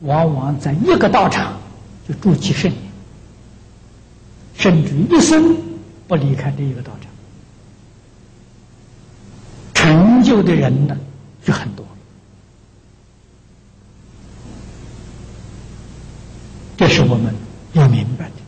[0.00, 1.58] 往往在一个道场
[2.06, 2.78] 就住几十年，
[4.56, 5.56] 甚至一生
[6.06, 7.10] 不离开这一个道场，
[9.72, 10.96] 成就的人呢
[11.42, 11.86] 就很多。
[16.76, 17.34] 这是我们
[17.72, 18.43] 要明白的。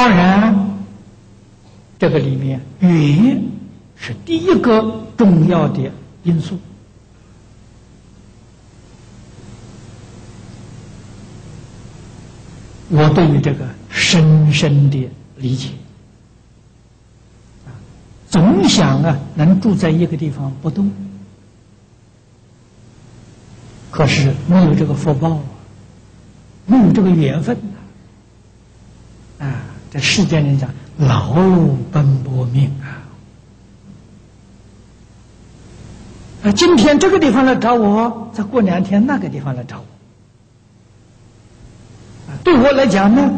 [0.00, 0.78] 当然，
[1.98, 3.42] 这个里面缘
[3.96, 5.90] 是第一个重要的
[6.22, 6.56] 因素。
[12.90, 15.70] 我对于这个深深的理解，
[18.30, 20.92] 总想啊能住在一个地方不动，
[23.90, 25.40] 可是没有这个福报，
[26.66, 27.58] 没有这个缘分
[29.40, 29.64] 啊。
[29.90, 31.34] 在世间人讲，劳
[31.90, 33.00] 奔波命啊！
[36.44, 39.84] 啊，今天这个地方来找我，再过两天那个地方来找我。
[42.30, 43.32] 啊，对我来讲呢，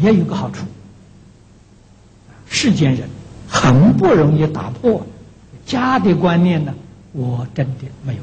[0.00, 0.64] 也有个好处。
[2.46, 3.08] 世间人
[3.48, 5.06] 很不容易打破
[5.66, 6.74] 家的观念呢，
[7.12, 8.22] 我真的没有。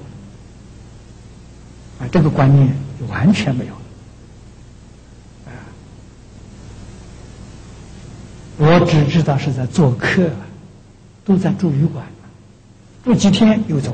[2.00, 2.74] 啊，这个观念
[3.08, 3.74] 完全没有。
[8.64, 10.30] 我只知道是在做客，
[11.26, 12.06] 都在住旅馆，
[13.04, 13.92] 住几天又走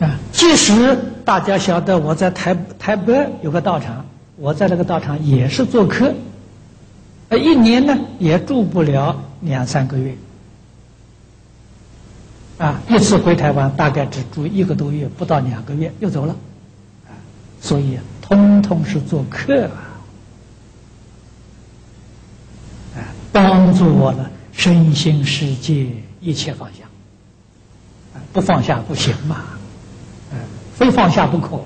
[0.00, 0.08] 了。
[0.08, 4.04] 啊，即使大家晓得我在台台北有个道场，
[4.36, 6.12] 我在那个道场也是做客，
[7.28, 10.16] 呃，一年呢也住不了两三个月。
[12.56, 16.36] 啊，一次回台湾大概只住一个多月，不到两个月又走了，
[17.60, 19.64] 所以通通是做客
[22.94, 25.88] 啊，帮助我的身心世界
[26.20, 26.84] 一切放下，
[28.32, 29.34] 不放下不行嘛，
[30.30, 30.38] 啊，
[30.76, 31.64] 非放下不可嘛，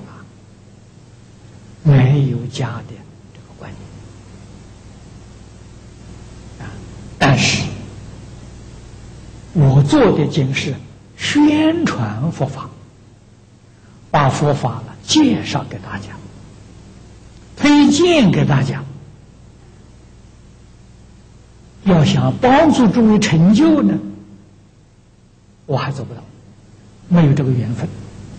[1.83, 2.95] 没有家的
[3.31, 3.71] 这个观
[6.57, 6.71] 念，啊，
[7.19, 7.63] 但是。
[9.53, 10.73] 我做的经是
[11.17, 12.69] 宣传佛法，
[14.11, 16.09] 把佛法介绍给大家，
[17.57, 18.83] 推荐给大家。
[21.83, 23.97] 要想帮助诸位成就呢，
[25.65, 26.21] 我还做不到，
[27.07, 27.89] 没有这个缘分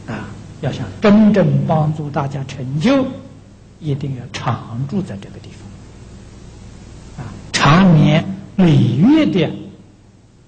[0.06, 0.28] 啊！
[0.60, 3.04] 要想真正帮助大家成就，
[3.80, 5.48] 一定要常住在这个地
[7.16, 8.24] 方，啊，长年
[8.56, 9.50] 累月的。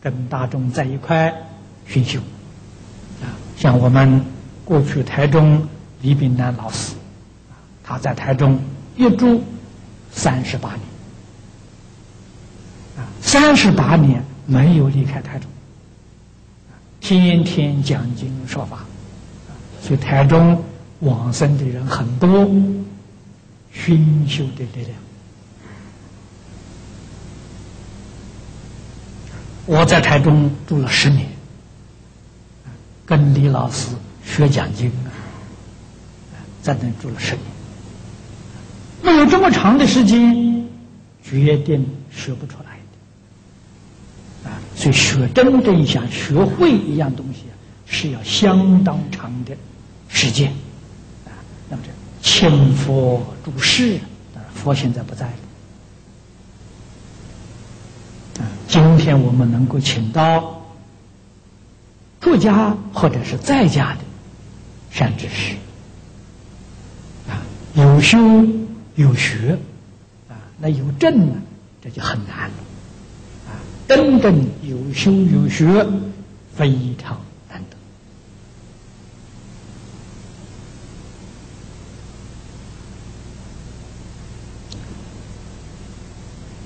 [0.03, 1.33] 跟大众在一块
[1.87, 2.19] 熏修，
[3.23, 4.25] 啊，像我们
[4.65, 5.67] 过去台中
[6.01, 6.95] 李炳南老师，
[7.85, 8.59] 他在台中
[8.97, 9.43] 一住
[10.11, 10.81] 三十八年，
[12.97, 15.49] 啊，三十八年没有离开台中，
[17.01, 18.85] 天天讲经说法，
[19.81, 20.61] 所以台中
[21.01, 22.51] 往生的人很多，
[23.73, 24.91] 熏修的力量。
[29.67, 31.29] 我在台中住了十年，
[33.07, 33.89] 跟李老师
[34.25, 34.91] 学讲经，
[36.63, 37.45] 在那住了十年，
[39.03, 40.69] 没有这么长的时间，
[41.23, 42.77] 决定学不出来
[44.43, 44.59] 的啊。
[44.75, 47.45] 所以学真正想学会一样东西，
[47.87, 49.57] 是要相当长的
[50.09, 50.51] 时间
[51.25, 51.31] 啊。
[51.71, 51.91] 那么这
[52.21, 54.01] 请佛注释，
[54.55, 55.33] 佛现在不在。
[58.73, 60.63] 今天我们能够请到
[62.23, 63.99] 出家或者是在家的
[64.91, 65.57] 善知识
[67.29, 67.45] 啊，
[67.75, 68.19] 有修
[68.95, 69.59] 有学
[70.27, 71.35] 啊，那有证呢，
[71.83, 72.55] 这就很难了
[73.47, 73.61] 啊。
[73.87, 75.87] 真正有修有学，
[76.57, 77.21] 非常
[77.51, 77.77] 难得。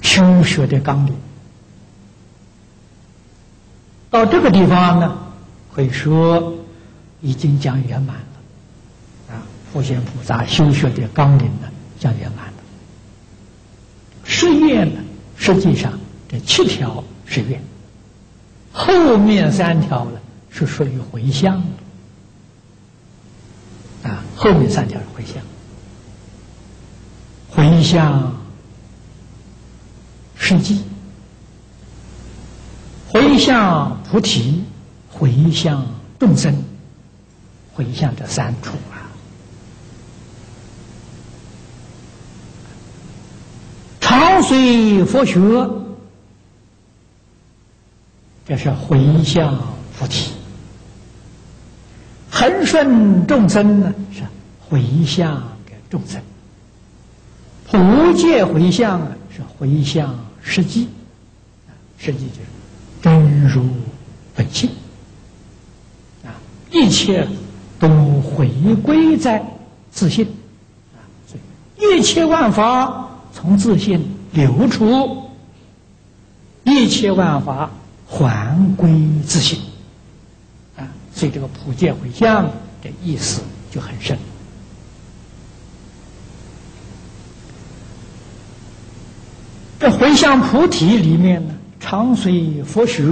[0.03, 1.13] 修学的纲领
[4.11, 5.19] 到这个地方呢，
[5.75, 6.55] 可以说
[7.21, 9.35] 已经讲圆满了。
[9.35, 9.43] 啊，
[9.73, 11.69] 佛贤菩萨修学的纲领呢，
[11.99, 12.53] 讲圆满了。
[14.25, 15.01] 十愿呢，
[15.37, 17.63] 实际上这七条是愿，
[18.73, 20.21] 后面三条呢
[20.51, 21.57] 是属于回向
[24.03, 24.09] 的。
[24.11, 25.43] 啊，后面三条是回向，
[27.51, 28.37] 回向
[30.37, 30.85] 世际，
[33.17, 34.63] 回向菩提，
[35.11, 35.87] 回向
[36.19, 36.55] 众生，
[37.73, 39.09] 回向这三处啊。
[44.01, 45.71] 常随佛学，
[48.47, 49.57] 这是回向
[49.99, 50.33] 菩提；
[52.31, 54.25] 恒顺众生呢，是
[54.69, 56.21] 回向给众生；
[57.65, 60.89] 普界回向啊，是回向实际，
[61.97, 62.49] 实际就是
[63.07, 63.65] 真如
[64.35, 64.69] 本性
[66.25, 66.35] 啊，
[66.73, 67.25] 一切
[67.79, 67.89] 都
[68.21, 68.51] 回
[68.83, 69.41] 归在
[69.93, 70.27] 自信
[70.93, 73.05] 啊，所以一切万法。
[73.33, 74.03] 从自信
[74.33, 75.31] 流出，
[76.65, 77.71] 一切万法
[78.09, 78.91] 还归
[79.27, 79.61] 自信，
[80.75, 82.45] 啊，所以这个普界回向
[82.83, 84.19] 的意思就很深。
[89.79, 91.55] 这回向菩提里面呢，
[91.89, 93.05] 常随佛学，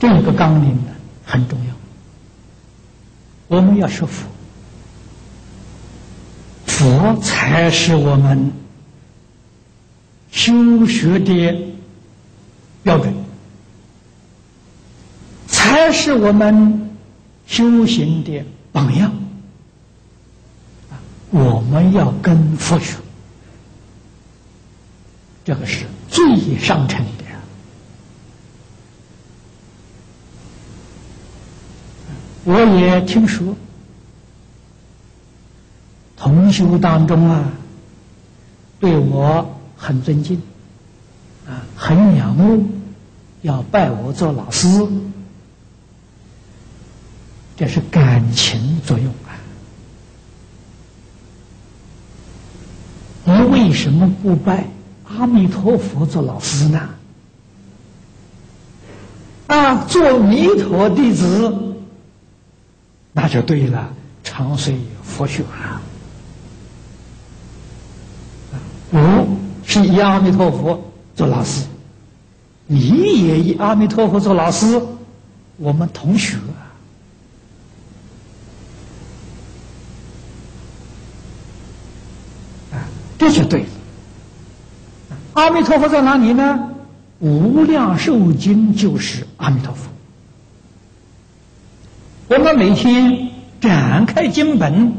[0.00, 0.88] 这个纲领呢
[1.22, 1.74] 很重要。
[3.48, 4.26] 我们要说佛，
[6.64, 8.50] 佛才是我们
[10.30, 11.62] 修学的
[12.82, 13.12] 标准，
[15.46, 16.96] 才是我们
[17.46, 18.42] 修行的
[18.72, 19.12] 榜样。
[21.36, 22.96] 我们要跟佛学，
[25.44, 27.24] 这个是最上乘的。
[32.44, 33.54] 我也听说，
[36.16, 37.52] 同修当中啊，
[38.80, 40.40] 对我很尊敬，
[41.46, 42.66] 啊，很仰慕，
[43.42, 44.68] 要拜我做老师，
[47.58, 49.36] 这是感情作用啊。
[53.28, 53.32] 你
[53.66, 54.64] 为什么不拜
[55.08, 56.88] 阿弥陀佛做老师呢？
[59.48, 61.52] 啊，做弥陀弟子。
[63.12, 65.82] 那就对了，常随佛学啊！
[68.90, 69.26] 我
[69.64, 70.80] 是以阿弥陀佛
[71.16, 71.66] 做老师，
[72.66, 74.80] 你也以阿弥陀佛做老师，
[75.56, 76.36] 我们同学，
[83.18, 83.66] 这就对了。
[85.34, 86.70] 阿弥陀佛在哪里呢？
[87.18, 89.88] 无量寿经就是阿弥陀佛。
[92.28, 93.30] 我们每天
[93.60, 94.92] 展开经本，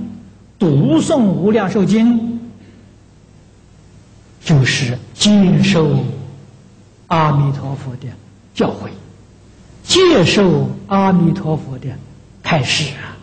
[0.57, 2.19] 读诵《无量寿经》，
[4.43, 6.05] 就是接受
[7.07, 8.07] 阿弥陀佛的
[8.53, 8.89] 教诲，
[9.83, 11.89] 接受阿弥陀佛的
[12.41, 13.16] 开示啊！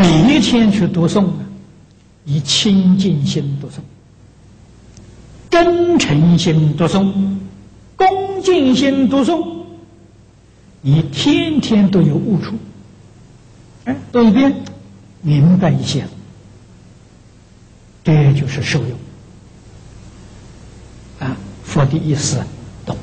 [0.00, 1.34] 每一天去读诵啊，
[2.24, 3.80] 以清净心读诵，
[5.50, 7.12] 真诚心读诵。
[7.96, 9.46] 恭敬心读诵，
[10.80, 12.54] 你天天都有悟处，
[13.84, 14.54] 哎，读一遍，
[15.20, 16.08] 明白一些了，
[18.02, 18.98] 这就是受用。
[21.18, 22.42] 啊，佛的意思
[22.86, 22.96] 懂，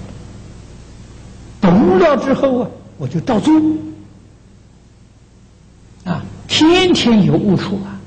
[1.62, 3.54] 懂了之后啊，我就照做，
[6.48, 8.00] 天天有悟处啊。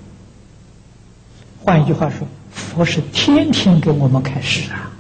[1.65, 4.91] 换一句话说，佛是天天给我们开示啊。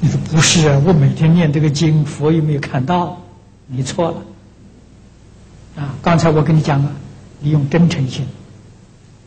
[0.00, 0.80] 你说不是啊？
[0.84, 3.20] 我每天念这个经，佛有没有看到？
[3.66, 4.16] 你错了。
[5.76, 6.92] 啊，刚才我跟你讲了，
[7.40, 8.26] 你用真诚心、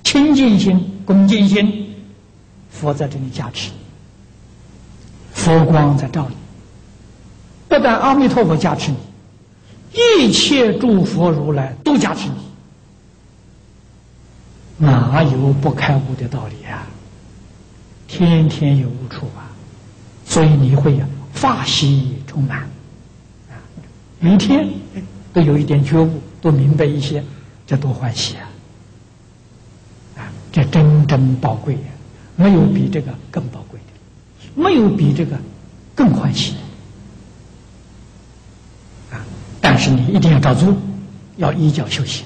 [0.04, 1.96] 清净心、恭敬心，
[2.70, 3.72] 佛在这里加持，
[5.34, 6.36] 佛光在照你。
[7.68, 8.98] 不但阿弥陀佛加持你，
[9.96, 12.30] 一切诸佛如来都加持
[14.78, 16.86] 你，哪有不开悟的道理啊？
[18.08, 19.50] 天天有悟处啊！
[20.26, 22.60] 所以你会呀，法喜充满，
[23.50, 23.56] 啊，
[24.20, 24.68] 每天
[25.34, 27.24] 都有一点觉悟，都明白一些，
[27.66, 28.50] 这多欢喜啊！
[30.18, 31.80] 啊，这真真宝贵呀，
[32.36, 35.38] 没有比这个更宝贵的，没有比这个
[35.96, 36.54] 更欢喜
[39.12, 39.26] 的啊！
[39.68, 40.78] 但是你一定要照做，
[41.38, 42.24] 要依教修行。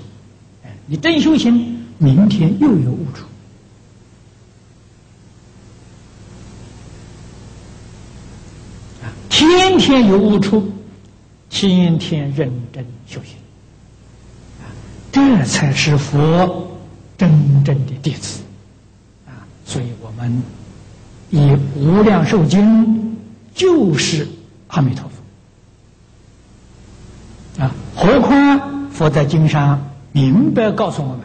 [0.85, 3.23] 你真修行，明天又有悟处。
[9.29, 10.69] 天天有悟处，
[11.49, 13.37] 天天认真修行，
[14.59, 14.67] 啊，
[15.09, 16.69] 这才是佛
[17.17, 18.41] 真正的弟子，
[19.25, 20.43] 啊，所以我们
[21.29, 21.39] 以
[21.77, 22.85] 《无量寿经》
[23.55, 24.27] 就是
[24.67, 25.18] 阿弥陀佛，
[28.01, 29.77] 何况佛在经上
[30.13, 31.19] 明白告诉我们，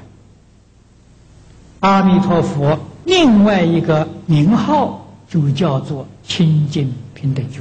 [1.78, 7.60] 阿弥陀佛另外一个名号就叫做清净平等觉。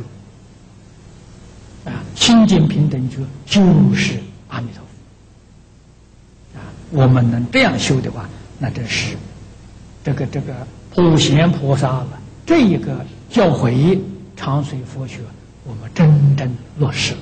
[1.86, 3.62] 啊，清净平等觉就
[3.94, 6.58] 是阿弥陀佛。
[6.58, 8.28] 啊，我们能这样修的话，
[8.58, 9.16] 那真是
[10.04, 10.56] 这个这个
[10.90, 14.00] 普贤菩萨了这一个教诲
[14.36, 15.20] 长随佛学，
[15.66, 17.20] 我们真正落实了。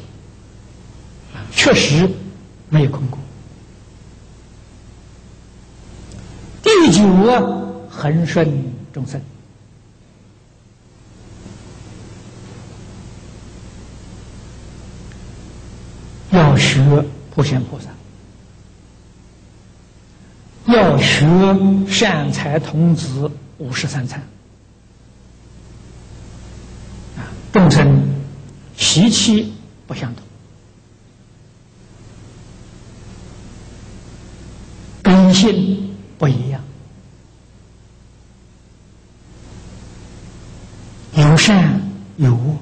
[1.51, 2.09] 确实
[2.69, 3.19] 没有空过。
[6.63, 7.41] 第九啊，
[7.89, 9.21] 恒顺众生。
[16.31, 16.79] 要学
[17.35, 17.89] 普贤菩萨，
[20.71, 21.25] 要学
[21.87, 24.21] 善财童子五十三参
[27.17, 28.01] 啊，众生
[28.77, 29.53] 习气
[29.85, 30.23] 不相同，
[35.33, 36.61] 性不一样，
[41.13, 41.81] 有善
[42.17, 42.57] 有恶。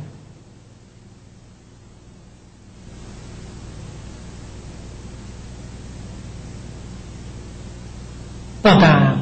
[8.62, 9.18] 不但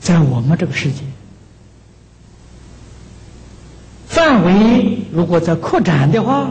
[0.00, 1.02] 在我们这个世界
[4.08, 6.50] 范围，如果在扩展的话，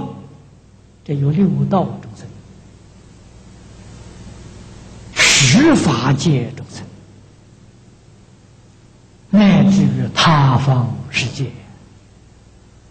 [1.03, 2.25] 这有六道众生、
[5.76, 6.85] 十法界众生，
[9.30, 11.49] 乃至于他方世界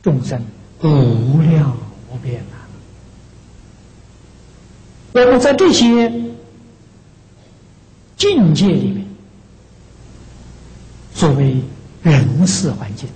[0.02, 0.42] 众生，
[0.82, 1.76] 无量
[2.10, 2.56] 无边啊！
[5.12, 6.10] 我们在这些。
[8.16, 9.06] 境界里面，
[11.14, 11.56] 作为
[12.02, 13.08] 人事环境、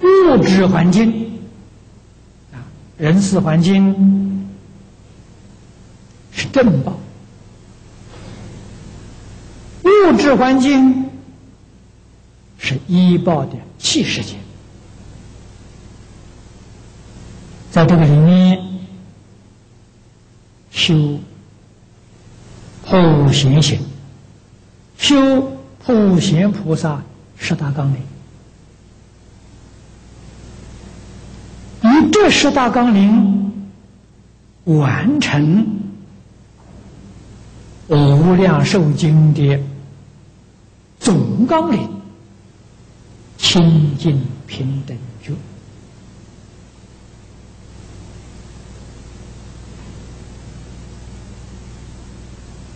[0.00, 1.40] 物质环境
[2.52, 2.62] 啊，
[2.96, 4.48] 人事环境
[6.30, 6.96] 是正报，
[10.06, 11.10] 物质环境
[12.58, 14.36] 是医报的气世界，
[17.70, 18.60] 在这个里面
[20.70, 21.18] 修。
[22.90, 23.78] 普贤行，
[24.96, 27.02] 修普贤菩萨
[27.36, 28.00] 十大纲领，
[31.82, 33.68] 以这十大纲领
[34.64, 35.66] 完成
[37.88, 39.60] 无量寿经的
[41.08, 41.88] 总纲领，
[43.38, 45.32] 清净平等觉。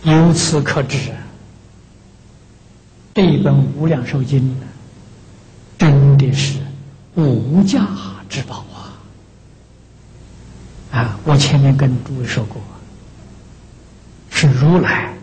[0.01, 1.13] 由此可知，
[3.13, 4.65] 这一本《无量寿经》呢，
[5.77, 6.57] 真的是
[7.13, 7.87] 无价
[8.27, 8.97] 之宝啊！
[10.91, 12.59] 啊，我前面跟诸位说过，
[14.31, 15.13] 是如来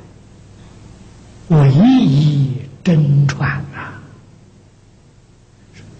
[1.48, 4.00] 唯一真传啊，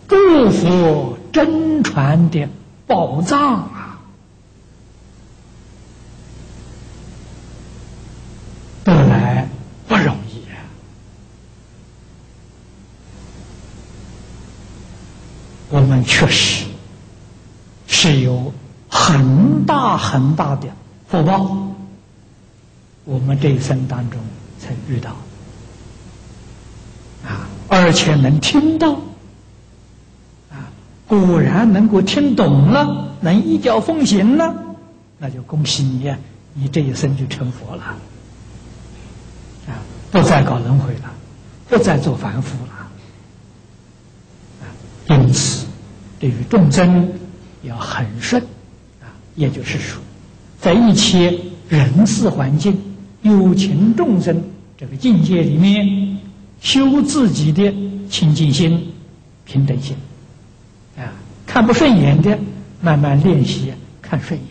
[0.09, 2.49] 诸佛真传的
[2.87, 4.01] 宝藏啊！
[8.85, 9.49] 得来
[9.87, 10.57] 不容易啊。
[15.69, 16.67] 我们确实
[17.87, 18.53] 是有
[18.89, 20.69] 很大很大的
[21.09, 21.75] 福报，
[23.05, 24.19] 我们这一生当中
[24.59, 25.15] 才遇到，
[27.91, 28.93] 而且能听到
[30.49, 30.71] 啊，
[31.09, 34.55] 果然能够听懂了，能一教奉行了，
[35.19, 36.15] 那就恭喜你，
[36.55, 37.83] 你这一生就成佛了
[39.67, 41.13] 啊，不再搞轮回了，
[41.69, 42.73] 不再做凡夫了
[44.63, 44.71] 啊，
[45.09, 45.67] 因此。
[46.21, 47.13] 对于众生
[47.65, 48.41] 要很顺
[49.03, 50.01] 啊，也就是说，
[50.61, 51.37] 在一切
[51.69, 52.81] 人事环境、
[53.23, 54.45] 有情众生
[54.79, 56.10] 这个境界里面，
[56.61, 57.73] 修自己的
[58.09, 58.93] 清净心、
[59.45, 59.97] 平等心
[60.97, 61.13] 啊，
[61.47, 62.39] 看不顺眼的
[62.81, 63.73] 慢慢练习
[64.03, 64.49] 看顺眼。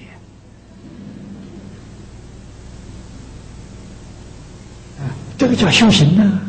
[4.99, 6.41] 啊，这个叫修行呐。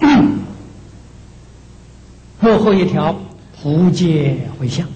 [2.40, 3.18] 幕后一条，
[3.62, 4.86] 普界回向，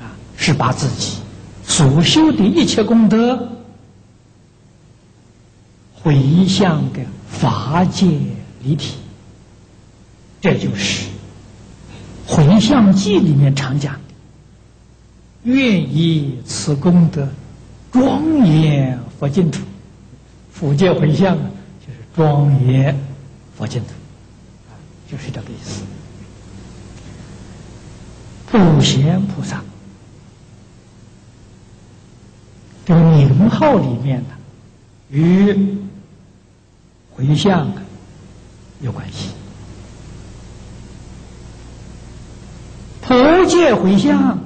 [0.00, 1.18] 啊，是把自己
[1.64, 3.48] 所修的一切功德
[6.02, 8.06] 回向给法界
[8.62, 8.94] 离体。
[10.40, 11.06] 这就是
[12.26, 13.98] 《回向记》里面常讲
[15.44, 17.28] ：“愿以此功德
[17.92, 19.60] 庄严佛净土。”
[20.54, 21.50] 普界回向啊，
[21.86, 22.96] 就是庄严
[23.56, 23.88] 佛净土。
[25.10, 25.82] 就是这个意思。
[28.50, 29.62] 普贤菩萨
[32.84, 34.28] 这个名号里面呢，
[35.10, 35.78] 与
[37.18, 37.70] 回向
[38.80, 39.30] 有关系。
[43.02, 44.38] 普界回向，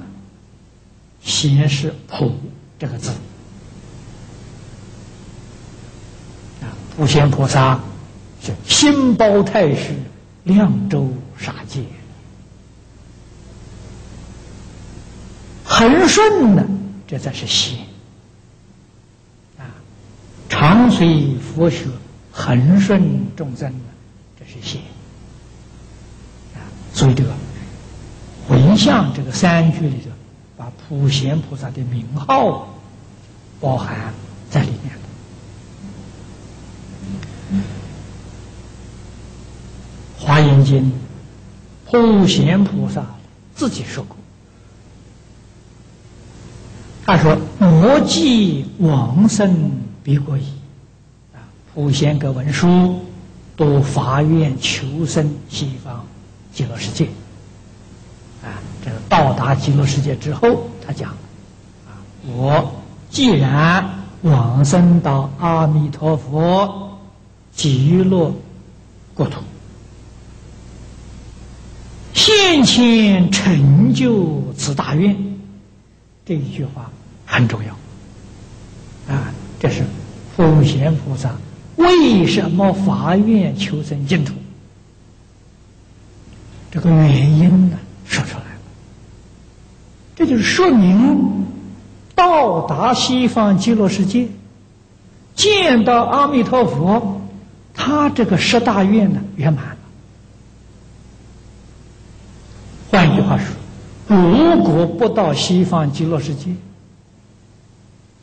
[1.21, 2.33] 显示“普”
[2.79, 3.11] 这个字
[6.61, 7.79] 啊，普贤菩萨
[8.41, 9.95] 是心包太虚。
[10.45, 11.81] 凉州杀戒，
[15.63, 16.67] 恒顺呢，
[17.07, 17.79] 这才是心
[19.57, 19.63] 啊！
[20.49, 21.85] 长随佛学，
[22.35, 23.71] 恒顺众生，
[24.39, 24.81] 这是贤
[26.55, 26.65] 啊！
[26.91, 27.31] 所以这个
[28.47, 30.09] 回向这个三句里头，
[30.57, 32.75] 把普贤菩萨的名号
[33.61, 34.11] 包含
[34.49, 34.91] 在里面。
[40.17, 40.91] 华严经，
[41.85, 43.05] 普贤菩萨
[43.53, 44.17] 自己说过
[47.05, 49.71] ：“他说，莫记往生
[50.03, 50.43] 彼国矣。”
[51.73, 52.99] 啊，普贤跟文殊
[53.57, 56.05] 都发愿求生西方
[56.53, 57.05] 极乐世界。
[58.43, 61.11] 啊，这个到达极乐世界之后，他讲
[61.87, 62.71] ：“啊，我
[63.09, 63.89] 既然
[64.21, 66.99] 往生到阿弥陀佛
[67.55, 68.31] 极乐
[69.15, 69.41] 国土。”
[72.13, 75.17] 现前成就此大愿，
[76.25, 76.89] 这一句话
[77.25, 77.73] 很重要
[79.13, 79.33] 啊！
[79.59, 79.83] 这是
[80.35, 81.31] 普贤菩萨
[81.75, 84.33] 为什么发愿求生净土？
[86.71, 88.61] 这个原因呢，说出来了。
[90.15, 91.45] 这就是说明
[92.15, 94.27] 到达西方极乐世界，
[95.35, 97.21] 见到阿弥陀佛，
[97.73, 99.77] 他这个十大愿呢圆满了。
[102.91, 103.55] 换句话说，
[104.07, 106.51] 如果不到西方极乐世界，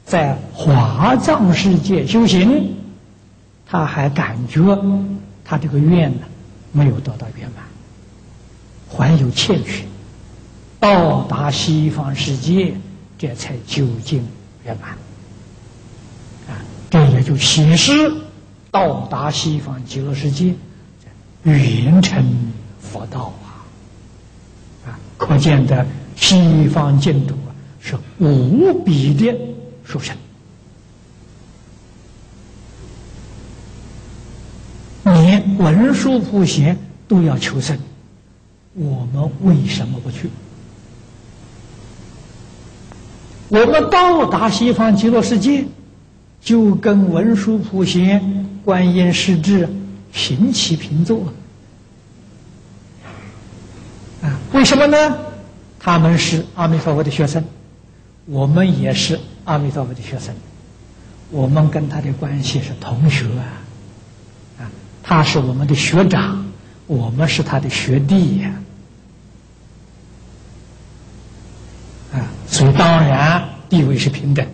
[0.05, 2.75] 在华藏世界修行，
[3.71, 4.61] 他还感觉
[5.45, 6.27] 他这个愿呢
[6.73, 7.65] 没有得到圆满，
[8.89, 9.85] 还有欠缺。
[10.81, 12.75] 到达西方世界，
[13.17, 14.27] 这才究竟
[14.65, 14.91] 圆满。
[16.49, 16.59] 啊，
[16.91, 18.13] 这也就显示
[18.73, 20.53] 到达西方极乐世界，
[21.45, 22.25] 圆成
[22.81, 23.63] 佛道啊！
[24.89, 24.99] 啊。
[25.17, 25.87] 可见的
[26.17, 29.33] 西方净土啊，是无比的
[29.85, 30.17] 殊胜。
[35.05, 37.78] 连文殊普贤都要求生，
[38.73, 40.31] 我们为什么不去？
[43.49, 45.66] 我们到达西方极乐世界，
[46.41, 49.69] 就跟文殊普贤、观音世智
[50.11, 51.27] 平起平坐
[54.23, 54.41] 啊。
[54.55, 55.19] 为什么呢？
[55.78, 57.45] 他们是阿弥陀佛的学生，
[58.24, 60.35] 我们也是阿弥陀佛的学生，
[61.31, 63.61] 我们跟他的关系是同学，啊，
[65.11, 66.47] 他是我们的学长，
[66.87, 68.55] 我们是他的学弟呀，
[72.12, 74.47] 啊，所以当然地位是平等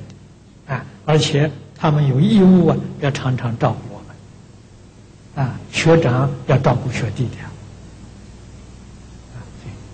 [0.67, 7.37] 的，啊，而且他们有义务啊，要常常照顾我们，啊，学长要照顾学弟的。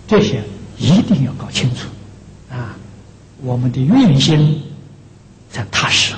[0.06, 0.44] 这些
[0.78, 1.88] 一定要搞清楚，
[2.52, 2.76] 啊，
[3.42, 4.62] 我们的用心
[5.50, 6.14] 才踏实，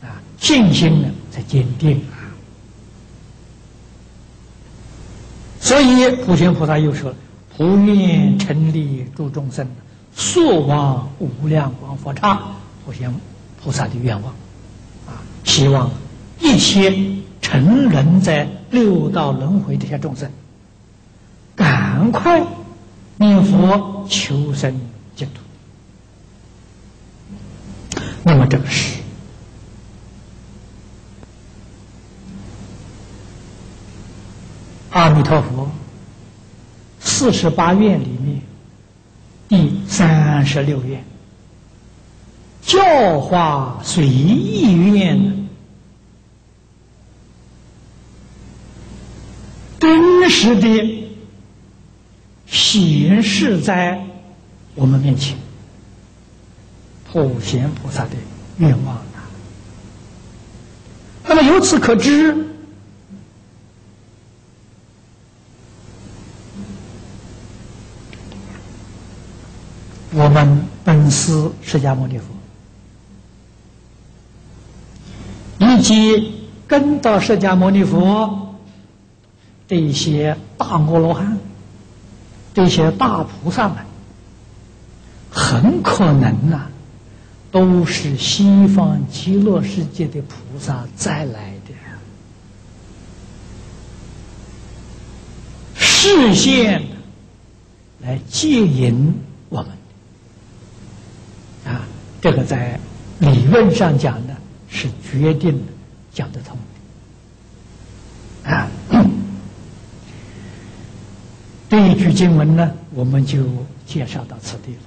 [0.00, 2.00] 啊，信心呢才坚定
[5.66, 7.12] 所以普贤菩萨又说
[7.56, 9.66] ：“普愿成立诸众生，
[10.14, 12.40] 速往无量光佛刹。”
[12.86, 13.12] 普贤
[13.60, 14.32] 菩萨的愿望，
[15.08, 15.90] 啊，希望
[16.38, 16.96] 一切
[17.42, 20.30] 沉沦在六道轮回这些众生，
[21.56, 22.46] 赶快。
[23.18, 24.78] 念佛求生
[25.16, 25.40] 净土，
[28.22, 29.00] 那么这个是
[34.96, 35.70] 阿弥陀佛
[37.00, 38.40] 四十八愿里面
[39.46, 41.04] 第三十六愿
[42.62, 45.48] 教化随意愿，
[49.78, 51.12] 真实的
[52.46, 54.02] 显示在
[54.74, 55.36] 我们面前，
[57.12, 58.16] 普贤菩萨的
[58.56, 58.96] 愿望。
[61.22, 62.45] 那么由此可知。
[70.16, 72.24] 我们本师释迦牟尼佛，
[75.58, 76.32] 以及
[76.66, 78.54] 跟到释迦牟尼佛
[79.68, 81.38] 这些大阿罗汉、
[82.54, 83.76] 这些大菩萨们，
[85.30, 86.66] 很可能呐，
[87.52, 91.74] 都是西方极乐世界的菩萨再来的，
[95.74, 96.82] 视线
[98.00, 99.12] 来接引
[99.50, 99.68] 我们。
[102.26, 102.76] 这个在
[103.20, 104.36] 理论上讲呢，
[104.68, 105.62] 是决定
[106.12, 106.58] 讲得通
[108.42, 108.68] 的啊。
[111.70, 113.44] 这一句经文呢，我们就
[113.86, 114.80] 介绍到此地了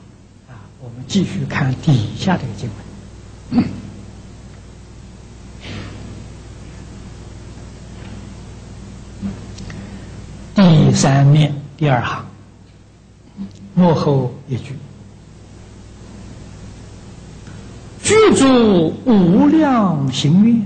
[0.50, 0.60] 啊。
[0.82, 2.70] 我们继续看底下这个经
[3.56, 3.64] 文，
[10.56, 12.26] 第三面第二行
[13.76, 14.76] 幕后一句。
[18.10, 20.66] 具足无量行愿，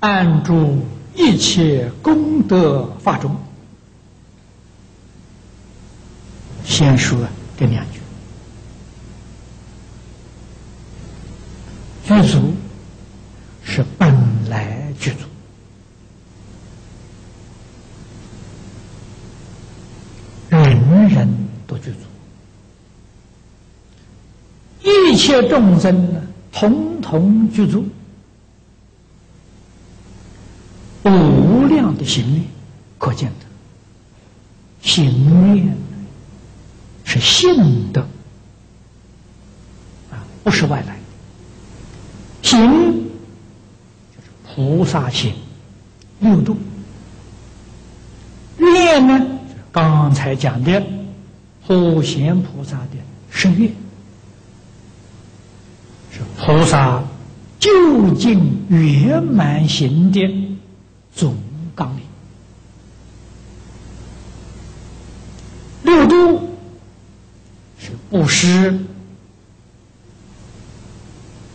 [0.00, 3.36] 安住一切功德法中。
[6.64, 7.16] 先说
[7.56, 8.00] 这两句，
[12.08, 12.52] 具足
[13.62, 14.12] 是本
[14.50, 15.18] 来具足，
[20.50, 21.98] 人人都具足。
[24.82, 26.22] 一一切众生呢，
[26.52, 27.84] 统统具足
[31.02, 32.44] 无量的行愿，
[32.96, 33.46] 可见的
[34.80, 35.76] 行愿
[37.02, 38.00] 是性的
[40.12, 40.96] 啊，不是外来。
[42.40, 42.60] 行
[44.14, 45.34] 就是菩萨行
[46.20, 46.56] 六度，
[48.58, 49.26] 愿呢，
[49.72, 50.80] 刚才讲的
[51.66, 52.90] 普贤菩萨的
[53.28, 53.68] 誓愿。
[56.46, 57.02] 菩萨
[57.58, 60.20] 究竟圆满行的
[61.12, 61.36] 总
[61.74, 62.04] 纲领，
[65.82, 66.48] 六度
[67.80, 68.78] 是布施、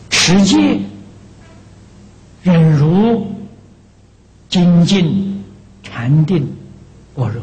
[0.10, 0.82] 持戒、
[2.44, 3.34] 忍辱、
[4.50, 5.42] 精进、
[5.84, 6.54] 禅定、
[7.16, 7.42] 般若，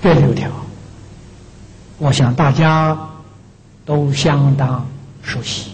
[0.00, 0.48] 这六条。
[2.10, 2.98] 我想大家
[3.86, 4.84] 都相当
[5.22, 5.70] 熟悉，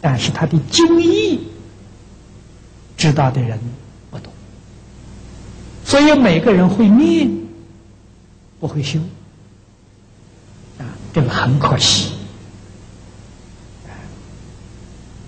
[0.00, 1.46] 但是他的精义
[2.96, 3.56] 知道的人
[4.10, 4.32] 不多，
[5.84, 7.30] 所以每个人会念，
[8.58, 8.98] 不会修，
[10.80, 10.82] 啊，
[11.14, 12.10] 这个很可惜，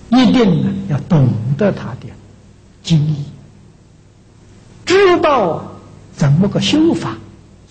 [0.09, 2.09] 一定呢要懂得他的
[2.82, 3.24] 精义，
[4.84, 5.62] 知道
[6.16, 7.16] 怎么个修法，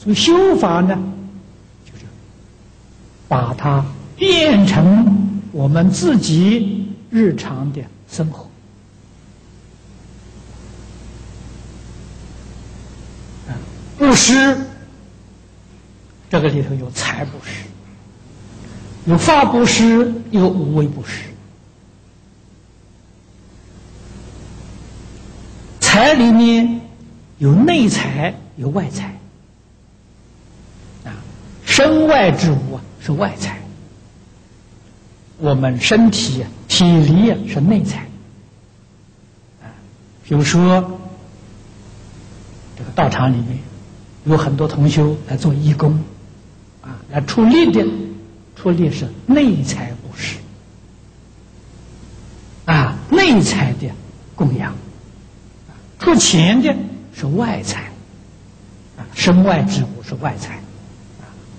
[0.01, 0.97] 所以修法呢。
[3.27, 3.85] 把它
[4.15, 8.47] 变成我们自己日常的生活
[13.97, 14.57] 布施
[16.29, 17.63] 这个里头有财布施，
[19.05, 21.23] 有法布施，有无为布施。
[25.79, 26.81] 财里面
[27.39, 29.17] 有内财，有外财
[31.05, 31.15] 啊，
[31.65, 32.81] 身外之物啊。
[32.99, 33.59] 是外财，
[35.37, 37.99] 我们身体体力是内财。
[39.61, 39.69] 啊，
[40.23, 40.99] 比如说
[42.77, 43.57] 这个道场里面
[44.25, 45.93] 有很多同修来做义工，
[46.81, 47.85] 啊，来出力的，
[48.55, 50.37] 出力是内财布施，
[52.65, 53.89] 啊，内财的
[54.35, 54.75] 供养，
[55.99, 56.75] 出钱的
[57.15, 57.83] 是外财，
[58.97, 60.59] 啊，身外之物是外财，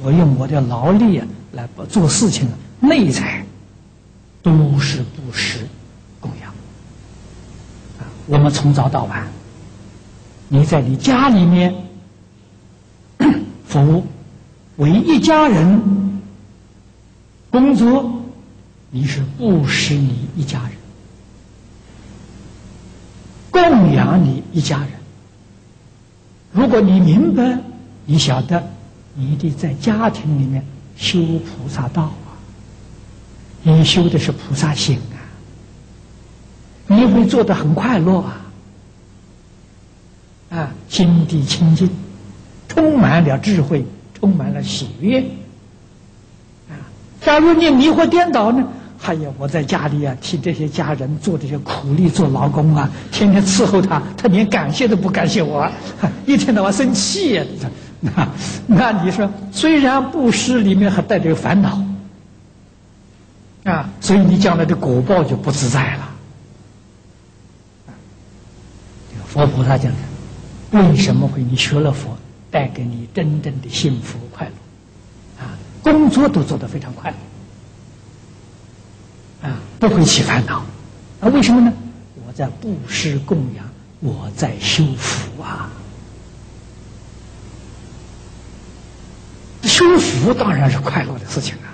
[0.03, 1.27] 我用我的劳力啊。
[1.53, 2.47] 来做事情，
[2.79, 3.43] 内在
[4.43, 5.67] 都是布施
[6.21, 6.53] 供养！
[8.27, 9.27] 我们从早到晚，
[10.49, 11.75] 你在你家里面
[13.67, 14.05] 服务，
[14.77, 16.21] 为一家人
[17.51, 18.13] 工作，
[18.91, 20.73] 你是布施你一家人，
[23.51, 24.91] 供养你一家人。
[26.53, 27.59] 如果你明白，
[28.05, 28.71] 你晓得，
[29.21, 30.65] 你得在家庭里面
[30.97, 32.39] 修菩萨道啊，
[33.65, 35.19] 你修的是菩萨心啊，
[36.87, 38.41] 你会做得很快乐啊，
[40.51, 41.91] 啊，心地清净，
[42.69, 43.85] 充满了智慧，
[44.15, 45.21] 充满了喜悦。
[46.71, 46.79] 啊，
[47.21, 48.65] 假如你迷惑颠倒呢？
[49.03, 55.69] 哎呀，我在家里啊，替这些家人做这些苦力，做劳工啊，天天伺候他，他连感谢都不感谢我，
[56.25, 57.45] 一天到晚生气呀！
[58.01, 58.29] 那
[58.67, 61.83] 那你说，虽然布施里面还带着烦恼
[63.65, 66.09] 啊，所以你将来的果报就不自在了。
[69.27, 69.99] 佛菩萨讲的，
[70.81, 72.17] 为什么会你学了佛，
[72.51, 74.53] 带给你真正的幸福快乐
[75.45, 75.59] 啊？
[75.83, 77.11] 工作都做得非常快
[79.43, 79.49] 乐。
[79.49, 80.65] 啊，不会起烦恼，
[81.21, 81.73] 啊，为什么呢？
[82.27, 83.69] 我在布施供养，
[84.01, 85.71] 我在修福啊。
[89.69, 91.69] 修福当然是快乐的事情啊。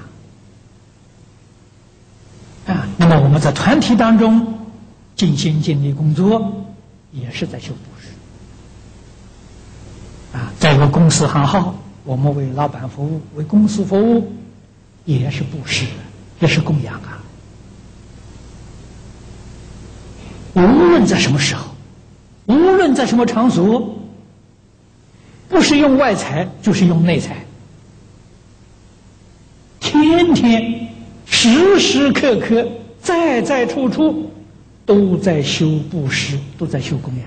[2.72, 4.66] 啊，那么我们在团体当中
[5.16, 6.66] 尽心尽力工作，
[7.12, 8.08] 也是在修布施。
[10.36, 14.32] 啊，在一个公司行号，我们为老板服务，为公司服务，
[15.04, 15.86] 也是布施，
[16.40, 17.22] 也是供养啊。
[20.54, 21.74] 无论在什么时候，
[22.46, 23.96] 无论在什么场所，
[25.48, 27.44] 不是用外财，就是用内财，
[29.84, 30.88] 天天、
[31.26, 32.66] 时时刻刻、
[33.02, 34.30] 在在处处，
[34.86, 37.26] 都在修布施，都在修供养。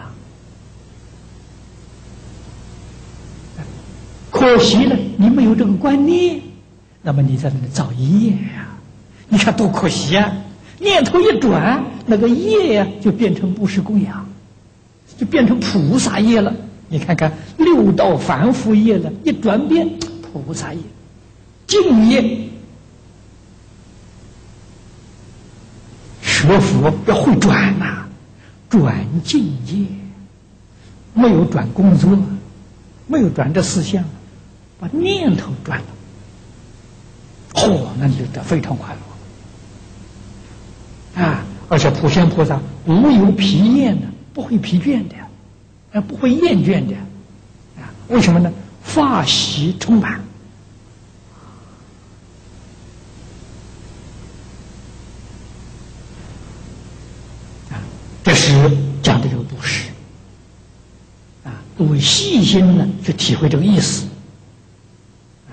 [4.32, 6.42] 可惜了，你没有这个观念，
[7.04, 8.68] 那么你在那里造业呀？
[9.30, 10.34] 你看多可惜啊！
[10.80, 14.28] 念头一转，那个业呀就变成布施供养，
[15.16, 16.56] 就变成菩萨业了。
[16.90, 19.88] 你看看六道凡夫业了，一转变
[20.22, 20.80] 菩萨业，
[21.68, 22.47] 净业。
[26.38, 28.05] 学佛要会转呐，
[28.69, 29.88] 转境界，
[31.15, 32.15] 没有转工作，
[33.07, 34.03] 没有转这四项，
[34.80, 35.85] 把念头转了，
[37.53, 38.93] 嚯，那就得非常快
[41.15, 41.23] 乐。
[41.23, 41.43] 啊！
[41.69, 44.05] 而且普贤菩萨无有疲厌的，
[44.35, 45.15] 不会疲倦的，
[45.93, 46.95] 啊，不会厌倦的，
[47.77, 48.53] 啊，为什么呢？
[48.84, 50.22] 法喜充满，
[57.72, 57.81] 啊，
[58.48, 59.90] 只讲的这个故事，
[61.44, 64.07] 啊，各位细心的去体会这个意思，
[65.49, 65.52] 啊，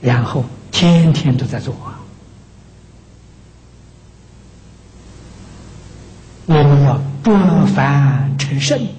[0.00, 2.00] 然后天天都在做啊。
[6.46, 8.92] 我们要转凡成圣的。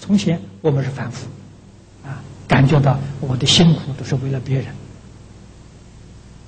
[0.00, 1.28] 从前我们是凡夫，
[2.04, 4.66] 啊，感觉到我的辛苦都是为了别人，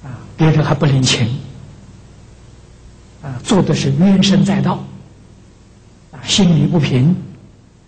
[0.03, 1.39] 啊，别人还不领情，
[3.23, 4.85] 啊，做的是冤声载道，
[6.25, 7.15] 心里不平，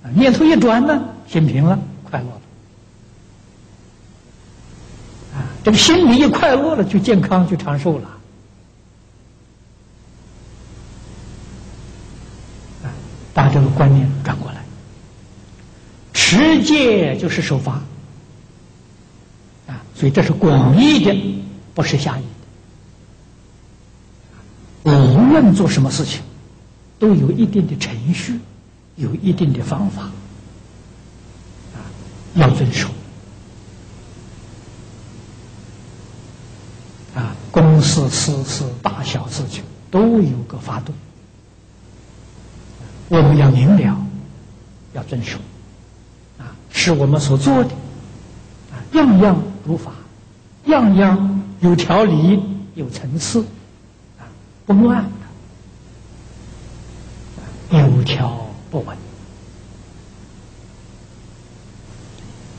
[0.03, 2.41] 啊，念头一转呢，心平了，快乐了，
[5.35, 8.09] 啊，这个心里一快乐了，就健康，就长寿了。
[13.33, 14.61] 把这个观念转过来，
[16.13, 17.81] 持戒就是守法
[19.69, 21.43] 啊，所以这是广义的，
[21.73, 22.23] 不是狭义
[24.85, 24.93] 的。
[24.93, 26.21] 无论做什么事情，
[27.01, 28.39] 都有一定的程序，
[28.95, 30.03] 有一定的方法
[31.75, 31.81] 啊，
[32.35, 32.89] 要遵守。
[37.15, 40.93] 啊，公事私事大小事情都有个法度。
[43.09, 43.97] 我们要明了，
[44.93, 45.39] 要遵守，
[46.39, 47.71] 啊，是我们所做的，
[48.71, 49.91] 啊，样样如法，
[50.67, 52.41] 样样有条理、
[52.75, 53.41] 有层次，
[54.21, 54.23] 啊，
[54.67, 55.11] 不乱，
[57.71, 58.97] 有条不紊。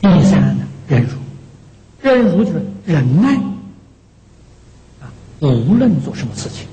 [0.00, 1.18] 第三呢，忍辱，
[2.00, 3.36] 忍辱就是忍耐，
[5.00, 6.66] 啊，无论做什么事情，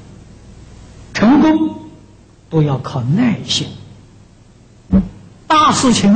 [1.13, 1.75] 成功。
[2.51, 3.67] 都要靠耐心，
[5.45, 6.11] 大事情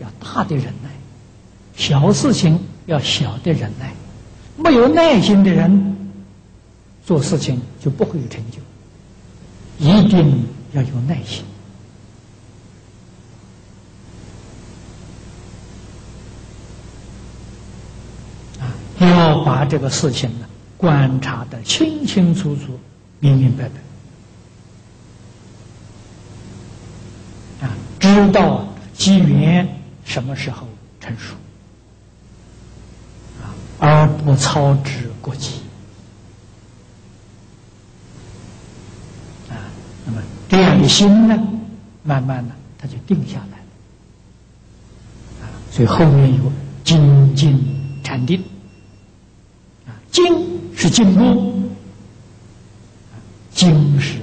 [0.00, 0.90] 要大的忍耐，
[1.74, 3.90] 小事情要小的忍耐。
[4.58, 6.12] 没有耐心的人，
[7.06, 8.58] 做事情就不会有成就。
[9.78, 11.42] 一定要有耐心，
[18.60, 18.68] 啊，
[19.44, 20.46] 把这个事情呢
[20.76, 22.78] 观察的清清楚楚、
[23.20, 23.68] 明明白
[27.60, 29.68] 白，啊，知道机缘
[30.04, 30.66] 什么时候
[31.00, 31.34] 成熟，
[33.40, 35.60] 啊，而不操之过急，
[39.48, 39.54] 啊，
[40.04, 41.38] 那么这样的心呢，
[42.02, 43.64] 慢慢的他就定下来了，
[45.42, 46.52] 啊，所以后面有
[46.82, 47.64] 精进
[48.02, 48.42] 禅定，
[50.12, 51.50] 精是进步。
[53.54, 54.14] 精是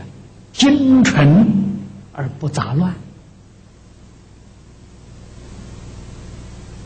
[0.52, 1.46] 精纯
[2.12, 2.94] 而不杂乱。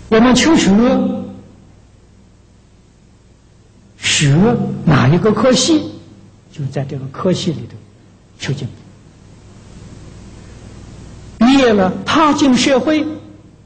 [0.09, 0.69] 我们求学，
[3.97, 4.35] 学
[4.85, 5.93] 哪一个科系，
[6.51, 7.75] 就在这个科系里头
[8.37, 8.73] 求进步。
[11.45, 13.07] 毕业了，踏进社会，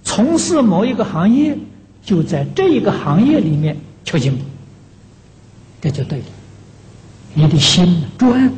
[0.03, 1.57] 从事某一个行业，
[2.05, 4.43] 就在这一个行业里面求进步，
[5.81, 6.25] 这就对了。
[7.33, 8.51] 你的心专。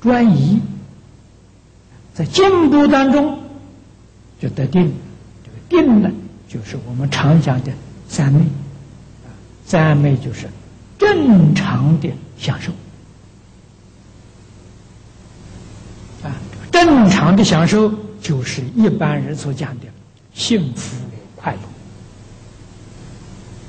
[0.00, 0.60] 专一，
[2.12, 3.38] 在进步当中
[4.38, 4.92] 就得定。
[5.42, 5.50] 这
[5.80, 6.10] 个定呢，
[6.46, 7.72] 就是我们常讲的
[8.06, 8.40] 三昧。
[8.40, 9.32] 啊，
[9.64, 10.46] 三昧就是
[10.98, 12.70] 正常的享受。
[16.22, 16.36] 啊，
[16.70, 19.86] 正常的享受就是一般人所讲的
[20.34, 20.98] 幸福
[21.34, 21.58] 快乐。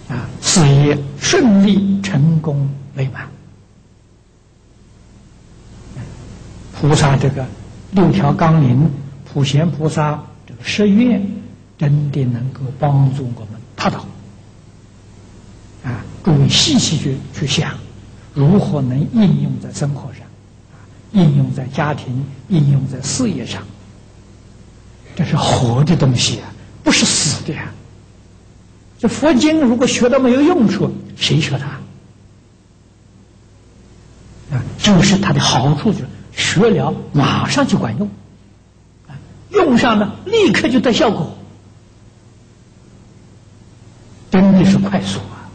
[0.07, 3.27] 啊，事业顺利、成功、美满。
[6.79, 7.45] 菩萨这个
[7.91, 8.91] 六条纲领，
[9.23, 11.25] 普贤菩萨这个誓愿，
[11.77, 14.05] 真的能够帮助我们达到。
[15.83, 17.73] 啊，各位细细去去想，
[18.33, 20.21] 如何能应用在生活上，
[21.13, 23.63] 应用在家庭，应用在事业上，
[25.15, 26.53] 这是活的东西啊，
[26.83, 27.73] 不是死的呀。
[29.05, 31.67] 这佛经如果学到没有用处，谁学它？
[34.57, 36.07] 啊，就是它的好处就是。
[36.35, 38.09] 学了马上就管用，
[39.51, 41.37] 用上了立刻就得效果，
[44.31, 45.45] 真的是快速啊，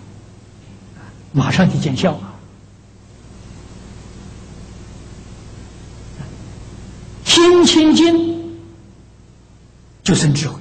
[1.32, 2.32] 马上就见效啊。
[7.24, 8.54] 心清净
[10.04, 10.54] 就生智慧，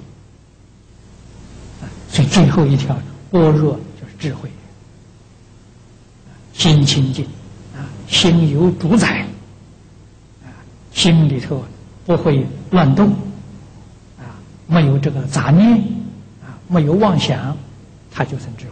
[2.11, 2.97] 所以最后一条
[3.31, 4.49] 般若就是智慧，
[6.53, 7.25] 心清净
[7.75, 9.21] 啊，心有主宰。
[9.21, 9.27] 啊
[10.91, 11.63] 心里头
[12.05, 13.09] 不会乱动，
[14.17, 14.35] 啊，
[14.67, 15.77] 没有这个杂念，
[16.43, 17.55] 啊，没有妄想，
[18.11, 18.71] 它就成智慧。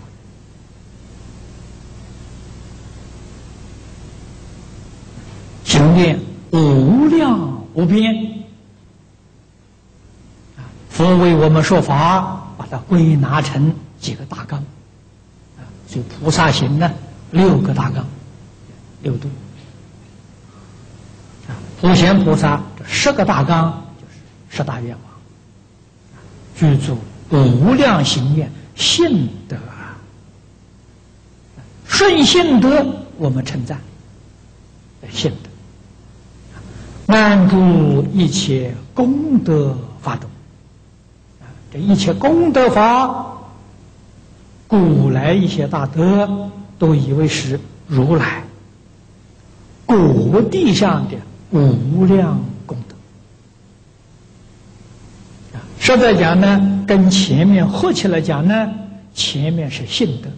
[5.63, 6.19] 修炼
[6.51, 8.13] 无量无边，
[10.57, 14.59] 啊，佛为我们说法，把它归纳成几个大纲，
[15.57, 16.91] 啊，所以菩萨行呢，
[17.31, 18.05] 六个大纲，
[19.01, 19.29] 六度。
[21.79, 25.01] 普贤菩萨这十个大纲就是十大愿望，
[26.55, 26.97] 具足
[27.29, 29.55] 无量行愿，信德，
[31.85, 32.83] 顺信德
[33.17, 33.79] 我们称赞，
[35.11, 35.31] 信
[37.05, 40.36] 德，安住一切功德法动，啊，
[41.71, 43.25] 这一切功德法，
[44.67, 46.49] 古来一些大德
[46.79, 48.43] 都以为是如来，
[49.85, 51.17] 果地上的。
[51.49, 52.95] 无量功德
[55.57, 55.63] 啊！
[55.79, 58.69] 实在讲呢，跟前面合起来讲呢，
[59.13, 60.29] 前面是信德，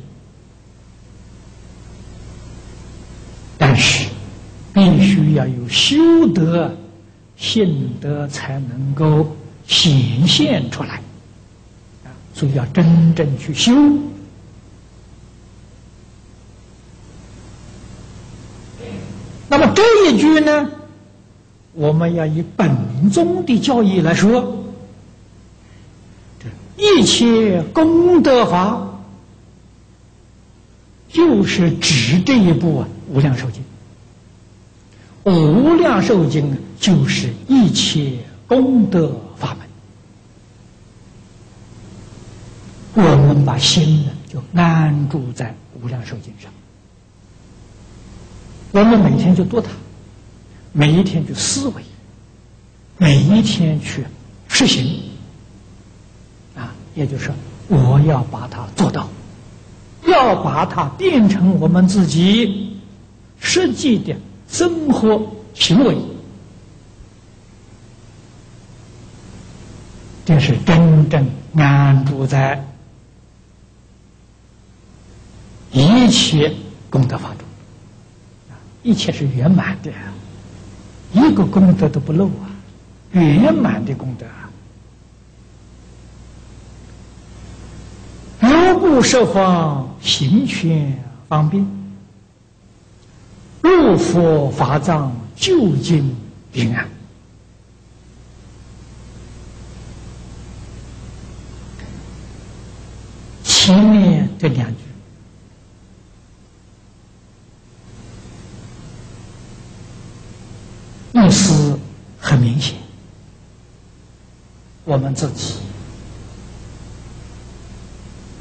[3.58, 4.08] 但是
[4.72, 5.98] 必须要有修
[6.28, 6.72] 德，
[7.36, 9.36] 信德才能够
[9.66, 11.02] 显现出来！
[12.40, 13.74] 所以要真正去修。
[19.50, 20.72] 那么这一句呢？
[21.74, 24.64] 我们要以本宗的教义来说，
[26.78, 28.88] 一切功德法
[31.10, 32.84] 就是指这一部
[33.14, 33.62] 《无量寿经》。
[35.34, 39.68] 《无量寿经》就是一切功德法门。
[43.02, 45.46] 我们把心呢，就安住在
[45.82, 46.52] 《无量寿经》上，
[48.72, 49.70] 我们每天就读它。
[50.74, 51.82] 每一天去思维，
[52.98, 54.06] 每一天去
[54.48, 55.02] 实行，
[56.56, 57.32] 啊，也就是，
[57.70, 59.08] 我要把它做到，
[60.06, 62.78] 要把它变成我们自己
[63.40, 64.16] 实际的
[64.48, 65.98] 生活行为，
[70.26, 72.64] 这是真正安住在
[75.72, 76.54] 一切
[76.90, 77.48] 功德法中。
[78.82, 79.92] 一切是圆满的，
[81.12, 82.50] 一个功德都不漏啊，
[83.12, 84.26] 圆满的功德。
[88.40, 90.98] 如不设方行权
[91.28, 91.68] 方便，
[93.62, 96.16] 入佛法藏究竟
[96.54, 96.88] 平安。
[103.44, 104.78] 前面这两句，
[111.14, 111.78] 意思
[112.20, 112.76] 很明显，
[114.90, 115.54] 我们自己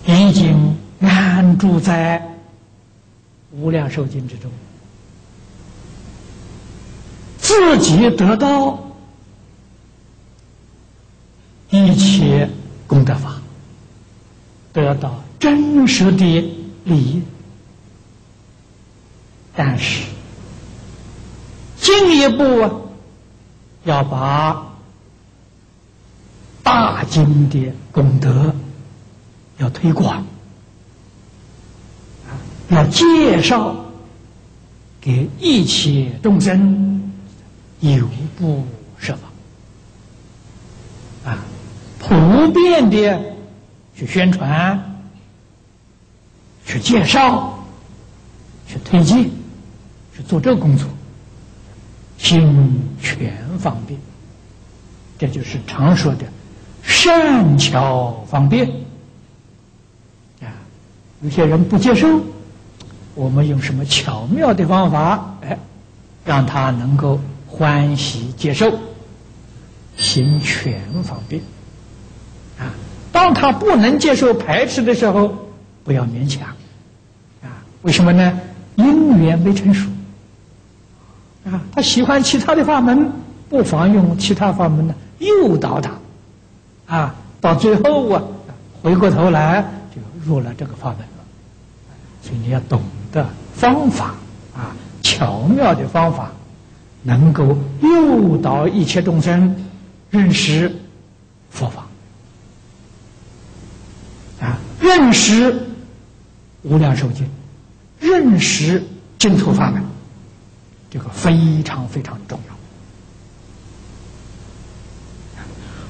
[0.06, 2.26] 已经安住在
[3.52, 4.50] 无量寿经之中，
[7.38, 8.82] 自己得到
[11.68, 12.48] 一切
[12.86, 13.34] 功德法。
[14.72, 16.24] 得到真实的
[16.84, 17.22] 利益，
[19.54, 20.04] 但是
[21.78, 22.70] 进一步啊，
[23.84, 24.67] 要把
[26.68, 28.54] 大经的功德
[29.56, 30.26] 要推广，
[32.68, 33.74] 要介绍
[35.00, 37.10] 给一切众生，
[37.80, 38.66] 有不
[38.98, 39.16] 设
[41.24, 41.38] 法，啊，
[41.98, 43.18] 普遍的。
[43.96, 45.00] 去宣传，
[46.64, 47.66] 去介绍，
[48.68, 49.32] 去推进，
[50.14, 50.86] 去做这个工作，
[52.16, 53.98] 心全方便，
[55.18, 56.26] 这就是常说的
[56.88, 58.66] 善巧方便。
[60.40, 60.48] 啊，
[61.20, 62.08] 有些人不接受，
[63.14, 65.58] 我们用什么巧妙的方法，哎，
[66.24, 68.72] 让他能够欢喜接受，
[69.98, 71.42] 行权方便。
[72.58, 72.72] 啊
[73.12, 75.34] 当他不能接受排斥的时候，
[75.84, 76.48] 不要勉强，
[77.42, 78.40] 啊，为什么呢？
[78.76, 79.88] 因缘没成熟，
[81.44, 83.12] 啊，他喜欢其他的法门，
[83.50, 85.90] 不妨用其他法门呢诱导他，
[86.88, 88.22] 啊，到最后啊，
[88.82, 89.62] 回过头来
[89.94, 91.24] 就入了这个法门了，
[92.22, 92.82] 所以你要懂
[93.12, 93.24] 得
[93.54, 94.14] 方法，
[94.56, 96.32] 啊，巧妙的方法，
[97.02, 99.54] 能够诱导一切众生
[100.10, 100.74] 认识
[101.50, 101.86] 佛法
[104.40, 104.58] 啊。
[104.80, 105.54] 认识
[106.62, 107.28] 无量寿经，
[108.00, 108.82] 认识
[109.18, 109.82] 净土法门，
[110.90, 112.57] 这个非常非常重要。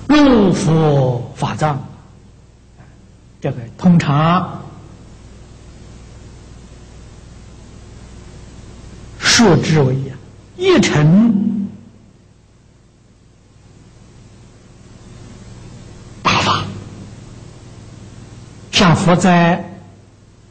[0.08, 1.78] 入佛法藏，
[3.40, 4.62] 这个通常
[9.18, 9.96] 说之为
[10.56, 11.46] 一尘。
[18.70, 19.56] 像佛在《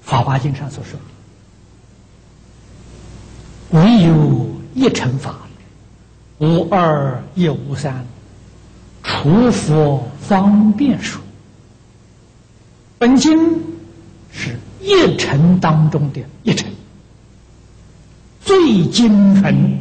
[0.05, 0.99] 法华经》上所说
[3.71, 5.33] 的：“唯有一乘法，
[6.39, 8.05] 无二亦无三，
[9.07, 11.19] 除佛方便说。”
[12.99, 13.61] 本经
[14.31, 16.69] 是一乘当中的一乘，
[18.41, 19.79] 最精纯，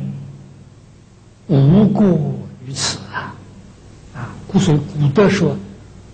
[1.49, 2.07] 无过
[2.67, 3.35] 于此啊！
[4.15, 5.57] 啊，故所以古德说：“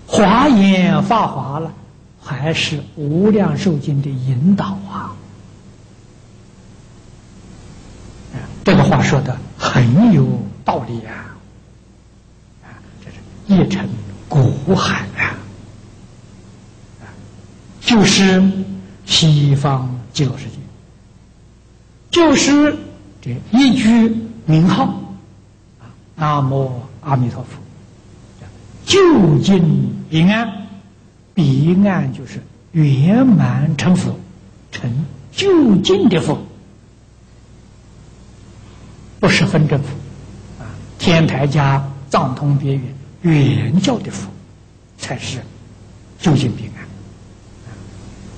[0.08, 1.72] 华严发华了。”
[2.24, 5.12] 还是无量寿经的引导啊！
[8.62, 10.24] 这个话说的很有
[10.64, 11.04] 道理！
[11.04, 11.31] 啊，
[13.48, 13.88] 这是一尘
[14.28, 15.34] 古海啊！
[17.80, 18.42] 就是
[19.04, 20.56] 西方极乐世界，
[22.10, 22.76] 就是
[23.20, 24.16] 这一句
[24.46, 24.84] 名号
[25.80, 27.58] 啊，南无阿弥陀佛，
[28.86, 30.50] 究竟平安。
[31.34, 32.42] 彼岸就是
[32.72, 34.14] 圆满成佛，
[34.70, 36.38] 成究竟的佛，
[39.18, 39.88] 不是分正佛
[40.62, 40.68] 啊。
[40.98, 42.82] 天台家藏通别圆
[43.22, 44.28] 圆教的佛，
[44.98, 45.38] 才是
[46.18, 46.84] 究竟平安。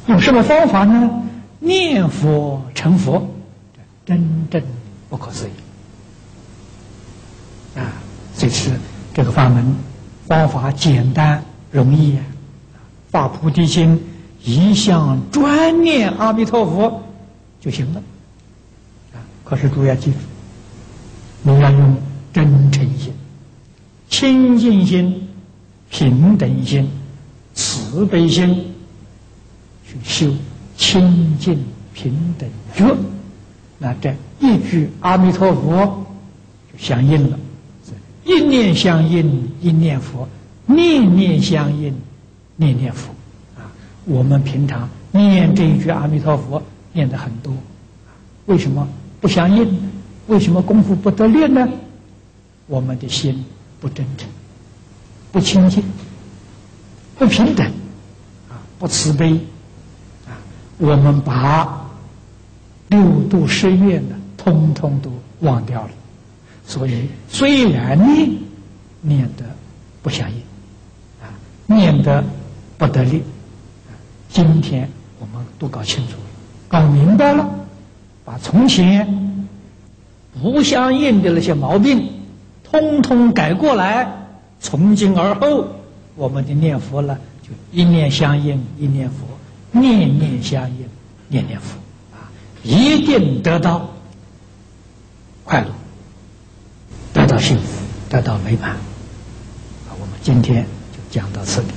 [0.06, 1.22] 用什么方法呢？
[1.58, 3.26] 念佛成佛，
[4.04, 4.62] 真正
[5.08, 5.52] 不可思议
[7.78, 7.92] 啊！
[8.36, 8.72] 这次
[9.14, 9.74] 这个法门
[10.28, 12.18] 方法简单容易。
[13.10, 13.98] 发菩提心，
[14.42, 17.02] 一向专念阿弥陀佛
[17.60, 18.02] 就行了。
[19.14, 19.22] 啊！
[19.44, 20.18] 可是诸位要记住，
[21.42, 21.96] 你要用
[22.32, 23.14] 真诚心、
[24.08, 25.28] 清净心、
[25.90, 26.88] 平等心、
[27.54, 28.72] 慈悲心
[29.86, 30.34] 去修
[30.76, 31.58] 清净
[31.92, 32.96] 平等觉。
[33.78, 36.06] 那这一句阿弥陀佛
[36.72, 37.38] 就相应了，
[38.24, 40.28] 一念相应一念佛，
[40.66, 41.94] 念念相应。
[42.56, 43.10] 念念佛，
[43.56, 43.66] 啊，
[44.04, 46.62] 我们平常念这一句阿弥陀佛
[46.92, 47.52] 念的很多，
[48.46, 48.86] 为什么
[49.20, 49.76] 不相应，
[50.28, 51.68] 为什么功夫不得力呢？
[52.68, 53.44] 我们的心
[53.84, 54.26] 不真诚，
[55.30, 55.84] 不亲近，
[57.18, 57.66] 不平等，
[58.48, 59.34] 啊，不慈悲，
[60.26, 60.32] 啊，
[60.78, 61.86] 我们把
[62.88, 65.90] 六度十愿呢，通通都忘掉了。
[66.66, 68.30] 所以虽然念
[69.02, 69.44] 念得
[70.02, 70.36] 不相应，
[71.20, 71.28] 啊，
[71.66, 72.24] 念得
[72.78, 73.22] 不得力，
[74.30, 74.88] 今天
[75.20, 76.24] 我们都搞清楚了，
[76.68, 77.46] 搞明白了，
[78.24, 79.46] 把从前
[80.40, 82.08] 不相应的那些毛病。
[82.74, 84.26] 通通改过来，
[84.58, 85.68] 从今而后，
[86.16, 89.28] 我们的念佛了，就一念相应一念佛，
[89.70, 90.88] 念念相应
[91.28, 91.78] 念念佛，
[92.12, 92.26] 啊，
[92.64, 93.90] 一定得到
[95.44, 95.68] 快乐，
[97.12, 97.64] 得到幸福，
[98.10, 98.70] 得到美满。
[98.70, 101.68] 啊，我们今天就讲到这里。